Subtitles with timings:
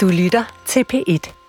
[0.00, 1.39] Du lytter til P1.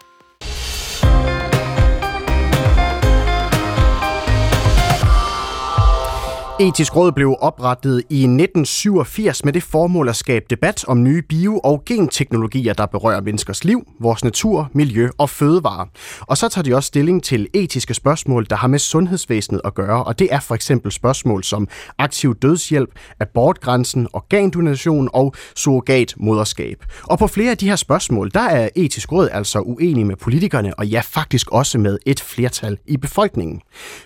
[6.62, 11.60] Etisk Råd blev oprettet i 1987 med det formål at skabe debat om nye bio-
[11.64, 15.88] og genteknologier, der berører menneskers liv, vores natur, miljø og fødevare.
[16.22, 20.04] Og så tager de også stilling til etiske spørgsmål, der har med sundhedsvæsenet at gøre,
[20.04, 22.90] og det er for eksempel spørgsmål som aktiv dødshjælp,
[23.20, 26.86] abortgrænsen, organdonation og surrogatmoderskab.
[27.04, 30.80] Og på flere af de her spørgsmål, der er Etisk Råd altså uenig med politikerne,
[30.80, 33.62] og ja, faktisk også med et flertal i befolkningen.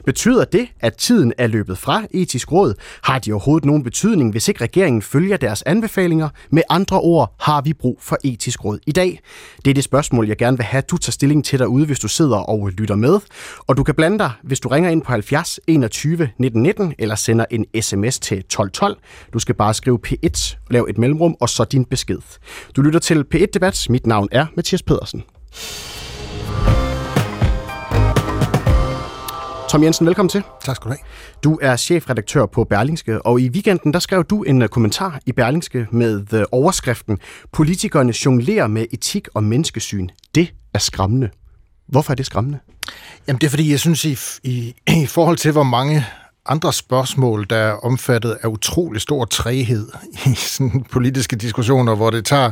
[0.06, 2.74] Betyder det, at tiden er løbet fra etisk råd?
[3.04, 6.30] Har de overhovedet nogen betydning, hvis ikke regeringen følger deres anbefalinger?
[6.50, 9.20] Med andre ord, har vi brug for etisk råd i dag?
[9.66, 12.08] Det er det spørgsmål, jeg gerne vil have, du tager stilling til derude, hvis du
[12.08, 13.20] sidder og lytter med.
[13.68, 17.16] Og du kan blande dig, hvis du ringer ind på 70 21 19 19, eller
[17.16, 18.98] sender en sms til 1212.
[19.34, 22.20] Du skal bare skrive P1, lav et mellemrum, og så din besked.
[22.76, 23.86] Du lytter til P1 Debat.
[23.90, 25.24] Mit navn er Mathias Pedersen.
[29.70, 30.44] Tom Jensen, velkommen til.
[30.64, 31.06] Tak skal du have.
[31.44, 35.32] Du er chefredaktør på Berlingske, og i weekenden der skrev du en øh, kommentar i
[35.32, 37.20] Berlingske med øh, overskriften
[37.52, 40.08] Politikerne jonglerer med etik og menneskesyn.
[40.36, 41.30] Det er skræmmende.
[41.88, 42.60] Hvorfor er det skræmmende?
[43.28, 46.06] Jamen det er fordi, jeg synes, i, i, i forhold til hvor mange
[46.46, 49.88] andre spørgsmål, der er omfattet af utrolig stor træhed
[50.26, 52.52] i sådan politiske diskussioner, hvor det tager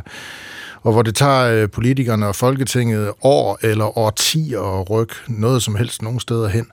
[0.84, 5.76] og hvor det tager øh, politikerne og Folketinget år eller årtier at rykke noget som
[5.76, 6.66] helst nogen steder hen,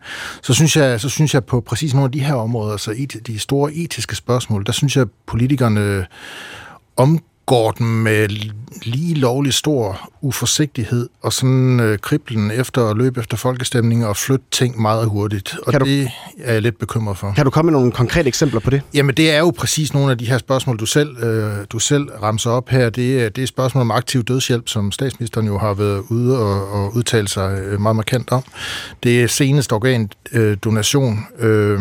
[0.43, 3.21] så synes jeg, så synes jeg på præcis nogle af de her områder, altså så
[3.27, 6.05] de store etiske spørgsmål, der synes jeg, at politikerne øh,
[6.97, 7.19] om
[7.51, 8.29] går den med
[8.83, 14.45] lige lovlig stor uforsigtighed og sådan øh, kriblen efter at løbe efter folkestemninger og flytte
[14.51, 15.57] ting meget hurtigt.
[15.67, 17.33] Og kan du, det er jeg lidt bekymret for.
[17.37, 18.83] Kan du komme med nogle konkrete eksempler på det?
[18.95, 22.09] Jamen det er jo præcis nogle af de her spørgsmål, du selv, øh, du selv
[22.23, 22.91] ramser op her.
[22.91, 26.73] Det er, det er spørgsmål om aktiv dødshjælp, som statsministeren jo har været ude og,
[26.73, 28.43] og udtale sig øh, meget markant om.
[29.03, 31.81] Det er senest organ øh.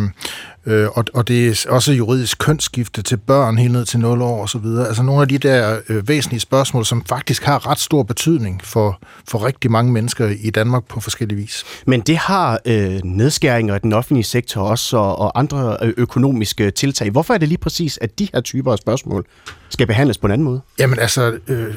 [0.69, 4.43] Øh, og, og det er også juridisk kønsskifte til børn helt ned til 0 år
[4.43, 4.65] osv.
[4.87, 8.99] Altså nogle af de der øh, væsentlige spørgsmål, som faktisk har ret stor betydning for,
[9.27, 11.63] for rigtig mange mennesker i Danmark på forskellige vis.
[11.85, 16.71] Men det har øh, nedskæringer i den offentlige sektor også, og, og andre øh, økonomiske
[16.71, 17.09] tiltag.
[17.09, 19.25] Hvorfor er det lige præcis, at de her typer af spørgsmål
[19.69, 20.61] skal behandles på en anden måde?
[20.79, 21.73] Jamen altså, øh,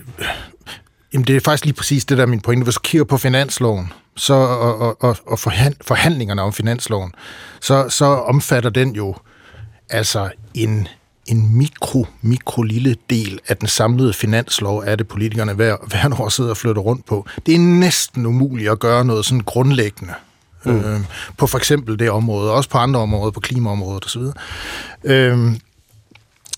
[1.13, 2.65] jamen det er faktisk lige præcis det, der er min pointe.
[2.65, 5.39] Hvis du kigger på finansloven, så, og, og, og
[5.85, 7.13] forhandlingerne om finansloven,
[7.61, 9.15] så, så omfatter den jo
[9.91, 10.89] altså en,
[11.27, 16.29] en mikro, mikro lille del af den samlede finanslov, er det politikerne hver, hver år
[16.29, 17.27] sidder og flytter rundt på.
[17.47, 20.15] Det er næsten umuligt at gøre noget sådan grundlæggende
[20.65, 20.81] mm.
[20.81, 21.01] øh,
[21.39, 24.23] på for eksempel det område, også på andre områder, på klimaområdet osv.
[25.05, 25.39] Øh,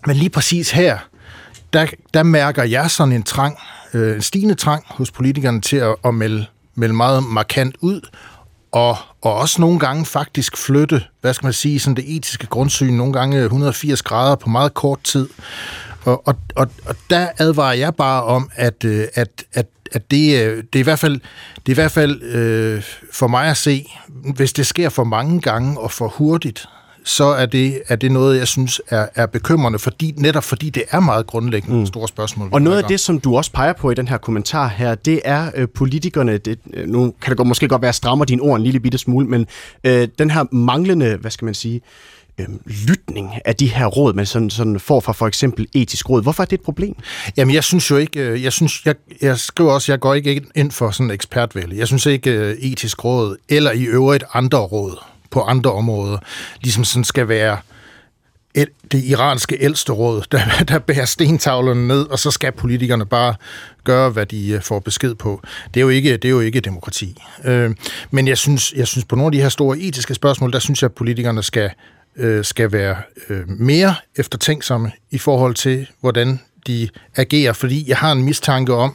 [0.06, 0.98] men lige præcis her,
[1.72, 3.58] der, der mærker jeg sådan en trang,
[3.94, 8.00] øh, en stigende trang hos politikerne til at, at melde melde meget markant ud,
[8.72, 12.92] og, og også nogle gange faktisk flytte, hvad skal man sige, sådan det etiske grundsyn,
[12.92, 15.28] nogle gange 180 grader på meget kort tid.
[16.04, 20.42] Og, og, og, og der advarer jeg bare om, at, øh, at, at, at det,
[20.42, 21.20] øh, det er i hvert fald,
[21.56, 22.82] det er i hvert fald øh,
[23.12, 23.86] for mig at se,
[24.34, 26.66] hvis det sker for mange gange og for hurtigt,
[27.04, 30.82] så er det, er det noget, jeg synes er, er bekymrende, fordi, netop fordi det
[30.90, 31.86] er meget grundlæggende mm.
[31.86, 32.48] store spørgsmål.
[32.52, 35.20] Og noget af det, som du også peger på i den her kommentar her, det
[35.24, 38.42] er øh, politikerne, det, øh, nu kan det godt, måske godt være, at strammer dine
[38.42, 39.46] ord en lille bitte smule, men
[39.84, 41.80] øh, den her manglende, hvad skal man sige,
[42.38, 46.22] øh, lytning af de her råd, man sådan, sådan får fra for eksempel etisk råd.
[46.22, 46.94] Hvorfor er det et problem?
[47.36, 50.42] Jamen, jeg synes jo ikke, øh, jeg, synes, jeg, jeg skriver også, jeg går ikke
[50.54, 51.78] ind for sådan en ekspertvælge.
[51.78, 56.18] Jeg synes ikke, øh, etisk råd, eller i øvrigt andre råd, på andre områder,
[56.62, 57.58] ligesom sådan skal være
[58.54, 63.34] et, det iranske ældste råd, der, der bærer stentavlerne ned, og så skal politikerne bare
[63.84, 65.40] gøre, hvad de øh, får besked på.
[65.74, 67.22] Det er jo ikke, det er jo ikke demokrati.
[67.44, 67.74] Øh,
[68.10, 70.82] men jeg synes, jeg synes på nogle af de her store etiske spørgsmål, der synes
[70.82, 71.70] jeg, at politikerne skal,
[72.16, 72.96] øh, skal være
[73.28, 78.94] øh, mere eftertænksomme i forhold til, hvordan de agerer, fordi jeg har en mistanke om,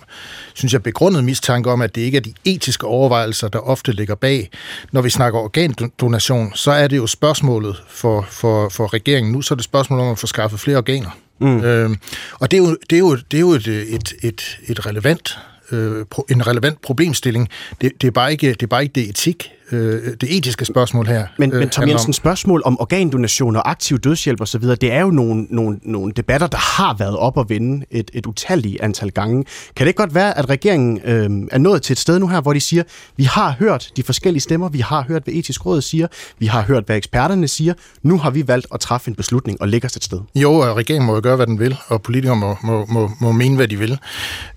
[0.54, 4.16] synes jeg begrundet mistanke om, at det ikke er de etiske overvejelser, der ofte ligger
[4.16, 4.50] bag.
[4.92, 9.54] Når vi snakker organdonation, så er det jo spørgsmålet for, for, for regeringen nu, så
[9.54, 11.10] er det spørgsmålet om at få skaffet flere organer.
[11.40, 11.64] Mm.
[11.64, 11.98] Øhm,
[12.34, 15.38] og det er jo, det er jo, det er jo et, et, et, et relevant
[15.72, 17.50] øh, en relevant problemstilling.
[17.82, 21.08] Det, det, er bare ikke, det er bare ikke det etik øh, det etiske spørgsmål
[21.08, 21.28] her.
[21.38, 25.12] Men, øh, men Tom Jensen, spørgsmål om organdonation og aktiv dødshjælp osv., det er jo
[25.12, 29.44] nogle, nogle, nogle debatter, der har været op og vende et, et utalligt antal gange.
[29.76, 32.42] Kan det ikke godt være, at regeringen øh, er nået til et sted nu her,
[32.42, 32.84] hvor de siger,
[33.18, 36.08] vi har hørt de forskellige stemmer, vi har hørt, hvad etisk råd siger,
[36.40, 37.74] vi har hørt, hvad eksperterne siger,
[38.04, 40.20] nu har vi valgt at træffe en beslutning og lægge os et sted?
[40.36, 43.32] Jo, og regeringen må jo gøre, hvad den vil, og politikere må, må, må, må
[43.32, 44.00] mene, hvad de vil.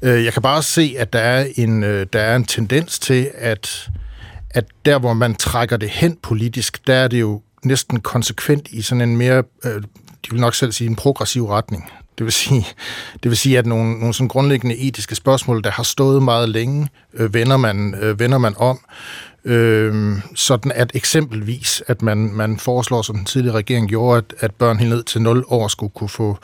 [0.03, 3.31] Øh, jeg kan bare se, at der er en, øh, der er en tendens til,
[3.35, 3.91] at
[4.55, 8.83] at der, hvor man trækker det hen politisk, der er det jo næsten konsekvent i
[8.83, 9.83] sådan en mere, øh,
[10.25, 11.91] de vil nok selv sige, en progressiv retning.
[12.19, 12.67] Det vil sige,
[13.23, 16.89] det vil sige at nogle, nogle sådan grundlæggende etiske spørgsmål, der har stået meget længe,
[17.15, 18.81] øh, vender, man, øh, vender man om.
[19.45, 24.55] Øh, sådan at eksempelvis, at man, man foreslår, som den tidligere regering gjorde, at, at
[24.55, 26.39] børn helt ned til 0 år skulle kunne få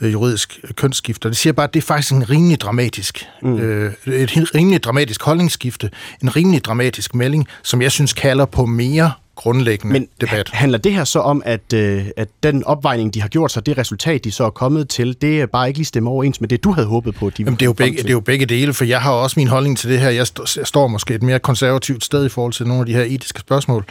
[0.00, 1.28] øh, juridisk kønsskifte.
[1.28, 3.58] Det siger bare, at det er faktisk en rimelig dramatisk, mm.
[3.58, 5.90] øh, et rimelig dramatisk holdningsskifte,
[6.22, 10.48] en rimelig dramatisk melding, som jeg synes kalder på mere grundlæggende Men debat.
[10.48, 13.78] handler det her så om, at, øh, at den opvejning, de har gjort sig, det
[13.78, 16.64] resultat, de så er kommet til, det er bare ikke lige stemme overens med det,
[16.64, 17.30] du havde håbet på?
[17.30, 19.40] De Jamen, det, er jo begge, det er jo begge dele, for jeg har også
[19.40, 20.10] min holdning til det her.
[20.10, 22.92] Jeg, st- jeg står måske et mere konservativt sted i forhold til nogle af de
[22.92, 23.84] her etiske spørgsmål.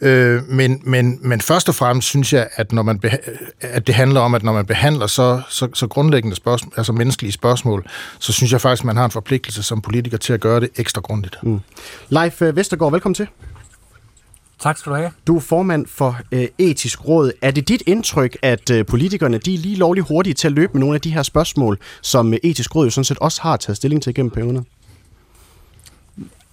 [0.00, 3.00] Øh, men, men, men først og fremmest synes jeg, at, når man
[3.60, 7.32] at det handler om, at når man behandler så, så, så grundlæggende spørgsmål, altså menneskelige
[7.32, 7.86] spørgsmål,
[8.18, 10.68] så synes jeg faktisk, at man har en forpligtelse som politiker til at gøre det
[10.76, 11.38] ekstra grundigt.
[11.42, 11.60] Mm.
[12.08, 13.26] Leif Vestergaard, velkommen til.
[14.62, 15.10] Tak skal du have.
[15.26, 17.32] Du er formand for øh, etisk råd.
[17.42, 20.72] Er det dit indtryk, at øh, politikerne de er lige lovligt hurtige til at løbe
[20.72, 23.56] med nogle af de her spørgsmål, som øh, etisk råd jo sådan set også har
[23.56, 24.64] taget stilling til gennem perioderne?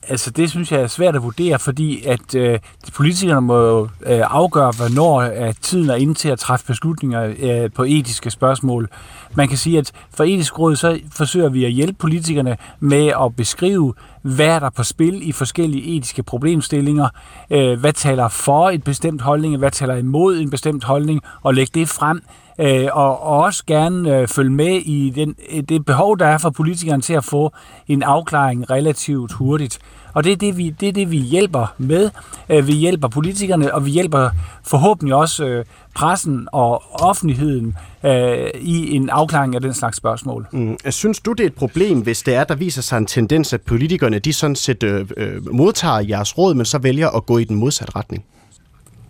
[0.08, 2.60] Altså det synes jeg er svært at vurdere, fordi at øh,
[2.94, 7.84] politikerne må øh, afgøre, hvornår at tiden er inde til at træffe beslutninger øh, på
[7.84, 8.90] etiske spørgsmål.
[9.36, 13.36] Man kan sige, at for etisk råd, så forsøger vi at hjælpe politikerne med at
[13.36, 17.10] beskrive, hvad er der på spil i forskellige etiske problemstillinger,
[17.50, 21.80] øh, hvad taler for et bestemt holdning, hvad taler imod en bestemt holdning, og lægge
[21.80, 22.22] det frem
[22.60, 26.38] øh, og, og også gerne øh, følge med i den, øh, det behov, der er
[26.38, 27.54] for politikerne til at få
[27.88, 29.80] en afklaring relativt hurtigt.
[30.14, 32.10] Og det er det, vi, det er det, vi hjælper med.
[32.50, 34.30] Øh, vi hjælper politikerne, og vi hjælper
[34.66, 35.66] forhåbentlig også øh,
[35.96, 40.48] pressen og offentligheden øh, i en afklaring af den slags spørgsmål.
[40.52, 40.78] Mm.
[40.90, 43.62] Synes du, det er et problem, hvis det er, der viser sig en tendens, at
[43.62, 47.44] politikerne de sådan set øh, øh modtager jeres råd, men så vælger at gå i
[47.44, 48.26] den modsatte retning?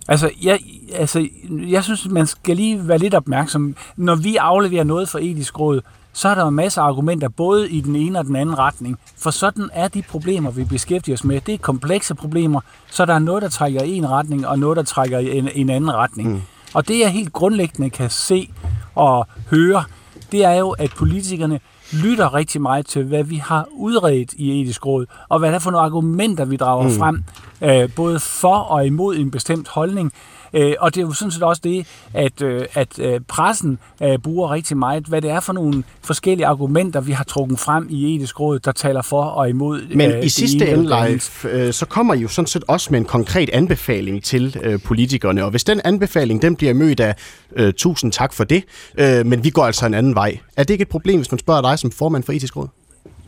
[0.09, 0.59] Altså jeg,
[0.93, 3.75] altså, jeg synes, man skal lige være lidt opmærksom.
[3.97, 5.81] Når vi afleverer noget for etisk råd,
[6.13, 8.99] så er der en masse argumenter, både i den ene og den anden retning.
[9.17, 11.41] For sådan er de problemer, vi beskæftiger os med.
[11.41, 12.61] Det er komplekse problemer,
[12.91, 15.49] så der er noget, der trækker i en retning, og noget, der trækker i en,
[15.55, 16.31] en anden retning.
[16.31, 16.41] Mm.
[16.73, 18.49] Og det, jeg helt grundlæggende kan se
[18.95, 19.83] og høre,
[20.31, 21.59] det er jo, at politikerne
[21.93, 25.59] lytter rigtig meget til, hvad vi har udredt i etisk råd, og hvad der er
[25.59, 26.91] for nogle argumenter, vi drager mm.
[26.91, 27.23] frem,
[27.61, 30.13] øh, både for og imod en bestemt holdning.
[30.53, 34.17] Øh, og det er jo sådan set også det, at, øh, at øh, pressen øh,
[34.17, 38.15] bruger rigtig meget, hvad det er for nogle forskellige argumenter, vi har trukket frem i
[38.15, 39.95] etisk råd, der taler for og imod.
[39.95, 42.99] Men øh, i sidste ende, live, øh, så kommer I jo sådan set også med
[42.99, 47.15] en konkret anbefaling til øh, politikerne, og hvis den anbefaling, den bliver mødt af
[47.55, 48.63] øh, tusind tak for det,
[48.97, 50.37] øh, men vi går altså en anden vej.
[50.57, 52.67] Er det ikke et problem, hvis man spørger dig som formand for etisk råd?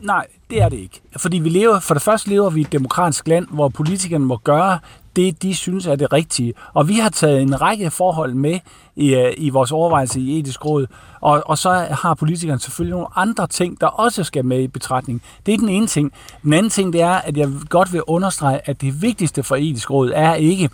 [0.02, 1.00] Nej, det er det ikke.
[1.16, 4.36] Fordi vi lever, for det første lever vi i et demokratisk land, hvor politikerne må
[4.36, 4.78] gøre
[5.16, 6.54] det, de synes er det rigtige.
[6.74, 8.58] Og vi har taget en række forhold med
[8.96, 10.86] i, øh, i vores overvejelse i etisk råd,
[11.20, 15.22] og, og så har politikerne selvfølgelig nogle andre ting, der også skal med i betragtning.
[15.46, 16.12] Det er den ene ting.
[16.42, 19.90] Den anden ting, det er, at jeg godt vil understrege, at det vigtigste for etisk
[19.90, 20.70] råd er ikke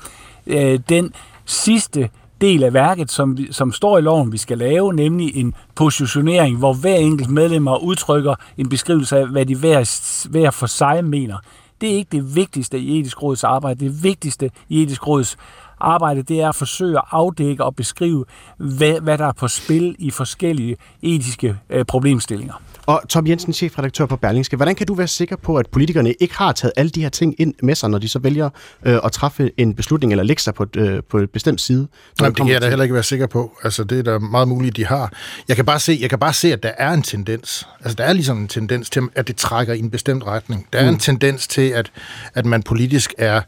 [0.46, 1.12] øh, den
[1.44, 2.11] sidste
[2.41, 6.75] del af værket, som, som står i loven, vi skal lave, nemlig en positionering, hvor
[6.75, 11.36] hver enkelt medlemmer udtrykker en beskrivelse af, hvad de hver, hver for sig mener.
[11.81, 13.85] Det er ikke det vigtigste i etisk råds arbejde.
[13.85, 15.37] Det vigtigste i etisk råds
[15.81, 18.25] arbejde, det er at forsøge at afdække og beskrive,
[18.56, 22.55] hvad, hvad der er på spil i forskellige etiske øh, problemstillinger.
[22.89, 26.35] Og Tom Jensen, chefredaktør på Berlingske, hvordan kan du være sikker på, at politikerne ikke
[26.37, 28.51] har taget alle de her ting ind med sig, når de så vælger
[28.87, 31.89] øh, at træffe en beslutning eller lægge sig på, øh, på et bestemt side?
[32.21, 33.53] Jamen, det kan jeg da heller ikke være sikker på.
[33.65, 35.13] Altså, det er da meget muligt, de har.
[35.49, 37.69] Jeg kan, bare se, jeg kan bare se, at der er en tendens.
[37.81, 40.67] Altså, der er ligesom en tendens til, at det trækker i en bestemt retning.
[40.73, 40.89] Der er mm.
[40.89, 41.91] en tendens til, at,
[42.35, 43.41] at man politisk er,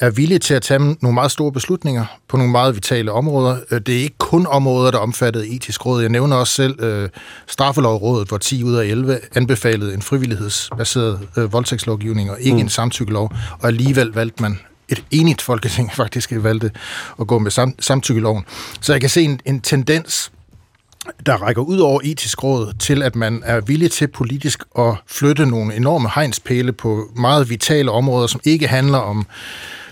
[0.00, 3.56] er villig til at tage nogle meget store beslutninger på nogle meget vitale områder.
[3.70, 6.00] Øh, det er ikke kun områder, der er omfattet etisk råd.
[6.00, 7.08] Jeg nævner også selv øh,
[7.46, 12.60] straffelovrådet, hvor 10 ud af 11 anbefalede en frivillighedsbaseret øh, voldtægtslovgivning og ikke mm.
[12.60, 16.70] en samtykkelov, og alligevel valgte man et enigt folketing faktisk valgte
[17.20, 18.44] at gå med sam- samtykkeloven.
[18.80, 20.32] Så jeg kan se en, en tendens
[21.26, 25.46] der rækker ud over etisk råd til, at man er villig til politisk at flytte
[25.46, 29.26] nogle enorme hegnspæle på meget vitale områder, som ikke handler om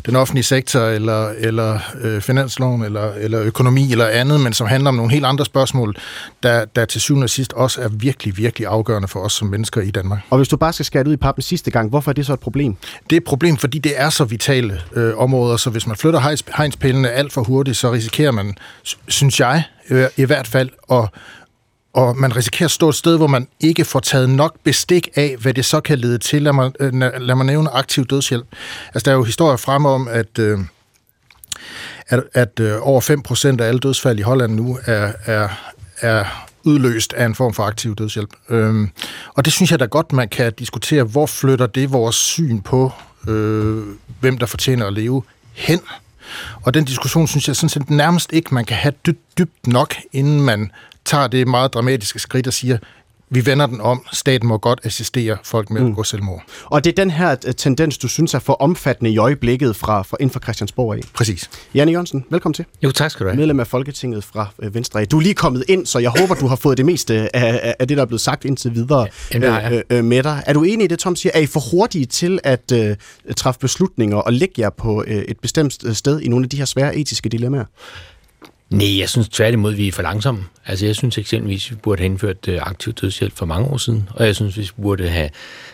[0.06, 4.88] den offentlige sektor, eller, eller øh, finansloven, eller, eller økonomi, eller andet, men som handler
[4.88, 5.96] om nogle helt andre spørgsmål,
[6.42, 9.80] der, der til syvende og sidst også er virkelig, virkelig afgørende for os som mennesker
[9.80, 10.20] i Danmark.
[10.30, 12.32] Og hvis du bare skal skære ud i pappen sidste gang, hvorfor er det så
[12.32, 12.76] et problem?
[13.10, 16.20] Det er et problem, fordi det er så vitale øh, områder, så hvis man flytter
[16.56, 18.54] hegnspælene alt for hurtigt, så risikerer man,
[19.08, 19.62] synes jeg,
[20.16, 21.08] i hvert fald og,
[21.94, 25.36] og man risikerer at stå et sted, hvor man ikke får taget nok bestik af,
[25.40, 26.42] hvad det så kan lede til.
[26.42, 28.46] Lad mig, øh, lad mig nævne aktiv dødshjælp.
[28.94, 30.58] Altså, der er jo historier frem om, at, øh,
[32.08, 33.00] at, at øh, over
[33.56, 35.48] 5% af alle dødsfald i Holland nu er, er,
[36.00, 36.24] er
[36.64, 38.30] udløst af en form for aktiv dødshjælp.
[38.48, 38.90] Øhm,
[39.34, 42.92] og det synes jeg da godt, man kan diskutere, hvor flytter det vores syn på,
[43.28, 43.82] øh,
[44.20, 45.22] hvem der fortjener at leve
[45.52, 45.80] hen.
[46.62, 49.94] Og den diskussion synes jeg sådan set nærmest ikke, man kan have dybt, dybt nok,
[50.12, 50.70] inden man
[51.04, 52.78] tager det meget dramatiske skridt og siger,
[53.34, 54.06] vi vender den om.
[54.12, 55.88] Staten må godt assistere folk med mm.
[55.88, 56.42] at gå selvmord.
[56.64, 60.02] Og det er den her øh, tendens, du synes er for omfattende i øjeblikket fra,
[60.02, 61.00] fra inden for Christiansborg af.
[61.14, 61.50] Præcis.
[61.74, 62.64] Janne Jørgensen, velkommen til.
[62.82, 63.36] Jo, tak skal du have.
[63.36, 65.04] Medlem af Folketinget fra øh, Venstre.
[65.04, 67.88] Du er lige kommet ind, så jeg håber, du har fået det meste af, af
[67.88, 70.42] det, der er blevet sagt indtil videre ja, øh, øh, med dig.
[70.46, 71.30] Er du enig i det, Tom siger?
[71.34, 72.96] Er I for hurtige til at øh,
[73.36, 76.64] træffe beslutninger og lægge jer på øh, et bestemt sted i nogle af de her
[76.64, 77.64] svære etiske dilemmaer?
[78.74, 80.44] Nej, jeg synes tværtimod, vi er for langsomme.
[80.66, 84.08] Altså, jeg synes eksempelvis, vi burde have indført øh, aktiv dødshjælp for mange år siden,
[84.14, 85.30] og jeg synes, vi burde have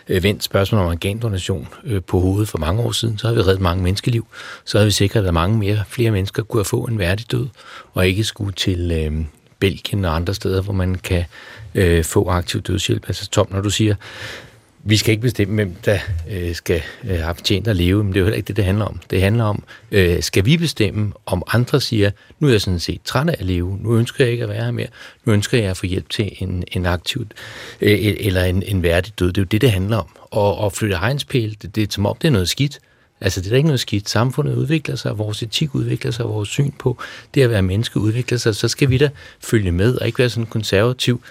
[0.09, 3.17] øh, vendt spørgsmålet om organdonation uh, på hovedet for mange år siden.
[3.17, 4.27] Så har vi reddet mange menneskeliv.
[4.65, 7.47] Så har vi sikret, at mange mere, flere mennesker kunne have få en værdig død,
[7.93, 9.25] og ikke skulle til øh,
[9.59, 11.23] Belgien og andre steder, hvor man kan
[11.75, 13.03] øh, få aktiv dødshjælp.
[13.07, 13.95] Altså, Tom, når du siger,
[14.83, 18.19] vi skal ikke bestemme, hvem der øh, skal øh, have fortjent at leve, men det
[18.19, 18.99] er jo heller ikke det, det handler om.
[19.09, 23.01] Det handler om, øh, skal vi bestemme, om andre siger, nu er jeg sådan set
[23.05, 24.87] træt af at leve, nu ønsker jeg ikke at være her mere,
[25.25, 27.27] nu ønsker jeg at få hjælp til en, en aktiv
[27.81, 29.27] øh, eller en, en værdig død.
[29.27, 30.07] Det er jo det, det handler om.
[30.31, 32.79] Og, og flytte hegnspæl, det, det er som om, det er noget skidt.
[33.21, 34.09] Altså, det er da ikke noget skidt.
[34.09, 36.97] Samfundet udvikler sig, vores etik udvikler sig, vores syn på
[37.33, 39.09] det at være menneske udvikler sig, så skal vi da
[39.39, 41.21] følge med og ikke være sådan konservativ,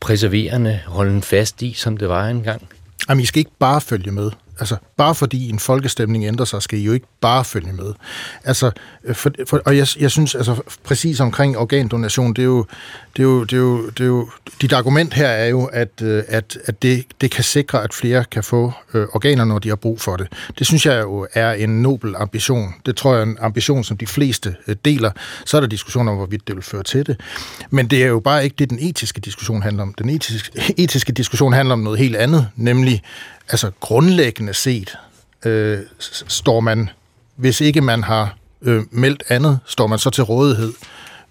[0.00, 2.68] preserverende, holde fast i, som det var engang.
[3.08, 4.30] Jamen, I skal ikke bare følge med.
[4.58, 7.92] Altså, bare fordi en folkestemning ændrer sig, skal I jo ikke bare følge med.
[8.44, 8.70] Altså,
[9.04, 12.64] øh, for, for, og jeg, jeg synes, altså, præcis omkring organdonation, det er jo,
[13.16, 16.02] det er jo, det er jo, det er jo dit argument her er jo, at,
[16.02, 19.68] øh, at, at det, det kan sikre, at flere kan få øh, organer, når de
[19.68, 20.28] har brug for det.
[20.58, 22.74] Det synes jeg jo er en nobel ambition.
[22.86, 25.10] Det tror jeg er en ambition, som de fleste øh, deler.
[25.44, 27.20] Så er der diskussion om, hvorvidt det vil føre til det.
[27.70, 29.94] Men det er jo bare ikke det, den etiske diskussion handler om.
[29.94, 30.50] Den etiske,
[30.84, 33.02] etiske diskussion handler om noget helt andet, nemlig
[33.48, 34.85] altså grundlæggende set
[35.44, 35.78] øh,
[36.28, 36.90] står man,
[37.36, 40.72] hvis ikke man har øh, meldt andet, står man så til rådighed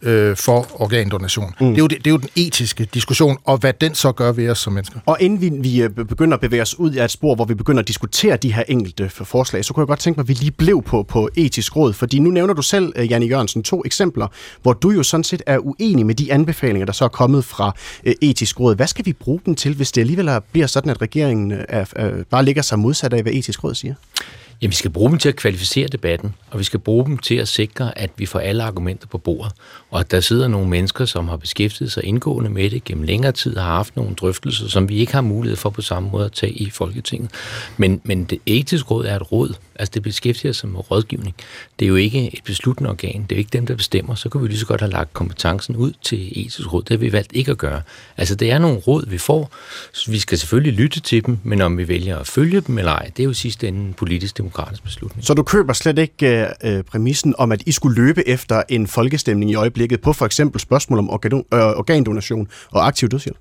[0.02, 1.54] øh, for organdonation.
[1.60, 1.68] Mm.
[1.68, 4.32] Det, er jo det, det er jo den etiske diskussion, og hvad den så gør
[4.32, 5.00] ved os som mennesker.
[5.06, 7.54] Og inden vi, vi øh, begynder at bevæge os ud af et spor, hvor vi
[7.54, 10.34] begynder at diskutere de her enkelte forslag, så kunne jeg godt tænke mig, at vi
[10.34, 13.84] lige blev på, på etisk råd, fordi nu nævner du selv, øh, Janne Jørgensen, to
[13.86, 14.28] eksempler,
[14.62, 17.76] hvor du jo sådan set er uenig med de anbefalinger, der så er kommet fra
[18.04, 18.76] øh, etisk råd.
[18.76, 22.24] Hvad skal vi bruge dem til, hvis det alligevel bliver sådan, at regeringen er, er,
[22.30, 23.94] bare ligger sig modsat af, hvad etisk råd siger?
[24.62, 27.36] Jamen, vi skal bruge dem til at kvalificere debatten, og vi skal bruge dem til
[27.36, 29.54] at sikre, at vi får alle argumenter på bordet,
[29.96, 33.56] og der sidder nogle mennesker, som har beskæftiget sig indgående med det gennem længere tid,
[33.56, 36.52] har haft nogle drøftelser, som vi ikke har mulighed for på samme måde at tage
[36.52, 37.32] i Folketinget.
[37.78, 41.36] Men, men det etiske råd er et råd, altså det beskæftiger sig med rådgivning.
[41.80, 44.30] Det er jo ikke et besluttende organ, det er jo ikke dem, der bestemmer, så
[44.30, 46.82] kan vi lige så godt have lagt kompetencen ud til etisk råd.
[46.82, 47.82] Det har vi valgt ikke at gøre.
[48.18, 49.52] Altså det er nogle råd, vi får,
[49.94, 52.92] så vi skal selvfølgelig lytte til dem, men om vi vælger at følge dem eller
[52.92, 55.26] ej, det er jo sidste ende politisk demokratisk beslutning.
[55.26, 59.52] Så du køber slet ikke øh, præmissen om, at I skulle løbe efter en folkestemning
[59.52, 63.38] i øjeblikket på for eksempel spørgsmål om organ, øh, organdonation og aktiv dødshjælp?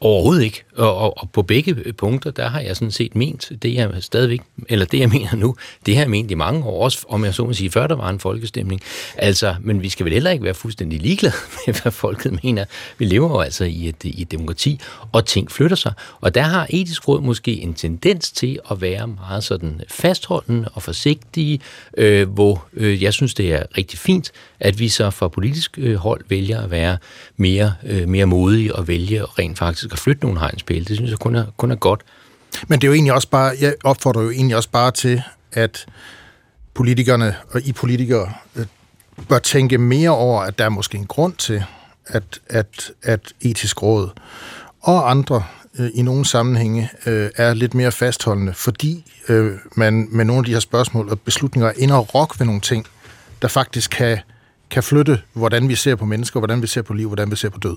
[0.00, 0.64] Overhovedet ikke.
[0.76, 4.40] Og, og, og på begge punkter, der har jeg sådan set ment det, jeg stadigvæk,
[4.68, 7.34] eller det, jeg mener nu, det har jeg ment i mange år, også om jeg
[7.34, 8.80] så må sige, før der var en folkestemning.
[9.16, 11.34] Altså, men vi skal vel heller ikke være fuldstændig ligeglade
[11.66, 12.64] med, hvad folket mener.
[12.98, 14.80] Vi lever jo altså i et, i et demokrati,
[15.12, 15.92] og ting flytter sig.
[16.20, 20.82] Og der har etisk råd måske en tendens til at være meget sådan fastholdende og
[20.82, 21.60] forsigtige,
[21.98, 24.32] øh, hvor øh, jeg synes, det er rigtig fint,
[24.62, 26.98] at vi så fra politisk øh, hold vælger at være
[27.36, 30.84] mere, øh, mere modige og vælge rent faktisk at flytte nogle hegnspæle.
[30.84, 32.00] Det synes jeg kun er, kun er godt.
[32.68, 35.86] Men det er jo egentlig også bare, jeg opfordrer jo egentlig også bare til, at
[36.74, 38.66] politikerne og I politikere øh,
[39.28, 41.64] bør tænke mere over, at der er måske en grund til,
[42.06, 44.10] at, at, at etisk råd
[44.80, 45.44] og andre
[45.78, 50.44] øh, i nogle sammenhænge øh, er lidt mere fastholdende, fordi øh, man med nogle af
[50.44, 52.86] de her spørgsmål og beslutninger er inde og rokke ved nogle ting,
[53.42, 54.18] der faktisk kan
[54.72, 57.48] kan flytte, hvordan vi ser på mennesker, hvordan vi ser på liv, hvordan vi ser
[57.48, 57.76] på død.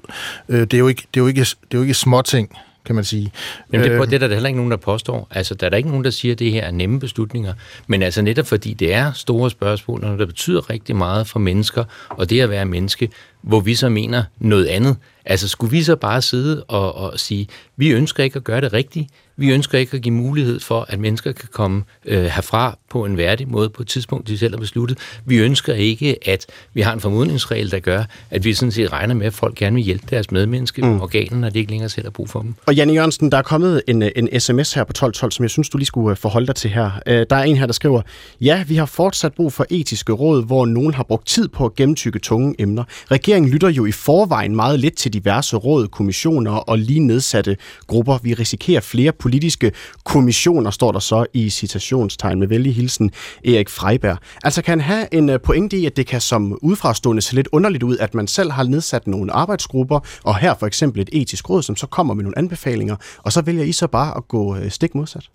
[0.49, 2.57] Øh, det, er jo ikke, det, er jo ikke, det er jo ikke små ting,
[2.85, 3.31] kan man sige.
[3.69, 5.27] Men det, det er der heller ikke nogen, der påstår.
[5.31, 7.53] Altså, der er der ikke nogen, der siger, at det her er nemme beslutninger.
[7.87, 11.83] Men altså netop fordi det er store spørgsmål, og der betyder rigtig meget for mennesker,
[12.09, 13.09] og det at være menneske,
[13.41, 14.95] hvor vi så mener noget andet.
[15.25, 17.47] Altså, skulle vi så bare sidde og, og sige,
[17.77, 20.99] vi ønsker ikke at gøre det rigtigt, vi ønsker ikke at give mulighed for, at
[20.99, 24.59] mennesker kan komme øh, herfra på en værdig måde på et tidspunkt, de selv har
[24.59, 24.97] besluttet.
[25.25, 29.15] Vi ønsker ikke, at vi har en formodningsregel, der gør, at vi sådan set regner
[29.15, 31.01] med, at folk gerne vil hjælpe deres medmenneske mm.
[31.01, 32.55] organer, når de ikke længere selv har brug for dem.
[32.65, 35.69] Og Janne Jørgensen, der er kommet en, en sms her på 1212, som jeg synes,
[35.69, 36.91] du lige skulle øh, forholde dig til her.
[37.07, 38.01] Øh, der er en her, der skriver,
[38.41, 41.75] ja, vi har fortsat brug for etiske råd, hvor nogen har brugt tid på at
[41.75, 42.83] gennemtykke tunge emner.
[43.11, 48.17] Regeringen lytter jo i forvejen meget lidt til diverse råd, kommissioner og lige nedsatte grupper.
[48.23, 49.71] Vi risikerer flere politiske
[50.03, 53.11] kommissioner, står der så i citationstegn med vældig hilsen
[53.45, 54.17] Erik Freiberg.
[54.43, 57.47] Altså kan han have en øh, pointe i, at det kan som udfrastående se lidt
[57.51, 61.49] underligt ud, at man selv har nedsat nogle arbejdsgrupper, og her for eksempel et etisk
[61.49, 64.57] råd, som så kommer med nogle anbefalinger, og så vælger I så bare at gå
[64.57, 65.29] øh, stik modsat?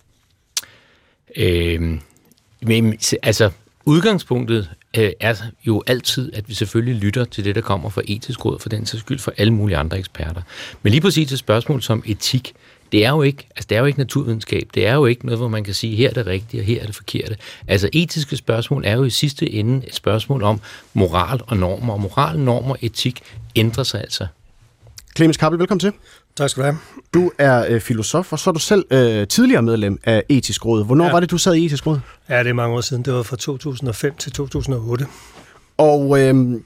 [1.37, 1.99] Øh,
[2.61, 3.49] men, altså,
[3.85, 5.35] udgangspunktet øh, er
[5.67, 8.85] jo altid, at vi selvfølgelig lytter til det, der kommer fra etisk råd, for den
[8.85, 10.41] sags skyld for alle mulige andre eksperter.
[10.83, 12.53] Men lige præcis et spørgsmål som etik,
[12.91, 14.69] det er jo ikke, altså det er jo ikke naturvidenskab.
[14.73, 16.81] Det er jo ikke noget, hvor man kan sige, her er det rigtige, og her
[16.81, 17.37] er det forkerte.
[17.67, 20.61] Altså etiske spørgsmål er jo i sidste ende et spørgsmål om
[20.93, 21.93] moral og normer.
[21.93, 23.21] Og moral, normer og etik
[23.55, 24.27] ændrer sig altså.
[25.15, 25.93] Clemens Kappel, velkommen til.
[26.35, 26.77] Tak skal du have.
[27.13, 30.85] Du er øh, filosof, og så er du selv øh, tidligere medlem af Etisk Råd.
[30.85, 31.11] Hvornår ja.
[31.11, 31.99] var det, du sad i Etisk Råd?
[32.29, 33.05] Ja, det er mange år siden.
[33.05, 35.05] Det var fra 2005 til 2008.
[35.77, 36.61] Og øh,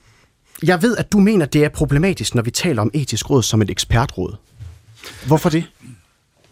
[0.64, 3.62] jeg ved, at du mener, det er problematisk, når vi taler om Etisk Råd som
[3.62, 4.36] et ekspertråd.
[5.28, 5.64] Hvorfor det?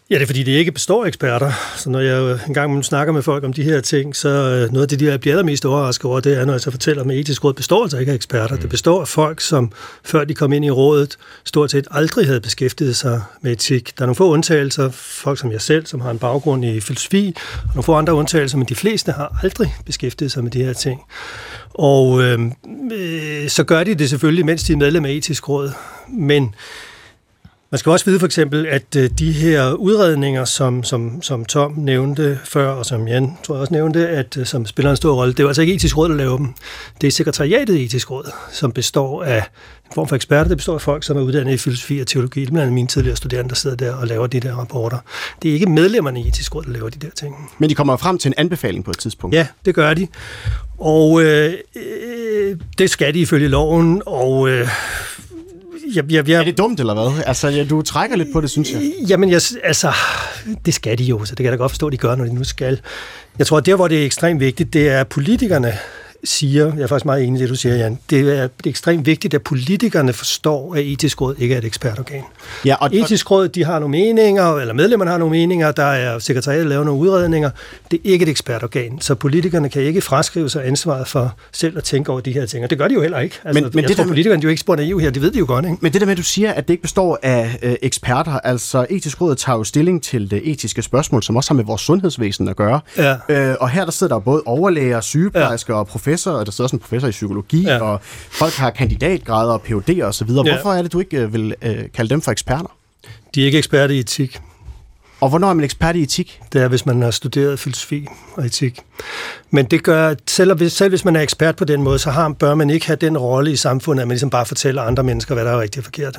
[0.10, 1.52] Ja, det er fordi, det ikke består af eksperter.
[1.78, 4.82] Så når jeg en gang snakker med folk om de her ting, så øh, noget
[4.82, 7.44] af det, de bliver allermest overrasket over, det er, når jeg så fortæller, at etisk
[7.44, 8.56] råd består altså ikke af eksperter.
[8.56, 8.62] Mm.
[8.62, 9.72] Det består af folk, som
[10.04, 13.98] før de kom ind i rådet, stort set aldrig havde beskæftiget sig med etik.
[13.98, 17.36] Der er nogle få undtagelser, folk som jeg selv, som har en baggrund i filosofi,
[17.64, 20.74] og nogle få andre undtagelser, men de fleste har aldrig beskæftiget sig med de her
[20.74, 21.02] ting.
[21.74, 22.40] Og øh,
[22.94, 25.72] øh, så gør de det selvfølgelig, mens de er medlem af etisk råd.
[26.10, 26.56] Men
[27.74, 31.74] man skal også vide for eksempel, at øh, de her udredninger, som, som, som Tom
[31.78, 35.16] nævnte før, og som Jan tror jeg også nævnte, at, øh, som spiller en stor
[35.16, 36.54] rolle, det er altså ikke etisk råd, der laver dem.
[37.02, 39.38] Det er sekretariatet etisk råd, som består af
[39.86, 40.48] en form for eksperter.
[40.48, 42.42] Det består af folk, som er uddannet i filosofi og teologi.
[42.42, 44.98] Det er blandt mine tidligere studerende, der sidder der og laver de der rapporter.
[45.42, 47.36] Det er ikke medlemmerne i etisk råd, der laver de der ting.
[47.58, 49.36] Men de kommer frem til en anbefaling på et tidspunkt.
[49.36, 50.08] Ja, det gør de.
[50.78, 54.68] Og øh, øh, det skal de ifølge loven, og øh,
[55.96, 57.24] jeg, jeg, jeg, er det dumt, eller hvad?
[57.26, 58.82] Altså, ja, du trækker lidt på det, synes jeg.
[59.08, 59.92] Jamen, jeg, altså,
[60.66, 62.26] det skal de jo, så det kan jeg da godt forstå, at de gør, når
[62.26, 62.80] de nu skal.
[63.40, 65.74] Jeg tror, at der, hvor det er ekstremt vigtigt, det er, at politikerne
[66.24, 69.06] siger, jeg er faktisk meget enig i det, du siger, Jan, det er, det ekstremt
[69.06, 72.24] vigtigt, at politikerne forstår, at etisk råd ikke er et ekspertorgan.
[72.66, 76.20] Ja, og, etisk råd, de har nogle meninger, eller medlemmerne har nogle meninger, der er
[76.20, 77.50] sekretariat, laver nogle udredninger.
[77.92, 81.84] Det er ikke et ekspertorgan, så politikerne kan ikke fraskrive sig ansvaret for selv at
[81.84, 83.36] tænke over de her ting, og det gør de jo heller ikke.
[83.44, 85.22] Altså, men, men jeg det tror, der, politikerne er jo ikke spurgt EU her, det
[85.22, 85.78] ved de jo godt, ikke?
[85.82, 88.86] Men det der med, at du siger, at det ikke består af øh, eksperter, altså
[88.90, 92.48] etisk råd tager jo stilling til det etiske spørgsmål, som også har med vores sundhedsvæsen
[92.48, 92.80] at gøre.
[92.98, 93.16] Ja.
[93.30, 95.80] Øh, og her der sidder der både overlæger, sygeplejersker ja.
[95.80, 97.80] og professorer, professor, og der sidder også en professor i psykologi, ja.
[97.82, 98.00] og
[98.32, 100.30] folk har kandidatgrader og PhD'er osv.
[100.30, 100.34] Ja.
[100.34, 102.72] Hvorfor er det, du ikke øh, vil øh, kalde dem for eksperter?
[103.36, 104.42] De er ikke eksperter i etik.
[105.22, 106.40] Og hvornår er man ekspert i etik?
[106.54, 108.80] Det er, hvis man har studeret filosofi og etik.
[109.52, 112.30] Men det gør, selv hvis, selv hvis man er ekspert på den måde, så har,
[112.30, 115.34] bør man ikke have den rolle i samfundet, at man ligesom bare fortæller andre mennesker,
[115.34, 116.18] hvad der er rigtigt og forkert.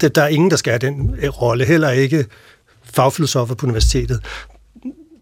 [0.00, 2.24] Det, der er ingen, der skal have den rolle, heller ikke
[2.94, 4.20] fagfilosofer på universitetet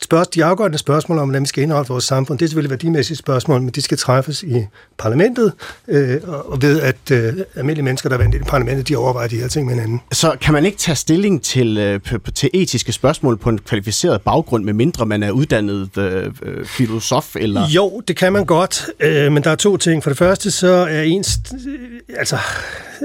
[0.02, 3.16] spørg- de afgørende spørgsmål om, hvordan vi skal indholde vores samfund, det er selvfølgelig værdimæssige
[3.16, 4.66] spørgsmål, men de skal træffes i
[4.98, 5.52] parlamentet,
[5.88, 9.36] øh, og ved at øh, almindelige mennesker, der er vendt i parlamentet, de overvejer de
[9.36, 10.00] her ting med hinanden.
[10.12, 12.00] Så kan man ikke tage stilling til, øh,
[12.34, 17.36] til etiske spørgsmål på en kvalificeret baggrund, med mindre man er uddannet øh, øh, filosof?
[17.36, 17.68] Eller?
[17.68, 20.02] Jo, det kan man godt, øh, men der er to ting.
[20.02, 21.38] For det første, så er ens...
[21.68, 22.38] Øh, altså,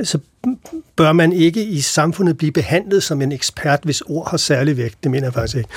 [0.03, 0.19] så
[0.95, 5.03] bør man ikke i samfundet blive behandlet som en ekspert, hvis ord har særlig vægt.
[5.03, 5.69] Det mener jeg faktisk ikke.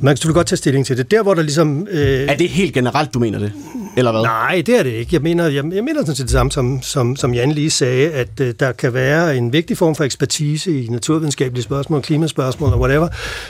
[0.00, 1.10] Man kan selvfølgelig godt tage stilling til det.
[1.10, 1.86] Der, hvor der ligesom...
[1.90, 2.28] Øh...
[2.28, 3.52] Er det helt generelt, du mener det?
[3.96, 4.22] Eller hvad?
[4.22, 5.10] Nej, det er det ikke.
[5.12, 8.10] Jeg mener, jeg, jeg mener sådan set det samme, som, som, som Jan lige sagde,
[8.10, 12.80] at øh, der kan være en vigtig form for ekspertise i naturvidenskabelige spørgsmål, klimaspørgsmål og
[12.80, 13.08] whatever,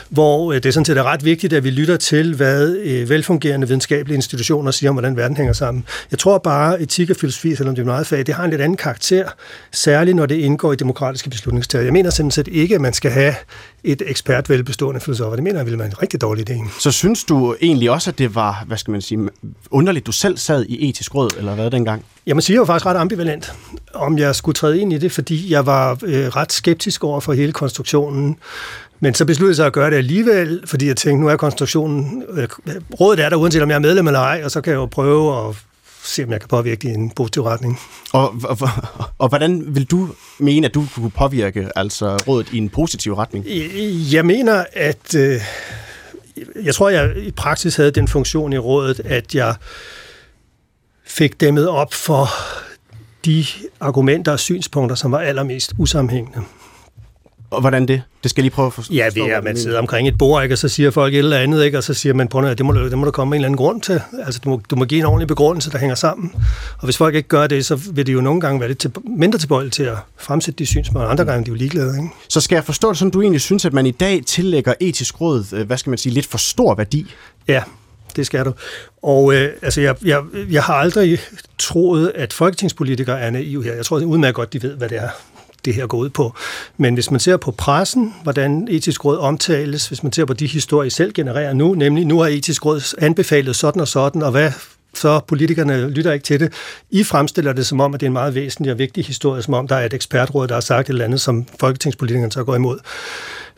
[0.09, 3.09] hvor øh, det er sådan set er ret vigtigt, at vi lytter til, hvad øh,
[3.09, 5.83] velfungerende videnskabelige institutioner siger om, hvordan verden hænger sammen.
[6.11, 8.61] Jeg tror bare, etik og filosofi, selvom det er meget fag, det har en lidt
[8.61, 9.29] anden karakter,
[9.71, 11.83] særligt når det indgår i demokratiske beslutningstager.
[11.83, 13.33] Jeg mener simpelthen set ikke, at man skal have
[13.83, 15.35] et ekspertvelbestående filosofer.
[15.35, 16.79] Det mener jeg ville være en rigtig dårlig idé.
[16.79, 19.29] Så synes du egentlig også, at det var, hvad skal man sige,
[19.71, 22.05] underligt, du selv selv sad i etisk råd, eller hvad dengang?
[22.25, 23.53] Jeg må sige, jeg var faktisk ret ambivalent,
[23.93, 27.33] om jeg skulle træde ind i det, fordi jeg var øh, ret skeptisk over for
[27.33, 28.37] hele konstruktionen.
[28.99, 32.23] Men så besluttede jeg sig at gøre det alligevel, fordi jeg tænkte, nu er konstruktionen...
[32.29, 32.47] Øh,
[32.99, 34.85] rådet er der, uanset om jeg er medlem eller ej, og så kan jeg jo
[34.85, 35.55] prøve at
[36.03, 37.79] se, om jeg kan påvirke det i en positiv retning.
[38.13, 42.57] Og, og, og, og hvordan vil du mene, at du kunne påvirke altså rådet i
[42.57, 43.45] en positiv retning?
[44.13, 45.15] Jeg mener, at...
[45.15, 45.41] Øh,
[46.63, 49.55] jeg tror, jeg i praksis havde den funktion i rådet, at jeg
[51.07, 52.29] fik dæmmet op for
[53.25, 53.45] de
[53.79, 56.41] argumenter og synspunkter, som var allermest usammenhængende.
[57.49, 58.01] Og hvordan det?
[58.23, 58.93] Det skal jeg lige prøve at forstå.
[58.93, 61.17] Ja, det er, at man sidder omkring et bord, ikke, og så siger folk et
[61.17, 63.39] eller andet, ikke, og så siger man, på det må, det må der komme en
[63.39, 64.01] eller anden grund til.
[64.25, 66.31] Altså, du må, du må give en ordentlig begrundelse, der hænger sammen.
[66.77, 68.91] Og hvis folk ikke gør det, så vil det jo nogle gange være lidt til,
[69.17, 71.97] mindre tilbøjelige til at fremsætte de synspunkter, andre gange de er jo ligeglade.
[71.97, 72.09] Ikke?
[72.29, 75.21] Så skal jeg forstå det sådan, du egentlig synes, at man i dag tillægger etisk
[75.21, 77.13] råd, øh, hvad skal man sige, lidt for stor værdi?
[77.47, 77.63] Ja,
[78.17, 78.53] det skal du.
[79.01, 81.19] Og øh, altså, jeg, jeg, jeg har aldrig
[81.57, 83.73] troet, at folketingspolitikere er naive her.
[83.73, 85.09] Jeg tror udmærket godt, de ved, hvad det er,
[85.65, 86.33] det her går ud på.
[86.77, 90.47] Men hvis man ser på pressen, hvordan etisk råd omtales, hvis man ser på de
[90.47, 94.31] historier, I selv genererer nu, nemlig nu har etisk råd anbefalet sådan og sådan, og
[94.31, 94.51] hvad
[94.93, 96.53] så politikerne lytter ikke til det.
[96.89, 99.53] I fremstiller det som om, at det er en meget væsentlig og vigtig historie, som
[99.53, 102.55] om der er et ekspertråd, der har sagt et eller andet, som folketingspolitikerne så går
[102.55, 102.79] imod.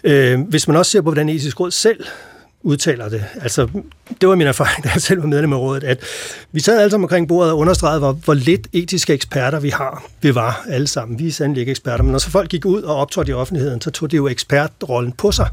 [0.04, 2.06] Øh, hvis man også ser på, hvordan etisk råd selv
[2.64, 3.26] udtaler det.
[3.42, 3.68] Altså,
[4.22, 6.04] det var min erfaring, da jeg selv var medlem af rådet, at
[6.52, 10.04] vi sad alle sammen omkring bordet og understregede, hvor, hvor lidt etiske eksperter vi har.
[10.22, 11.20] Vi var alle sammen.
[11.20, 13.82] Vi er sandelig ikke eksperter, men når så folk gik ud og optrådte i offentligheden,
[13.82, 15.48] så tog de jo ekspertrollen på sig.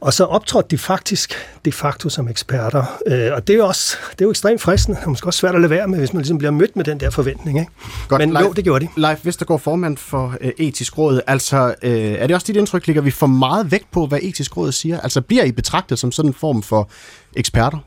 [0.00, 1.34] Og så optrådte de faktisk
[1.64, 2.98] de facto som eksperter.
[3.06, 5.54] Øh, og det er jo også det er jo ekstremt fristende, og måske også svært
[5.54, 7.58] at lade være med, hvis man ligesom bliver mødt med den der forventning.
[7.58, 7.70] Ikke?
[8.08, 8.90] Godt, Men Leif, jo, det gjorde de.
[9.00, 11.20] Leif Vestergaard, formand for øh, Etisk Råd.
[11.26, 14.56] Altså, øh, er det også dit indtryk, ligger vi for meget vægt på, hvad Etisk
[14.56, 15.00] Råd siger?
[15.00, 16.90] Altså, bliver I betragtet som sådan en form for
[17.36, 17.78] eksperter?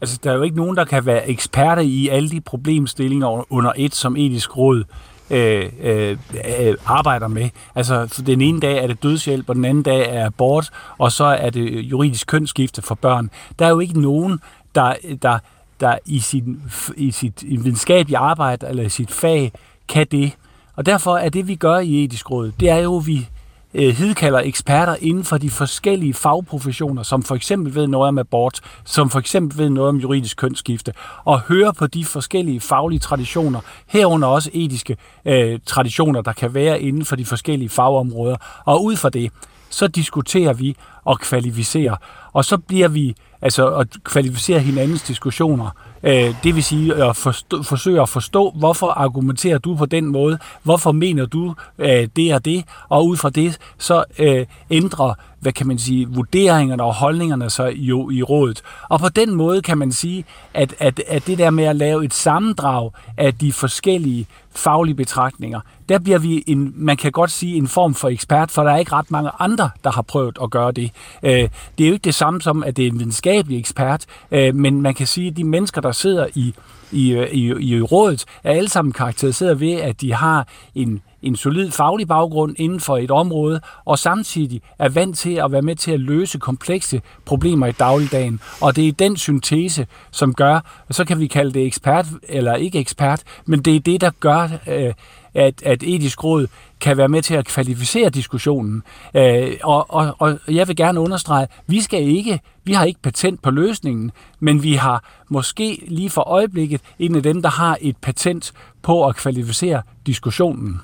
[0.00, 3.72] Altså, der er jo ikke nogen, der kan være eksperter i alle de problemstillinger under
[3.76, 4.84] et, som etisk råd
[5.30, 6.16] Øh, øh,
[6.60, 7.48] øh, arbejder med.
[7.74, 11.24] Altså, den ene dag er det dødshjælp, og den anden dag er abort, og så
[11.24, 13.30] er det juridisk kønsskifte for børn.
[13.58, 14.40] Der er jo ikke nogen,
[14.74, 15.38] der, der,
[15.80, 16.62] der i, sin,
[16.96, 19.52] i sit videnskabelige arbejde eller i sit fag
[19.88, 20.32] kan det.
[20.76, 23.28] Og derfor er det, vi gør i etisk råd, det er jo, at vi
[23.74, 28.60] øh, hidkalder eksperter inden for de forskellige fagprofessioner, som for eksempel ved noget om abort,
[28.84, 30.92] som for eksempel ved noget om juridisk kønsskifte,
[31.24, 36.80] og høre på de forskellige faglige traditioner, herunder også etiske øh, traditioner, der kan være
[36.80, 38.36] inden for de forskellige fagområder.
[38.64, 39.32] Og ud fra det,
[39.70, 41.96] så diskuterer vi og kvalificerer,
[42.32, 45.70] og så bliver vi altså at kvalificere hinandens diskussioner
[46.02, 50.38] Øh, det vil sige at forstå, forsøge at forstå, hvorfor argumenterer du på den måde,
[50.62, 55.52] hvorfor mener du øh, det og det, og ud fra det så øh, ændrer hvad
[55.52, 58.62] kan man sige, vurderingerne og holdningerne så jo i rådet.
[58.88, 60.24] Og på den måde kan man sige,
[60.54, 65.60] at, at, at det der med at lave et sammendrag af de forskellige faglige betragtninger,
[65.88, 68.76] der bliver vi, en, man kan godt sige, en form for ekspert, for der er
[68.76, 70.90] ikke ret mange andre, der har prøvet at gøre det.
[71.22, 71.48] Øh,
[71.78, 74.82] det er jo ikke det samme som, at det er en videnskabelig ekspert, øh, men
[74.82, 76.54] man kan sige, at de mennesker, der sidder i,
[76.92, 81.36] i, øh, i, i rådet, er alle sammen karakteriseret ved, at de har en en
[81.36, 85.76] solid faglig baggrund inden for et område, og samtidig er vant til at være med
[85.76, 88.40] til at løse komplekse problemer i dagligdagen.
[88.60, 92.78] Og det er den syntese, som gør, så kan vi kalde det ekspert eller ikke
[92.78, 94.92] ekspert, men det er det, der gør, øh,
[95.34, 96.46] at, at etisk råd
[96.80, 98.82] kan være med til at kvalificere diskussionen.
[99.14, 103.42] Øh, og, og, og jeg vil gerne understrege, vi skal ikke, vi har ikke patent
[103.42, 107.96] på løsningen, men vi har måske lige for øjeblikket en af dem, der har et
[107.96, 110.80] patent på at kvalificere diskussionen.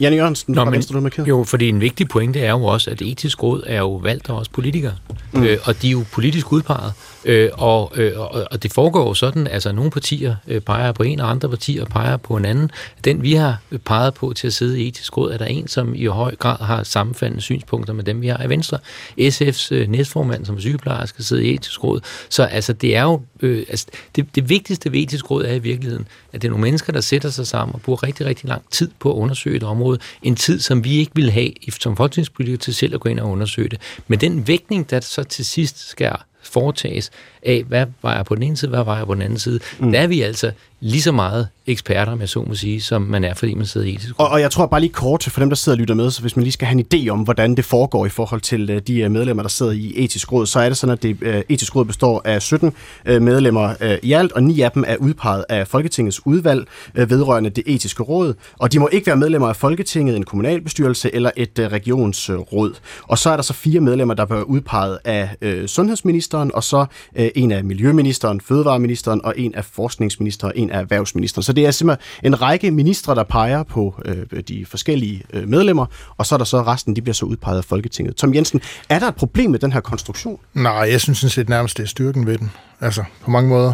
[0.00, 3.42] Janne Jørgensen Nå, men, Venstre, Jo, fordi en vigtig pointe er jo også, at etisk
[3.42, 4.94] råd er jo valgt af os politikere,
[5.32, 5.42] mm.
[5.42, 6.92] øh, og de er jo politisk udpeget,
[7.28, 11.20] øh, og, øh, og, det foregår jo sådan, altså nogle partier øh, peger på en,
[11.20, 12.70] og andre partier peger på en anden.
[13.04, 15.68] Den vi har øh, peget på til at sidde i etisk råd, er der en,
[15.68, 18.78] som i høj grad har sammenfaldende synspunkter med dem, vi har i Venstre.
[19.20, 22.00] SF's øh, næstformand, som er sygeplejerske, sidder i etisk råd.
[22.28, 23.86] Så altså, det er jo, øh, altså,
[24.16, 27.00] det, det vigtigste ved etisk råd er i virkeligheden, at det er nogle mennesker, der
[27.00, 29.98] sætter sig sammen og bruger rigtig, rigtig lang tid på at undersøge et område.
[30.22, 33.30] En tid, som vi ikke vil have som folketingspolitikere til selv at gå ind og
[33.30, 33.80] undersøge det.
[34.06, 36.12] Men den vægtning, der så til sidst skal
[36.48, 37.10] foretages
[37.42, 39.60] af, hvad var jeg på den ene side, hvad var jeg på den anden side,
[39.78, 39.92] mm.
[39.92, 43.24] der er vi altså lige så meget eksperter, om jeg så må sige, som man
[43.24, 44.26] er, fordi man sidder i etisk råd.
[44.26, 46.20] Og, og jeg tror bare lige kort for dem, der sidder og lytter med, så
[46.20, 48.82] hvis man lige skal have en idé om, hvordan det foregår i forhold til øh,
[48.86, 51.42] de øh, medlemmer, der sidder i etisk råd, så er det sådan, at det øh,
[51.48, 52.72] etisk råd består af 17
[53.06, 58.02] medlemmer i alt, og ni af dem er udpeget af Folketingets udvalg vedrørende det etiske
[58.02, 62.74] råd, og de må ikke være medlemmer af Folketinget, en kommunalbestyrelse eller et regionsråd.
[63.02, 65.30] Og så er der så fire medlemmer, der bliver udpeget af
[65.66, 66.86] sundhedsministeren, og så
[67.16, 71.42] en af miljøministeren, fødevareministeren, og en af forskningsministeren, og en af erhvervsministeren.
[71.42, 75.86] Så det er simpelthen en række ministre, der peger på øh, de forskellige øh, medlemmer,
[76.16, 78.16] og så er der så resten, de bliver så udpeget af Folketinget.
[78.16, 80.40] Tom Jensen, er der et problem med den her konstruktion?
[80.54, 82.50] Nej, jeg synes sådan set nærmest, det er styrken ved den.
[82.80, 83.72] Altså, på mange måder.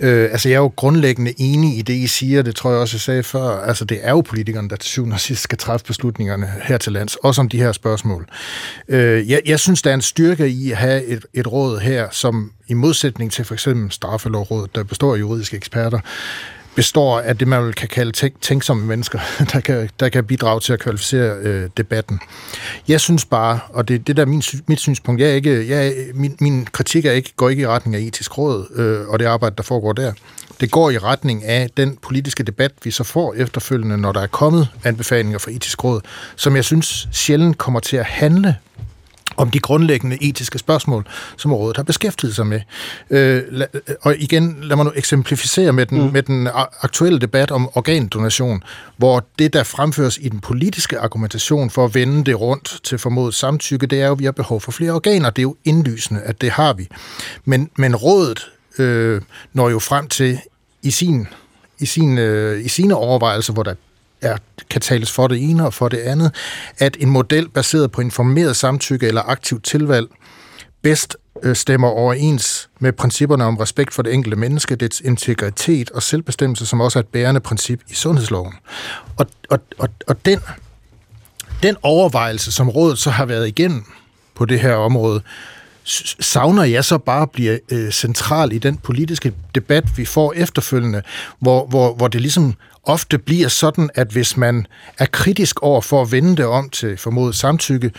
[0.00, 2.42] Øh, altså, jeg er jo grundlæggende enig i det, I siger.
[2.42, 3.60] Det tror jeg også, jeg sagde før.
[3.60, 6.92] Altså, det er jo politikerne, der til syvende og sidst skal træffe beslutningerne her til
[6.92, 8.28] lands, også om de her spørgsmål.
[8.88, 12.08] Øh, jeg, jeg synes, der er en styrke i at have et, et råd her,
[12.10, 16.00] som i modsætning til for eksempel straffelovrådet, der består af juridiske eksperter,
[16.74, 19.18] består af det, man kan kalde tænk, tænksomme mennesker,
[19.52, 22.20] der kan, der kan bidrage til at kvalificere øh, debatten.
[22.88, 25.94] Jeg synes bare, og det, det der er min, mit synspunkt, jeg er ikke, jeg,
[26.14, 29.26] min, min kritik er ikke, går ikke i retning af etisk råd øh, og det
[29.26, 30.12] arbejde, der foregår der.
[30.60, 34.26] Det går i retning af den politiske debat, vi så får efterfølgende, når der er
[34.26, 36.00] kommet anbefalinger fra etisk råd,
[36.36, 38.56] som jeg synes sjældent kommer til at handle
[39.36, 42.60] om de grundlæggende etiske spørgsmål, som rådet har beskæftiget sig med.
[43.10, 43.42] Øh,
[44.02, 46.12] og igen, lad mig nu eksemplificere med den, mm.
[46.12, 46.48] med den
[46.80, 48.62] aktuelle debat om organdonation,
[48.96, 53.34] hvor det, der fremføres i den politiske argumentation for at vende det rundt til formodet
[53.34, 55.30] samtykke, det er jo, at vi har behov for flere organer.
[55.30, 56.88] Det er jo indlysende, at det har vi.
[57.44, 59.20] Men, men rådet øh,
[59.52, 60.38] når jo frem til
[60.82, 61.26] i sin
[61.80, 63.74] i, sin, øh, i sine overvejelser, hvor der
[64.24, 64.36] er,
[64.70, 66.34] kan tales for det ene og for det andet,
[66.78, 70.06] at en model baseret på informeret samtykke eller aktivt tilvalg
[70.82, 76.02] bedst øh, stemmer overens med principperne om respekt for det enkelte menneske, dets integritet og
[76.02, 78.52] selvbestemmelse, som også er et bærende princip i sundhedsloven.
[79.16, 80.40] Og, og, og, og den,
[81.62, 83.84] den overvejelse, som rådet så har været igennem
[84.34, 85.22] på det her område,
[86.20, 91.02] savner jeg så bare bliver øh, central i den politiske debat, vi får efterfølgende,
[91.38, 92.54] hvor, hvor, hvor det ligesom
[92.86, 94.66] ofte bliver sådan, at hvis man
[94.98, 97.90] er kritisk over for at vende det om til formodet samtykke,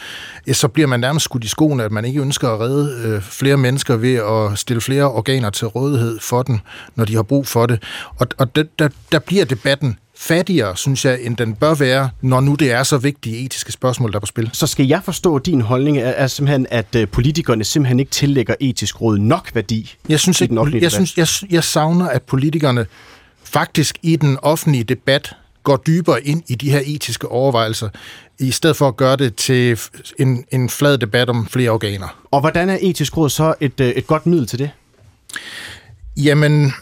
[0.51, 3.57] så bliver man nærmest skudt i skoene, at man ikke ønsker at redde øh, flere
[3.57, 6.61] mennesker ved at stille flere organer til rådighed for den,
[6.95, 7.83] når de har brug for det.
[8.15, 12.41] Og, og det, der, der bliver debatten fattigere, synes jeg, end den bør være, når
[12.41, 14.49] nu det er så vigtige etiske spørgsmål, der er på spil.
[14.53, 18.11] Så skal jeg forstå, at din holdning er, er simpelthen, at øh, politikerne simpelthen ikke
[18.11, 22.21] tillægger etisk råd nok værdi jeg synes ikke, den jeg, synes, jeg, jeg savner, at
[22.21, 22.85] politikerne
[23.55, 27.89] faktisk i den offentlige debat går dybere ind i de her etiske overvejelser,
[28.39, 29.79] i stedet for at gøre det til
[30.19, 32.23] en, en flad debat om flere organer.
[32.31, 34.69] Og hvordan er etisk råd så et, øh, et godt middel til det?
[36.17, 36.73] Jamen,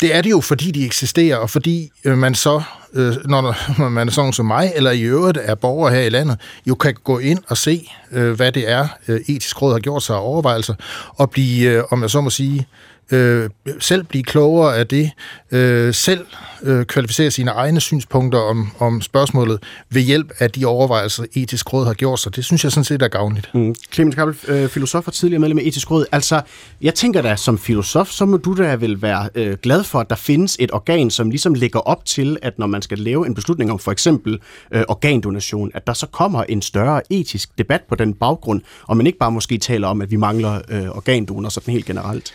[0.00, 2.62] det er det jo, fordi de eksisterer, og fordi øh, man så,
[2.94, 6.40] øh, når man er sådan som mig, eller i øvrigt er borger her i landet,
[6.66, 8.88] jo kan gå ind og se, hvad det er,
[9.28, 10.74] etisk råd har gjort sig af overvejelser,
[11.08, 12.66] og blive, om jeg så må sige,
[13.12, 15.10] øh, selv blive klogere af det,
[15.50, 16.26] øh, selv
[16.62, 21.86] øh, kvalificere sine egne synspunkter om, om spørgsmålet ved hjælp af de overvejelser, etisk råd
[21.86, 22.36] har gjort sig.
[22.36, 23.54] Det synes jeg sådan set er gavnligt.
[23.54, 23.74] Mm.
[23.92, 26.06] Clemens Kappel, øh, filosof og tidligere medlem af etisk råd.
[26.12, 26.40] Altså,
[26.80, 30.10] jeg tænker da, som filosof, så må du da vel være øh, glad for, at
[30.10, 33.34] der findes et organ, som ligesom lægger op til, at når man skal lave en
[33.34, 34.38] beslutning om for eksempel
[34.72, 39.06] øh, organdonation, at der så kommer en større etisk debat på den baggrund, og man
[39.06, 42.32] ikke bare måske taler om, at vi mangler øh, organdonor sådan helt generelt.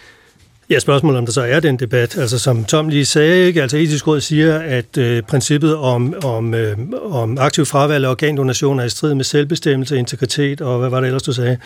[0.69, 2.17] Ja, spørgsmålet om der så er den debat.
[2.17, 3.62] Altså som Tom lige sagde, ikke?
[3.62, 8.80] altså etisk råd siger, at øh, princippet om, om, øh, om aktiv fravalg af organdonation
[8.80, 11.58] er i strid med selvbestemmelse, integritet og hvad var det ellers, du sagde?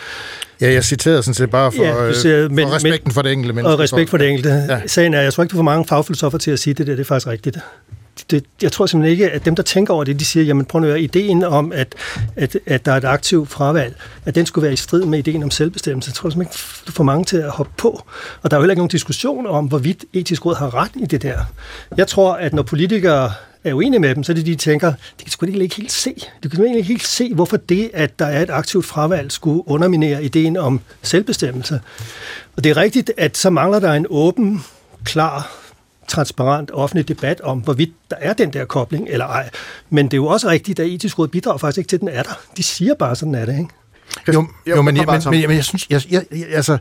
[0.60, 3.22] Ja, jeg citerede sådan set bare for, ja, siger, øh, men, for respekten men, for
[3.22, 3.72] det enkelte menneske.
[3.72, 4.50] Og respekt for det enkelte.
[4.68, 4.80] Ja.
[4.86, 7.00] Sagen er, jeg tror ikke, du får mange fagfilosofer til at sige det der, det
[7.00, 7.58] er faktisk rigtigt
[8.30, 10.82] det, jeg tror simpelthen ikke, at dem, der tænker over det, de siger, jamen prøv
[10.82, 11.94] at høre, ideen om, at,
[12.36, 15.42] at, at der er et aktivt fravalg, at den skulle være i strid med ideen
[15.42, 16.08] om selvbestemmelse.
[16.08, 18.02] Jeg tror simpelthen ikke, du får mange til at hoppe på.
[18.42, 21.06] Og der er jo heller ikke nogen diskussion om, hvorvidt etisk råd har ret i
[21.06, 21.38] det der.
[21.96, 23.32] Jeg tror, at når politikere
[23.64, 26.14] er uenige med dem, så er det, de tænker, det kan sgu ikke helt se.
[26.42, 30.24] De kan ikke helt se, hvorfor det, at der er et aktivt fravalg, skulle underminere
[30.24, 31.80] ideen om selvbestemmelse.
[32.56, 34.64] Og det er rigtigt, at så mangler der en åben,
[35.04, 35.50] klar
[36.08, 39.50] transparent offentlig debat om, hvorvidt der er den der kobling eller ej.
[39.90, 42.08] Men det er jo også rigtigt, at etisk råd bidrager faktisk ikke til, at den
[42.08, 42.40] er der.
[42.56, 43.70] De siger bare, sådan er det, ikke?
[44.34, 46.78] Jo, jo, men, jeg, men, men, men jeg synes, jeg, jeg, jeg, altså,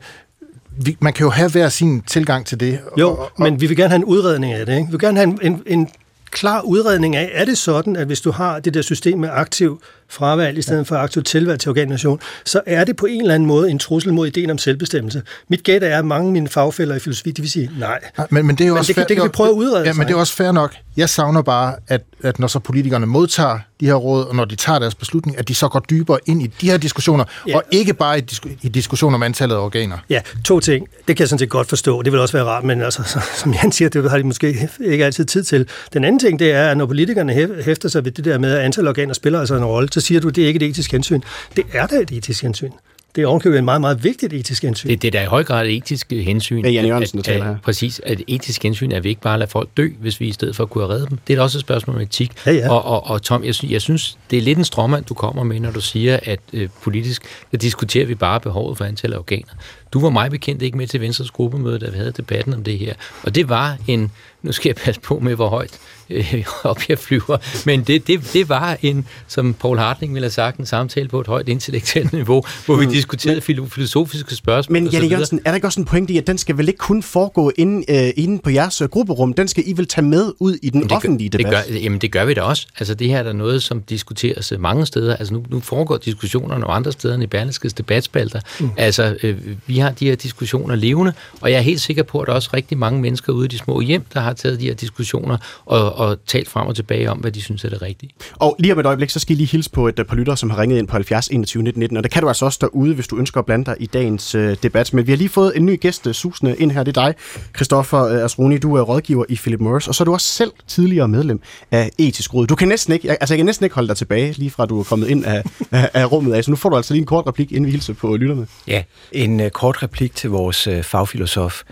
[0.78, 2.80] vi, man kan jo have hver sin tilgang til det.
[2.98, 4.74] Jo, og, og, men vi vil gerne have en udredning af det.
[4.74, 4.86] Ikke?
[4.86, 5.90] Vi vil gerne have en, en, en
[6.32, 9.82] klar udredning af, er det sådan, at hvis du har det der system med aktiv
[10.10, 13.48] fravalg i stedet for aktivt tilvalg til organdonation, så er det på en eller anden
[13.48, 15.22] måde en trussel mod ideen om selvbestemmelse.
[15.50, 18.00] Mit gæt er, at mange af mine fagfælder i filosofi, de vil sige nej.
[18.30, 19.54] Men, men det er jo men også det, kan, fair, det kan vi prøve at
[19.54, 19.86] udrede.
[19.86, 20.76] Ja, men det er også fair nok.
[20.98, 24.56] Jeg savner bare, at, at når så politikerne modtager de her råd, og når de
[24.56, 27.56] tager deres beslutning, at de så går dybere ind i de her diskussioner, ja.
[27.56, 29.98] og ikke bare i, disku, i diskussioner om antallet af organer.
[30.10, 30.88] Ja, to ting.
[31.08, 32.02] Det kan jeg sådan set godt forstå.
[32.02, 35.06] Det vil også være rart, men altså, som Jan siger, det har de måske ikke
[35.06, 35.68] altid tid til.
[35.94, 38.60] Den anden ting, det er, at når politikerne hæfter sig ved det der med, at
[38.60, 40.70] antallet af organer spiller altså en rolle, så siger du, at det er ikke et
[40.70, 41.22] etisk hensyn.
[41.56, 42.72] Det er da et etisk hensyn.
[43.16, 44.90] Det er ovenkøbet en meget, meget vigtigt etisk hensyn.
[44.90, 46.64] Det, det er da i høj grad et etisk hensyn.
[46.64, 47.56] Det er Jan Jørgensen, der taler her.
[47.64, 50.28] Præcis, at et etisk hensyn er, at vi ikke bare lader folk dø, hvis vi
[50.28, 51.20] i stedet for kunne have reddet dem.
[51.28, 52.32] Det er da også et spørgsmål om etik.
[52.46, 52.70] Ja, ja.
[52.70, 55.44] Og, og, og Tom, jeg, synes, jeg synes, det er lidt en stråmand, du kommer
[55.44, 59.20] med, når du siger, at øh, politisk, der diskuterer vi bare behovet for antallet af
[59.20, 59.54] organer.
[59.94, 62.80] Du var mig bekendt ikke med til Venstres gruppemøde, da vi havde debatten om det
[62.80, 62.94] her.
[63.24, 65.80] Og det var en, nu skal jeg passe på med, hvor højt
[66.10, 70.32] øh, op jeg flyver, men det, det, det var en, som Paul Hartling ville have
[70.32, 74.74] sagt, en samtale på et højt intellektuelt niveau, hvor vi diskuterede men, filosofiske spørgsmål.
[74.74, 76.78] Men Janne Jørgensen, er der ikke også en pointe i, at den skal vel ikke
[76.78, 79.34] kun foregå inde, øh, inde på jeres øh, grupperum?
[79.34, 81.66] Den skal I vel tage med ud i den det offentlige gør, debat?
[81.66, 82.68] Det gør, jamen det gør vi da også.
[82.80, 85.16] Altså det her er der noget, som diskuteres mange steder.
[85.16, 88.40] Altså nu, nu foregår diskussionerne og andre steder end i Berlingskes debatspalter.
[88.60, 88.70] Mm.
[88.78, 92.26] Altså øh, vi har de her diskussioner levende, og jeg er helt sikker på, at
[92.26, 94.66] der er også rigtig mange mennesker ude i de små hjem, der har taget de
[94.66, 98.12] her diskussioner og, og talt frem og tilbage om, hvad de synes er det rigtige.
[98.34, 100.50] Og lige om et øjeblik, så skal I lige hilse på et par lyttere, som
[100.50, 102.94] har ringet ind på 70 21 19 19, og det kan du altså også derude,
[102.94, 104.94] hvis du ønsker at blande dig i dagens øh, debat.
[104.94, 106.84] Men vi har lige fået en ny gæst, susende ind her.
[106.84, 107.16] Det er dig,
[107.56, 108.58] Christoffer øh, Asroni.
[108.58, 111.92] Du er rådgiver i Philip Morris, og så er du også selv tidligere medlem af
[111.98, 112.48] Etisk Råd.
[112.48, 114.80] Du kan næsten ikke, altså jeg kan næsten ikke holde dig tilbage, lige fra du
[114.80, 116.44] er kommet ind af, af, af rummet af.
[116.44, 118.48] Så nu får du altså lige en kort replik, inden vi hilser på lytterne.
[118.68, 121.64] Ja, en uh, kort replik til vores uh, fagfilosof.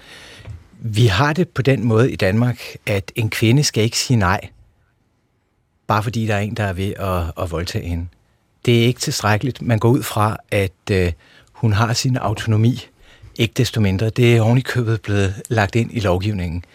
[0.88, 4.50] Vi har det på den måde i Danmark, at en kvinde skal ikke sige nej,
[5.88, 8.08] bare fordi der er en, der er ved at, at voldtage hende.
[8.66, 9.62] Det er ikke tilstrækkeligt.
[9.62, 11.12] Man går ud fra, at øh,
[11.52, 12.86] hun har sin autonomi.
[13.36, 14.10] Ikke desto mindre.
[14.10, 16.66] Det er oven i købet blevet lagt ind i lovgivningen.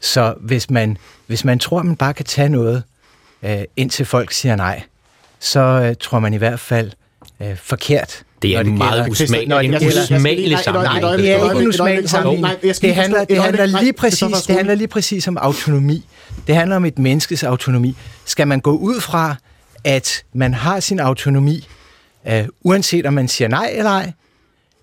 [0.00, 2.82] Så hvis man, hvis man tror, man bare kan tage noget,
[3.42, 4.82] øh, indtil folk siger nej,
[5.38, 6.92] så øh, tror man i hvert fald
[7.40, 8.24] øh, forkert.
[8.42, 11.02] Det er en meget usmagelig sammenhæng.
[11.02, 12.46] Nej, det er ikke en usmagelig sammenhæng.
[12.62, 16.04] Det handler, det handler lige præcis, det handler lige præcis om autonomi.
[16.46, 17.96] Det handler om et menneskes autonomi.
[18.24, 19.36] Skal man gå ud fra,
[19.84, 21.66] at man har sin autonomi,
[22.24, 24.12] uh, uanset om man siger nej eller ej,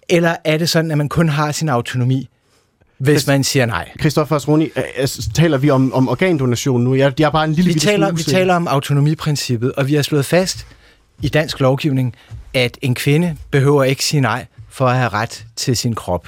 [0.09, 2.29] eller er det sådan, at man kun har sin autonomi,
[2.97, 3.89] hvis man siger nej?
[3.99, 4.69] Christoffer Asroni,
[5.33, 6.95] taler vi om, om organdonation nu?
[6.95, 10.01] Jeg, jeg er bare en lille vi taler, vi taler om autonomiprincippet, og vi har
[10.01, 10.67] slået fast
[11.21, 12.15] i dansk lovgivning,
[12.55, 16.27] at en kvinde behøver ikke sige nej for at have ret til sin krop.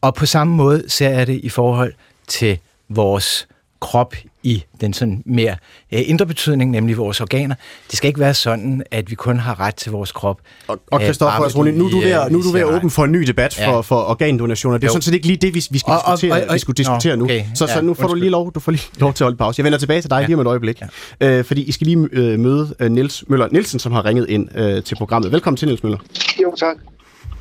[0.00, 1.94] Og på samme måde ser jeg det i forhold
[2.28, 3.48] til vores
[3.80, 5.56] krop i den sådan mere
[5.92, 7.54] øh, indre betydning, nemlig vores organer.
[7.90, 10.40] Det skal ikke være sådan, at vi kun har ret til vores krop.
[10.68, 13.04] Og, og Christoffer, øh, nu, er du ved, nu er du ved at åbne for
[13.04, 13.80] en ny debat for, ja.
[13.80, 14.78] for organdonationer.
[14.78, 14.92] Det er jo.
[14.92, 17.16] sådan set ikke lige det, vi, vi skal og, diskutere, og, og, vi skulle diskutere
[17.16, 17.24] nu.
[17.24, 17.44] Okay.
[17.54, 18.08] Så, så ja, nu får undskyld.
[18.08, 19.60] du lige lov, du får lige lov til at holde pause.
[19.60, 20.26] Jeg vender tilbage til dig ja.
[20.26, 20.82] lige om et øjeblik.
[21.20, 21.38] Ja.
[21.38, 24.58] Øh, fordi I skal lige øh, møde øh, Niels Møller Nielsen, som har ringet ind
[24.58, 25.32] øh, til programmet.
[25.32, 25.98] Velkommen til, Niels Møller.
[26.42, 26.76] Jo, tak.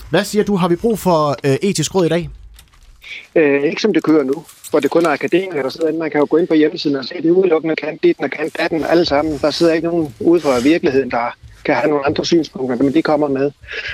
[0.09, 0.55] Hvad siger du?
[0.55, 2.29] Har vi brug for øh, etisk råd i dag?
[3.35, 4.45] Øh, ikke som det kører nu,
[4.75, 5.99] hvor det kun er akademikere, der sidder inde.
[5.99, 8.49] Man kan jo gå ind på hjemmesiden og se, det udelukkende kan dit og kan
[8.49, 9.37] datten alle sammen.
[9.41, 11.35] Der sidder ikke nogen ude fra virkeligheden, der
[11.65, 13.51] kan have nogle andre synspunkter, men de kommer med.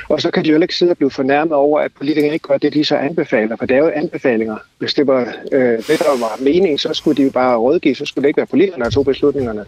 [0.10, 2.58] Og så kan de jo ikke sidde og blive fornærmet over, at politikerne ikke gør
[2.58, 4.58] det, de så anbefaler, for det er jo anbefalinger.
[4.78, 8.06] Hvis det var øh, det, der var mening, så skulle de jo bare rådgive, så
[8.06, 9.66] skulle det ikke være politikerne, der tog beslutningerne.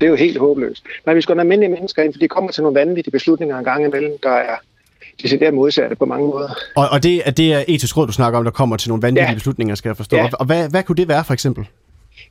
[0.00, 0.84] Det er jo helt håbløst.
[1.06, 3.64] Men vi skal have almindelige mennesker ind, for de kommer til nogle vanvittige beslutninger en
[3.64, 4.56] gang imellem, der er
[5.22, 6.48] decideret modsatte på mange måder.
[6.76, 9.28] Og, og det, det er etisk råd, du snakker om, der kommer til nogle vanvittige
[9.28, 9.34] ja.
[9.34, 10.16] beslutninger, skal jeg forstå.
[10.16, 10.28] Ja.
[10.32, 11.66] Og hvad, hvad kunne det være for eksempel?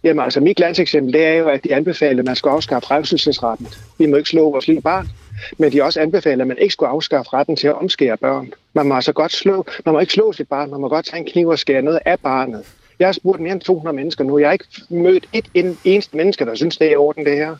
[0.03, 3.67] Jamen altså, mit landseksempel, det er jo, at de anbefaler, at man skal afskaffe revselsesretten.
[3.97, 5.09] Vi må ikke slå vores lille barn.
[5.57, 8.53] Men de også anbefaler, at man ikke skulle afskaffe retten til at omskære børn.
[8.73, 11.19] Man må altså godt slå, man må ikke slå sit barn, man må godt tage
[11.19, 12.63] en kniv og skære noget af barnet.
[12.99, 14.37] Jeg har spurgt mere end 200 mennesker nu.
[14.39, 17.55] Jeg har ikke mødt et eneste menneske, der synes, det er i orden, det her.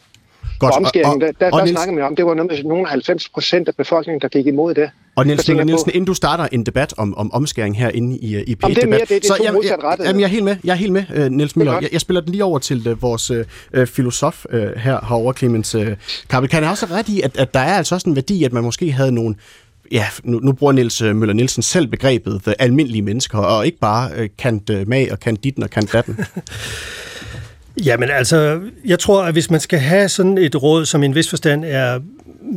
[0.59, 0.71] Godt.
[0.71, 1.77] Og omskæring, der, der, og der Niels...
[1.77, 4.73] snakker vi om, det var noget med nogle 90 procent af befolkningen, der gik imod
[4.73, 4.89] det.
[5.15, 8.55] Og Niels Møller Nielsen, inden du starter en debat om, om omskæring herinde i, i
[8.63, 10.55] P1 det er mere det, det er så jeg, jeg, jamen, jeg er helt med,
[10.63, 11.79] jeg er helt med, uh, Niels Møller.
[11.79, 13.37] Jeg, jeg spiller den lige over til uh, vores uh,
[13.85, 15.87] filosof uh, her herovre, Clemens uh,
[16.29, 16.49] Kappel.
[16.49, 18.63] Kan jeg også ret i, at, at der er altså også en værdi, at man
[18.63, 19.35] måske havde nogle
[19.91, 24.11] ja, nu, nu bruger Niels Møller Nielsen selv begrebet the almindelige mennesker, og ikke bare
[24.19, 26.19] uh, kant uh, mag og kant ditten og kant datten.
[27.83, 31.15] Jamen altså, jeg tror, at hvis man skal have sådan et råd, som i en
[31.15, 31.99] vis forstand er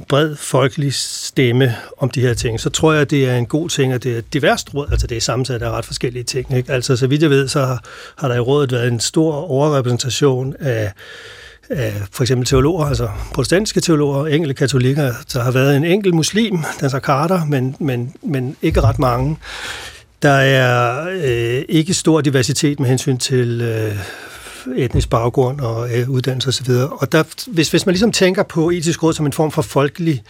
[0.08, 3.92] bred folkelig stemme om de her ting, så tror jeg, det er en god ting,
[3.92, 6.56] at det er et diverst råd, altså det er sammensat af ret forskellige ting.
[6.56, 6.72] Ikke?
[6.72, 7.84] Altså, så vidt jeg ved, så har,
[8.18, 10.92] har der i rådet været en stor overrepræsentation af
[11.70, 15.12] af for eksempel teologer, altså protestantiske teologer, enkelte katolikker.
[15.32, 19.36] Der har været en enkelt muslim, Nasser Carter, men, men, men ikke ret mange.
[20.22, 23.96] Der er øh, ikke stor diversitet med hensyn til øh,
[24.76, 26.70] etnisk baggrund og øh, uddannelse osv.
[26.90, 30.22] Og der, hvis, hvis man ligesom tænker på etisk råd som en form for folkelig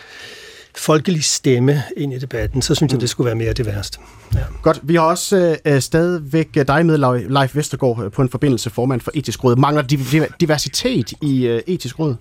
[0.77, 3.99] folkelig stemme ind i debatten, så synes jeg, det skulle være mere det værste.
[4.35, 4.41] Ja.
[4.63, 4.81] Godt.
[4.83, 6.99] Vi har også øh, stadigvæk dig med,
[7.29, 9.57] Leif Vestergaard, øh, på en forbindelse formand for Etisk Råd.
[9.57, 9.83] Mangler
[10.41, 12.15] diversitet i øh, Etisk Råd?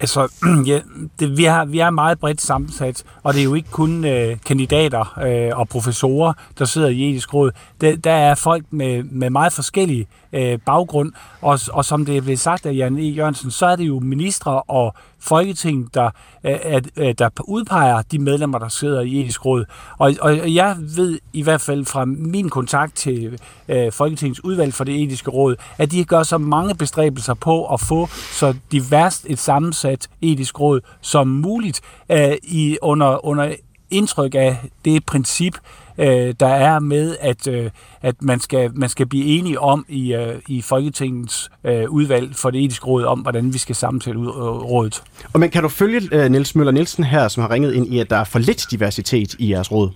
[0.00, 0.28] Altså,
[0.70, 0.80] ja,
[1.20, 4.36] det, vi, har, vi er meget bredt sammensat, og det er jo ikke kun øh,
[4.46, 7.50] kandidater øh, og professorer, der sidder i etisk råd.
[7.80, 12.20] Det, der er folk med, med meget forskellige øh, baggrund, og, og som det er
[12.20, 13.02] blevet sagt af Jan E.
[13.02, 16.10] Jørgensen, så er det jo ministre og Folketing, der,
[16.44, 19.64] øh, at, øh, der udpeger de medlemmer, der sidder i etisk råd.
[19.98, 24.84] Og, og jeg ved i hvert fald fra min kontakt til øh, Folketingets udvalg for
[24.84, 29.38] det etiske råd, at de gør så mange bestræbelser på at få så diverst et
[29.38, 33.54] sammensat etisk råd som muligt øh, i under, under
[33.90, 35.54] indtryk af det princip,
[35.98, 37.70] øh, der er med, at, øh,
[38.02, 42.50] at man, skal, man skal blive enige om i, øh, i Folketingets øh, udvalg for
[42.50, 45.02] det etiske råd om, hvordan vi skal sammensætte ud, øh, rådet.
[45.32, 47.98] Og men kan du følge øh, Niels Møller Nielsen her, som har ringet ind i,
[47.98, 49.90] at der er for lidt diversitet i jeres råd?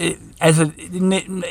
[0.00, 0.10] Øh,
[0.40, 0.70] altså,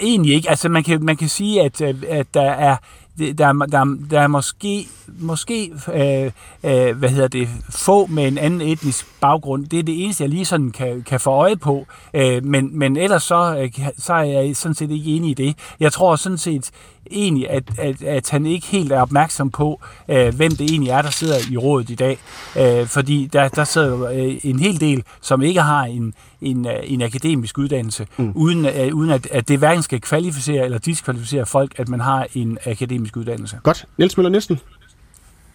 [0.01, 0.49] egentlig ikke.
[0.49, 2.77] Altså, man kan, man kan sige, at, øh, at der er
[3.19, 4.87] der, der, der er måske,
[5.19, 6.31] måske øh,
[6.63, 9.65] øh, hvad hedder det, få med en anden etnisk baggrund.
[9.65, 11.85] Det er det eneste, jeg lige sådan kan, kan få øje på.
[12.13, 15.55] Øh, men, men ellers så, øh, så er jeg sådan set ikke enig i det.
[15.79, 16.71] Jeg tror sådan set
[17.11, 21.01] egentlig, at, at, at han ikke helt er opmærksom på, øh, hvem det egentlig er,
[21.01, 22.17] der sidder i rådet i dag.
[22.59, 26.73] Øh, fordi der, der sidder øh, en hel del, som ikke har en, en, øh,
[26.83, 28.31] en akademisk uddannelse, mm.
[28.35, 32.27] uden, uh, uden at, at det hverken skal kvalificere eller diskvalificere folk, at man har
[32.33, 33.57] en akademisk uddannelse.
[33.63, 33.85] Godt.
[33.97, 34.59] Niels Møller Nielsen.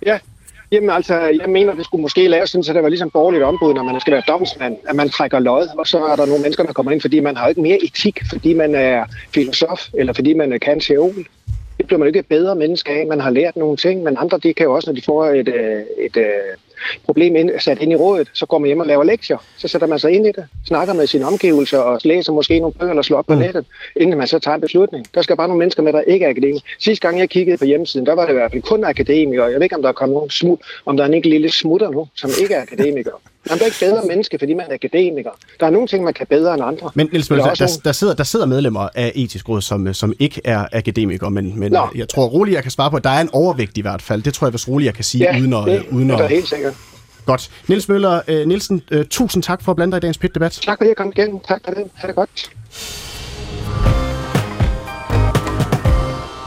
[0.06, 0.18] Ja,
[0.72, 3.74] Jamen altså, jeg mener, det skulle måske laves sådan, så det var ligesom borgerligt ombud,
[3.74, 6.64] når man skal være domsmand, at man trækker lod, og så er der nogle mennesker,
[6.64, 10.34] der kommer ind, fordi man har ikke mere etik, fordi man er filosof, eller fordi
[10.34, 11.14] man kan teol.
[11.84, 13.06] Det bliver man ikke bedre menneske af.
[13.06, 15.48] Man har lært nogle ting, men andre de kan jo også, når de får et,
[15.48, 16.16] øh, et, et
[17.04, 19.38] problem ind, sat ind i rådet, så går man hjem og laver lektier.
[19.56, 22.74] Så sætter man sig ind i det, snakker med sine omgivelser og læser måske nogle
[22.74, 23.40] bøger eller slår op på mm.
[23.40, 23.64] nettet,
[23.96, 25.06] inden man så tager en beslutning.
[25.14, 26.62] Der skal bare nogle mennesker med, der ikke er akademikere.
[26.78, 29.44] Sidste gang jeg kiggede på hjemmesiden, der var det i hvert fald kun akademikere.
[29.44, 31.52] Jeg ved ikke, om der er kommet nogen smut, om der er en enkelt lille
[31.52, 33.14] smutter nu, som ikke er akademikere.
[33.50, 35.30] Man er ikke bedre menneske, fordi man er akademiker.
[35.60, 36.90] Der er nogle ting, man kan bedre end andre.
[36.94, 40.14] Men Niels Møller, der, der, der, sidder, der sidder medlemmer af etisk råd, som, som
[40.18, 43.20] ikke er akademikere, men, men jeg tror roligt, jeg kan svare på, at der er
[43.20, 44.22] en overvægt i hvert fald.
[44.22, 45.64] Det tror jeg, hvis roligt, jeg kan sige, ja, uden at...
[45.66, 46.73] Det, uden at, det er helt sikkert.
[47.26, 47.50] Godt.
[47.68, 50.52] Niels Møller øh, Nielsen, øh, tusind tak for at blande dig i dagens pit-debat.
[50.52, 51.40] Tak fordi jeg kom igen.
[51.40, 51.90] Tak for det.
[51.94, 52.50] Ha' det godt.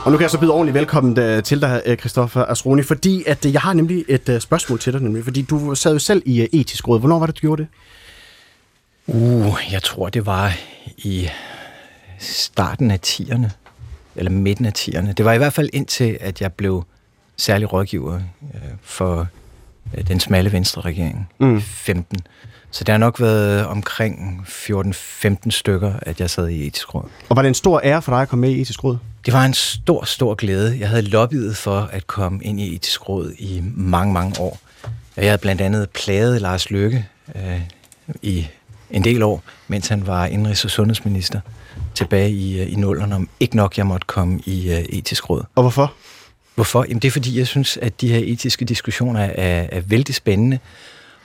[0.04, 3.24] Og nu kan jeg så byde ordentligt velkommen øh, til dig, øh, Christoffer Asroni, fordi
[3.26, 6.22] at øh, jeg har nemlig et spørgsmål til dig, nemlig, fordi du sad jo selv
[6.26, 7.00] i etisk råd.
[7.00, 7.68] Hvornår var det, du gjorde det?
[9.06, 10.52] Uh, jeg tror, det var
[10.96, 11.28] i
[12.18, 13.46] starten af 10'erne,
[14.16, 15.12] eller midten af 10'erne.
[15.12, 16.84] Det var i hvert fald indtil, at jeg blev
[17.36, 18.20] særlig rådgiver
[18.82, 19.28] for
[20.08, 21.62] den smalle venstre regering mm.
[21.62, 22.18] 15.
[22.70, 27.08] Så det har nok været omkring 14-15 stykker, at jeg sad i etisk råd.
[27.28, 28.98] Og var det en stor ære for dig at komme med i etisk råd?
[29.26, 30.78] Det var en stor, stor glæde.
[30.80, 34.58] Jeg havde lobbyet for at komme ind i etisk råd i mange, mange år.
[35.16, 37.60] Jeg havde blandt andet plaget Lars Løkke øh,
[38.22, 38.46] i
[38.90, 41.40] en del år, mens han var indrigs- og sundhedsminister
[41.94, 45.42] tilbage i, øh, i nullerne, om ikke nok jeg måtte komme i uh, etisk råd.
[45.54, 45.92] Og hvorfor?
[46.58, 46.84] Hvorfor?
[46.88, 50.58] Jamen det er fordi, jeg synes, at de her etiske diskussioner er, er vældig spændende,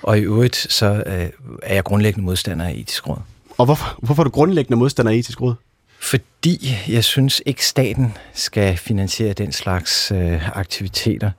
[0.01, 1.29] og i øvrigt så øh,
[1.63, 3.17] er jeg grundlæggende modstander af etisk råd.
[3.57, 5.55] Og hvorfor, hvorfor er du grundlæggende modstander af etisk råd?
[5.99, 11.31] Fordi jeg synes ikke, staten skal finansiere den slags øh, aktiviteter.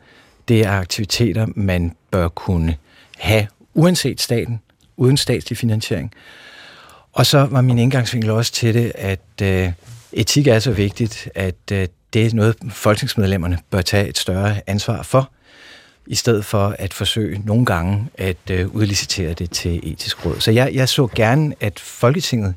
[0.49, 2.77] Det er aktiviteter, man bør kunne
[3.19, 4.61] have, uanset staten,
[4.97, 6.13] uden statslig finansiering.
[7.13, 9.73] Og så var min indgangsvinkel også til det, at øh,
[10.15, 15.03] etik er så vigtigt, at øh, det er noget, folketingsmedlemmerne bør tage et større ansvar
[15.03, 15.31] for,
[16.07, 20.41] i stedet for at forsøge nogle gange at øh, udlicitere det til etisk råd.
[20.41, 22.55] Så jeg, jeg så gerne, at Folketinget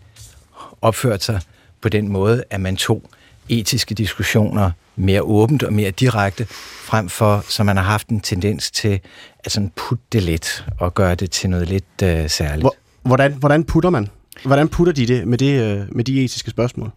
[0.82, 1.42] opførte sig
[1.82, 3.04] på den måde, at man tog
[3.50, 6.46] etiske diskussioner mere åbent og mere direkte,
[6.86, 9.00] frem for, som man har haft en tendens til,
[9.40, 12.68] at sådan putte det lidt og gøre det til noget lidt øh, særligt.
[13.04, 14.08] Hvordan, hvordan putter man?
[14.46, 16.92] Hvordan putter de det med, det, øh, med de etiske spørgsmål?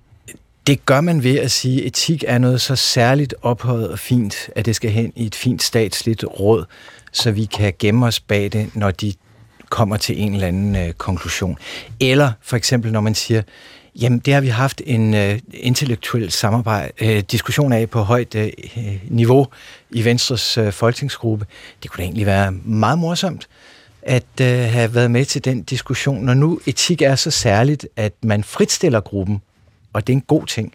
[0.70, 4.50] Det gør man ved at sige, at etik er noget så særligt ophøjet og fint,
[4.56, 6.64] at det skal hen i et fint statsligt råd,
[7.12, 9.12] så vi kan gemme os bag det, når de
[9.68, 11.58] kommer til en eller anden øh, konklusion.
[12.00, 13.42] Eller for eksempel, når man siger,
[14.00, 18.50] Jamen, det har vi haft en øh, intellektuel samarbejde, øh, diskussion af på højt øh,
[19.08, 19.46] niveau
[19.90, 21.46] i Venstres øh, folketingsgruppe.
[21.82, 23.48] Det kunne da egentlig være meget morsomt
[24.02, 28.12] at øh, have været med til den diskussion, når nu etik er så særligt, at
[28.22, 29.42] man fritstiller gruppen,
[29.93, 30.72] og det er en god ting,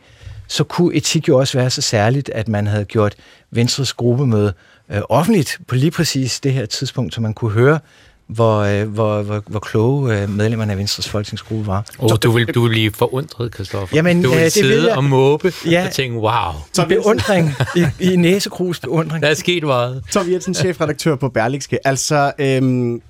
[0.48, 3.16] så kunne etik jo også være så særligt, at man havde gjort
[3.52, 4.54] Venstres gruppemøde
[4.90, 7.80] uh, offentligt på lige præcis det her tidspunkt, så man kunne høre
[8.28, 11.86] hvor, øh, hvor, hvor, hvor kloge øh, medlemmerne af Venstres folketingsgruppe var.
[12.00, 13.96] Oh, du, vil, du vil blive forundret, Kristoffer.
[13.98, 14.98] Jamen, du vil øh, det sidde vil jeg.
[14.98, 15.86] og måbe Ja.
[15.88, 19.24] og tænke, wow, Så beundring, i, i næsekrus beundring.
[19.24, 20.04] der er sket meget.
[20.12, 21.88] Tom Jensen, chefredaktør på Berlingske.
[21.88, 23.02] Altså, øhm,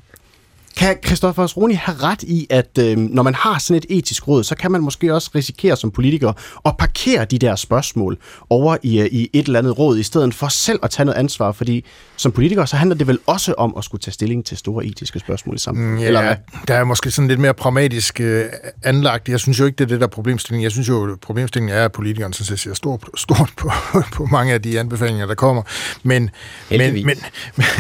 [0.77, 4.43] kan Christoffer Roni have ret i, at øhm, når man har sådan et etisk råd,
[4.43, 6.33] så kan man måske også risikere som politiker
[6.65, 8.17] at parkere de der spørgsmål
[8.49, 11.17] over i, øh, i et eller andet råd, i stedet for selv at tage noget
[11.19, 11.85] ansvar, fordi
[12.17, 15.19] som politiker, så handler det vel også om at skulle tage stilling til store etiske
[15.19, 16.35] spørgsmål i samfundet, Mm, Ja, eller hvad?
[16.67, 18.45] der er måske sådan lidt mere pragmatisk øh,
[18.83, 19.29] anlagt.
[19.29, 20.63] Jeg synes jo ikke, det er det der problemstilling.
[20.63, 23.71] Jeg synes jo, problemstillingen er, at politikerne sådan set ser stort, stort på,
[24.13, 25.61] på mange af de anbefalinger, der kommer.
[26.03, 26.29] Men,
[26.69, 27.17] men, men,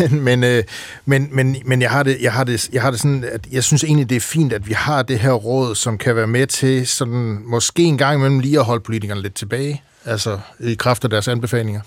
[0.09, 0.63] men, men, øh,
[1.05, 3.47] men, men, men jeg, har det, jeg, har det, jeg har har det sådan, at
[3.51, 6.27] jeg synes egentlig, det er fint, at vi har det her råd, som kan være
[6.27, 10.73] med til sådan, måske en gang imellem lige at holde politikerne lidt tilbage altså i
[10.73, 11.81] kraft af deres anbefalinger.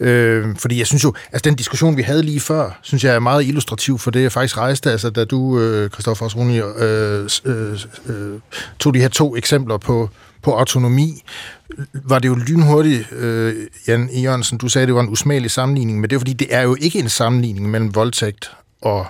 [0.00, 3.18] Øh, fordi jeg synes jo, altså den diskussion, vi havde lige før, synes jeg er
[3.18, 7.78] meget illustrativ for det, jeg faktisk rejste, altså da du, øh, Christoffer Osroni, øh, øh,
[8.06, 8.40] øh,
[8.78, 10.10] tog de her to eksempler på,
[10.42, 11.22] på autonomi,
[11.92, 14.20] var det jo lynhurtigt, øh, Jan E.
[14.20, 16.76] Jørgensen, du sagde, det var en usmagelig sammenligning, men det er fordi, det er jo
[16.80, 18.50] ikke en sammenligning mellem voldtægt
[18.82, 19.06] og,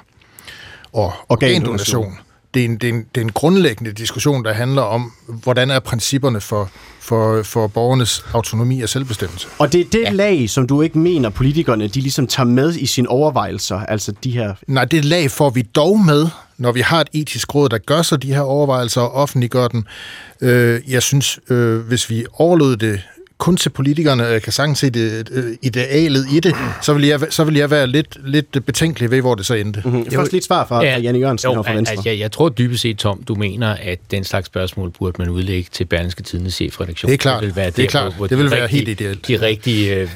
[0.98, 2.04] og Organdonation.
[2.04, 2.18] organdonation.
[2.54, 5.70] Det er, en, det, er en, det er en grundlæggende diskussion, der handler om, hvordan
[5.70, 6.70] er principperne for,
[7.00, 9.48] for, for borgernes autonomi og selvbestemmelse.
[9.58, 10.10] Og det er det ja.
[10.10, 14.30] lag, som du ikke mener, politikerne de ligesom tager med i sine overvejelser, altså de
[14.30, 14.54] her...
[14.66, 16.26] Nej, det lag får vi dog med,
[16.58, 19.86] når vi har et etisk råd, der gør sig de her overvejelser og offentliggør den.
[20.40, 23.00] Øh, jeg synes, øh, hvis vi overlod det
[23.38, 27.20] kun til politikerne, jeg kan sagtens se det øh, idealet i det, så vil jeg,
[27.30, 29.82] så vil jeg være lidt, lidt betænkelig ved, hvor det så endte.
[29.84, 30.04] Mm-hmm.
[30.04, 30.98] Jeg får også lidt svar fra ja.
[30.98, 31.92] Janne Jørgensen jo, her fra Venstre.
[31.96, 35.28] Altså, jeg, jeg tror dybest set, Tom, du mener, at den slags spørgsmål burde man
[35.28, 37.08] udlægge til Berlingske Tidens chefredaktion.
[37.08, 37.40] Det er klart.
[37.40, 38.04] Det vil være, Det er klart.
[38.04, 39.28] Hvor, hvor Det vil være rigtige- helt ideelt.
[39.28, 40.08] De rigtige, øh,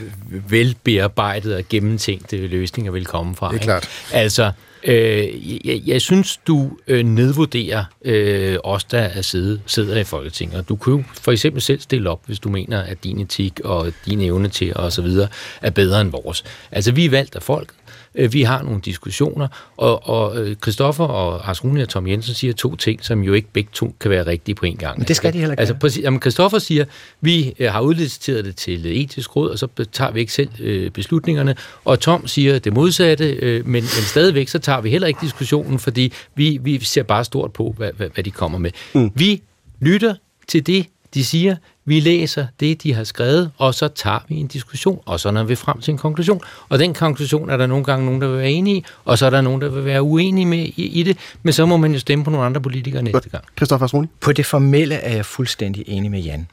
[0.48, 3.46] velbearbejdede og gennemtænkte løsninger vil komme fra.
[3.46, 3.64] Det er ikke?
[3.64, 3.88] klart.
[4.12, 4.52] Altså,
[4.84, 10.58] øh, jeg, jeg synes, du øh, nedvurderer øh, os, der er sidde, sidder i Folketinget.
[10.58, 13.60] Og Du kunne jo for eksempel selv stille op, hvis du mener, at din etik
[13.64, 15.28] og din evne til og så videre
[15.62, 16.44] er bedre end vores.
[16.70, 17.68] Altså, vi er valgt af folk.
[18.14, 22.34] Øh, Vi har nogle diskussioner, og, og øh, Christoffer og Ars Rune og Tom Jensen
[22.34, 24.98] siger to ting, som jo ikke begge to kan være rigtige på en gang.
[24.98, 26.84] Men det skal de heller ikke Altså, præcis, jamen, Christoffer siger,
[27.20, 30.90] vi øh, har udliciteret det til etisk råd, og så tager vi ikke selv øh,
[30.90, 31.56] beslutningerne.
[31.84, 35.78] Og Tom siger det modsatte, øh, men, men stadigvæk så tager vi heller ikke diskussionen,
[35.78, 38.70] fordi vi, vi ser bare stort på, hvad, hvad, hvad de kommer med.
[38.94, 39.10] Mm.
[39.14, 39.42] Vi
[39.80, 40.14] lytter
[40.48, 44.46] til det, de siger, vi læser det, de har skrevet, og så tager vi en
[44.46, 46.40] diskussion, og så når vi frem til en konklusion.
[46.68, 49.26] Og den konklusion er der nogle gange nogen, der vil være enige i, og så
[49.26, 51.92] er der nogen, der vil være uenige med i, i det, men så må man
[51.92, 53.44] jo stemme på nogle andre politikere næste gang.
[53.56, 54.06] Christoffer Asroni?
[54.20, 56.46] På det formelle er jeg fuldstændig enig med Jan.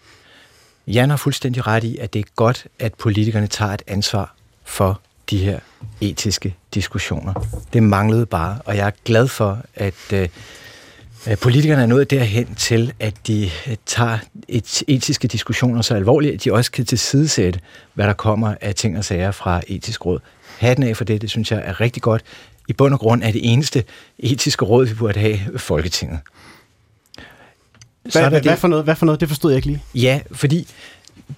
[0.87, 5.01] Jan har fuldstændig ret i, at det er godt, at politikerne tager et ansvar for
[5.29, 5.59] de her
[6.01, 7.33] etiske diskussioner.
[7.73, 10.29] Det manglede bare, og jeg er glad for, at øh,
[11.41, 14.17] politikerne er nået derhen til, at de øh, tager
[14.47, 17.59] et etiske diskussioner så alvorligt, at de også kan tilsidesætte,
[17.93, 20.19] hvad der kommer af ting og sager fra etisk råd.
[20.59, 22.21] Hatten af for det, det synes jeg er rigtig godt.
[22.67, 23.83] I bund og grund er det eneste
[24.19, 26.19] etiske råd, vi burde have Folketinget.
[28.09, 29.19] Så er Hvad, der hvad, det- for noget, hvad for noget?
[29.21, 29.83] Det forstod jeg ikke lige.
[29.95, 30.67] Ja, fordi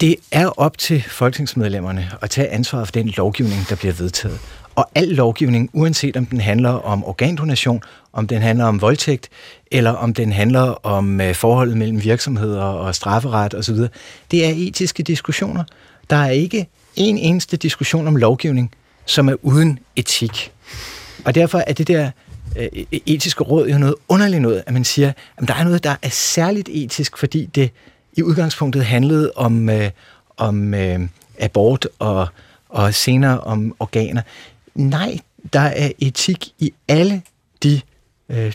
[0.00, 4.38] det er op til folketingsmedlemmerne at tage ansvaret for den lovgivning, der bliver vedtaget.
[4.74, 9.28] Og al lovgivning, uanset om den handler om organdonation, om den handler om voldtægt,
[9.70, 13.76] eller om den handler om øh, forholdet mellem virksomheder og strafferet osv.,
[14.30, 15.64] det er etiske diskussioner.
[16.10, 16.66] Der er ikke
[16.96, 18.70] en eneste diskussion om lovgivning,
[19.06, 20.52] som er uden etik.
[21.24, 22.10] Og derfor er det der
[22.58, 25.84] øh, e-, etiske råd jo noget underligt noget, at man siger, at der er noget,
[25.84, 27.70] der er særligt etisk, fordi det
[28.16, 29.90] i udgangspunktet handlede om, øh,
[30.36, 31.00] om øh,
[31.38, 32.28] abort og,
[32.68, 34.22] og senere om organer.
[34.74, 35.18] Nej,
[35.52, 37.22] der er etik i alle
[37.62, 37.80] de
[38.28, 38.52] øh,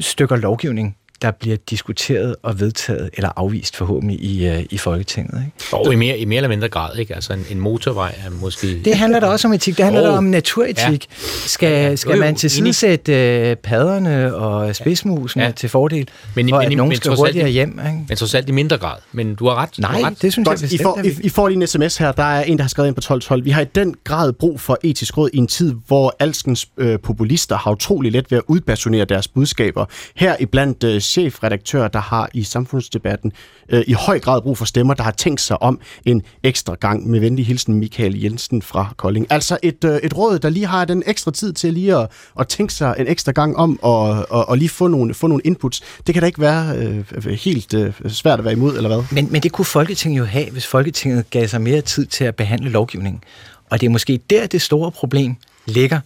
[0.00, 5.42] stykker lovgivning, der bliver diskuteret og vedtaget eller afvist forhåbentlig i, øh, i Folketinget.
[5.46, 5.76] Ikke?
[5.76, 7.14] Og i mere, i mere eller mindre grad, ikke?
[7.14, 8.80] Altså en, en motorvej er måske...
[8.84, 9.76] Det handler da også om etik.
[9.76, 10.10] Det handler Jo.
[10.12, 11.06] da om naturetik.
[11.46, 13.12] Skal, skal Jo, man tilsidesætte
[13.50, 15.48] øh, padderne og spidsmusene Ja.
[15.48, 15.52] ja.
[15.52, 17.70] til fordel, Men i- for men at i- nogen men skal hurtigere i- hjem?
[17.86, 18.04] Ikke?
[18.08, 18.96] Men trods alt i mindre grad.
[19.12, 19.68] Men du har ret.
[19.76, 20.22] du Nej, har ret.
[20.22, 20.82] det synes Godt, jeg I, bestemt.
[20.82, 22.12] får, at I, I får lige en sms her.
[22.12, 23.44] Der er en, der har skrevet ind på 1212.
[23.44, 26.98] Vi har i den grad brug for etisk råd i en tid, hvor alskens øh,
[26.98, 29.84] populister har utrolig let ved at udpersonere deres budskaber.
[30.16, 33.32] Her iblandt øh, chefredaktør, der har i samfundsdebatten
[33.68, 37.10] øh, i høj grad brug for stemmer, der har tænkt sig om en ekstra gang.
[37.10, 39.26] Med venlig hilsen Michael Jensen fra Kolding.
[39.30, 42.48] Altså et, øh, et råd, der lige har den ekstra tid til lige at, at
[42.48, 45.82] tænke sig en ekstra gang om og, og, og lige få nogle, få nogle inputs.
[46.06, 49.04] Det kan da ikke være øh, helt øh, svært at være imod, eller hvad?
[49.10, 52.36] Men, men det kunne Folketinget jo have, hvis Folketinget gav sig mere tid til at
[52.36, 53.22] behandle lovgivningen.
[53.70, 55.36] Og det er måske der, det store problem
[55.66, 56.00] ligger,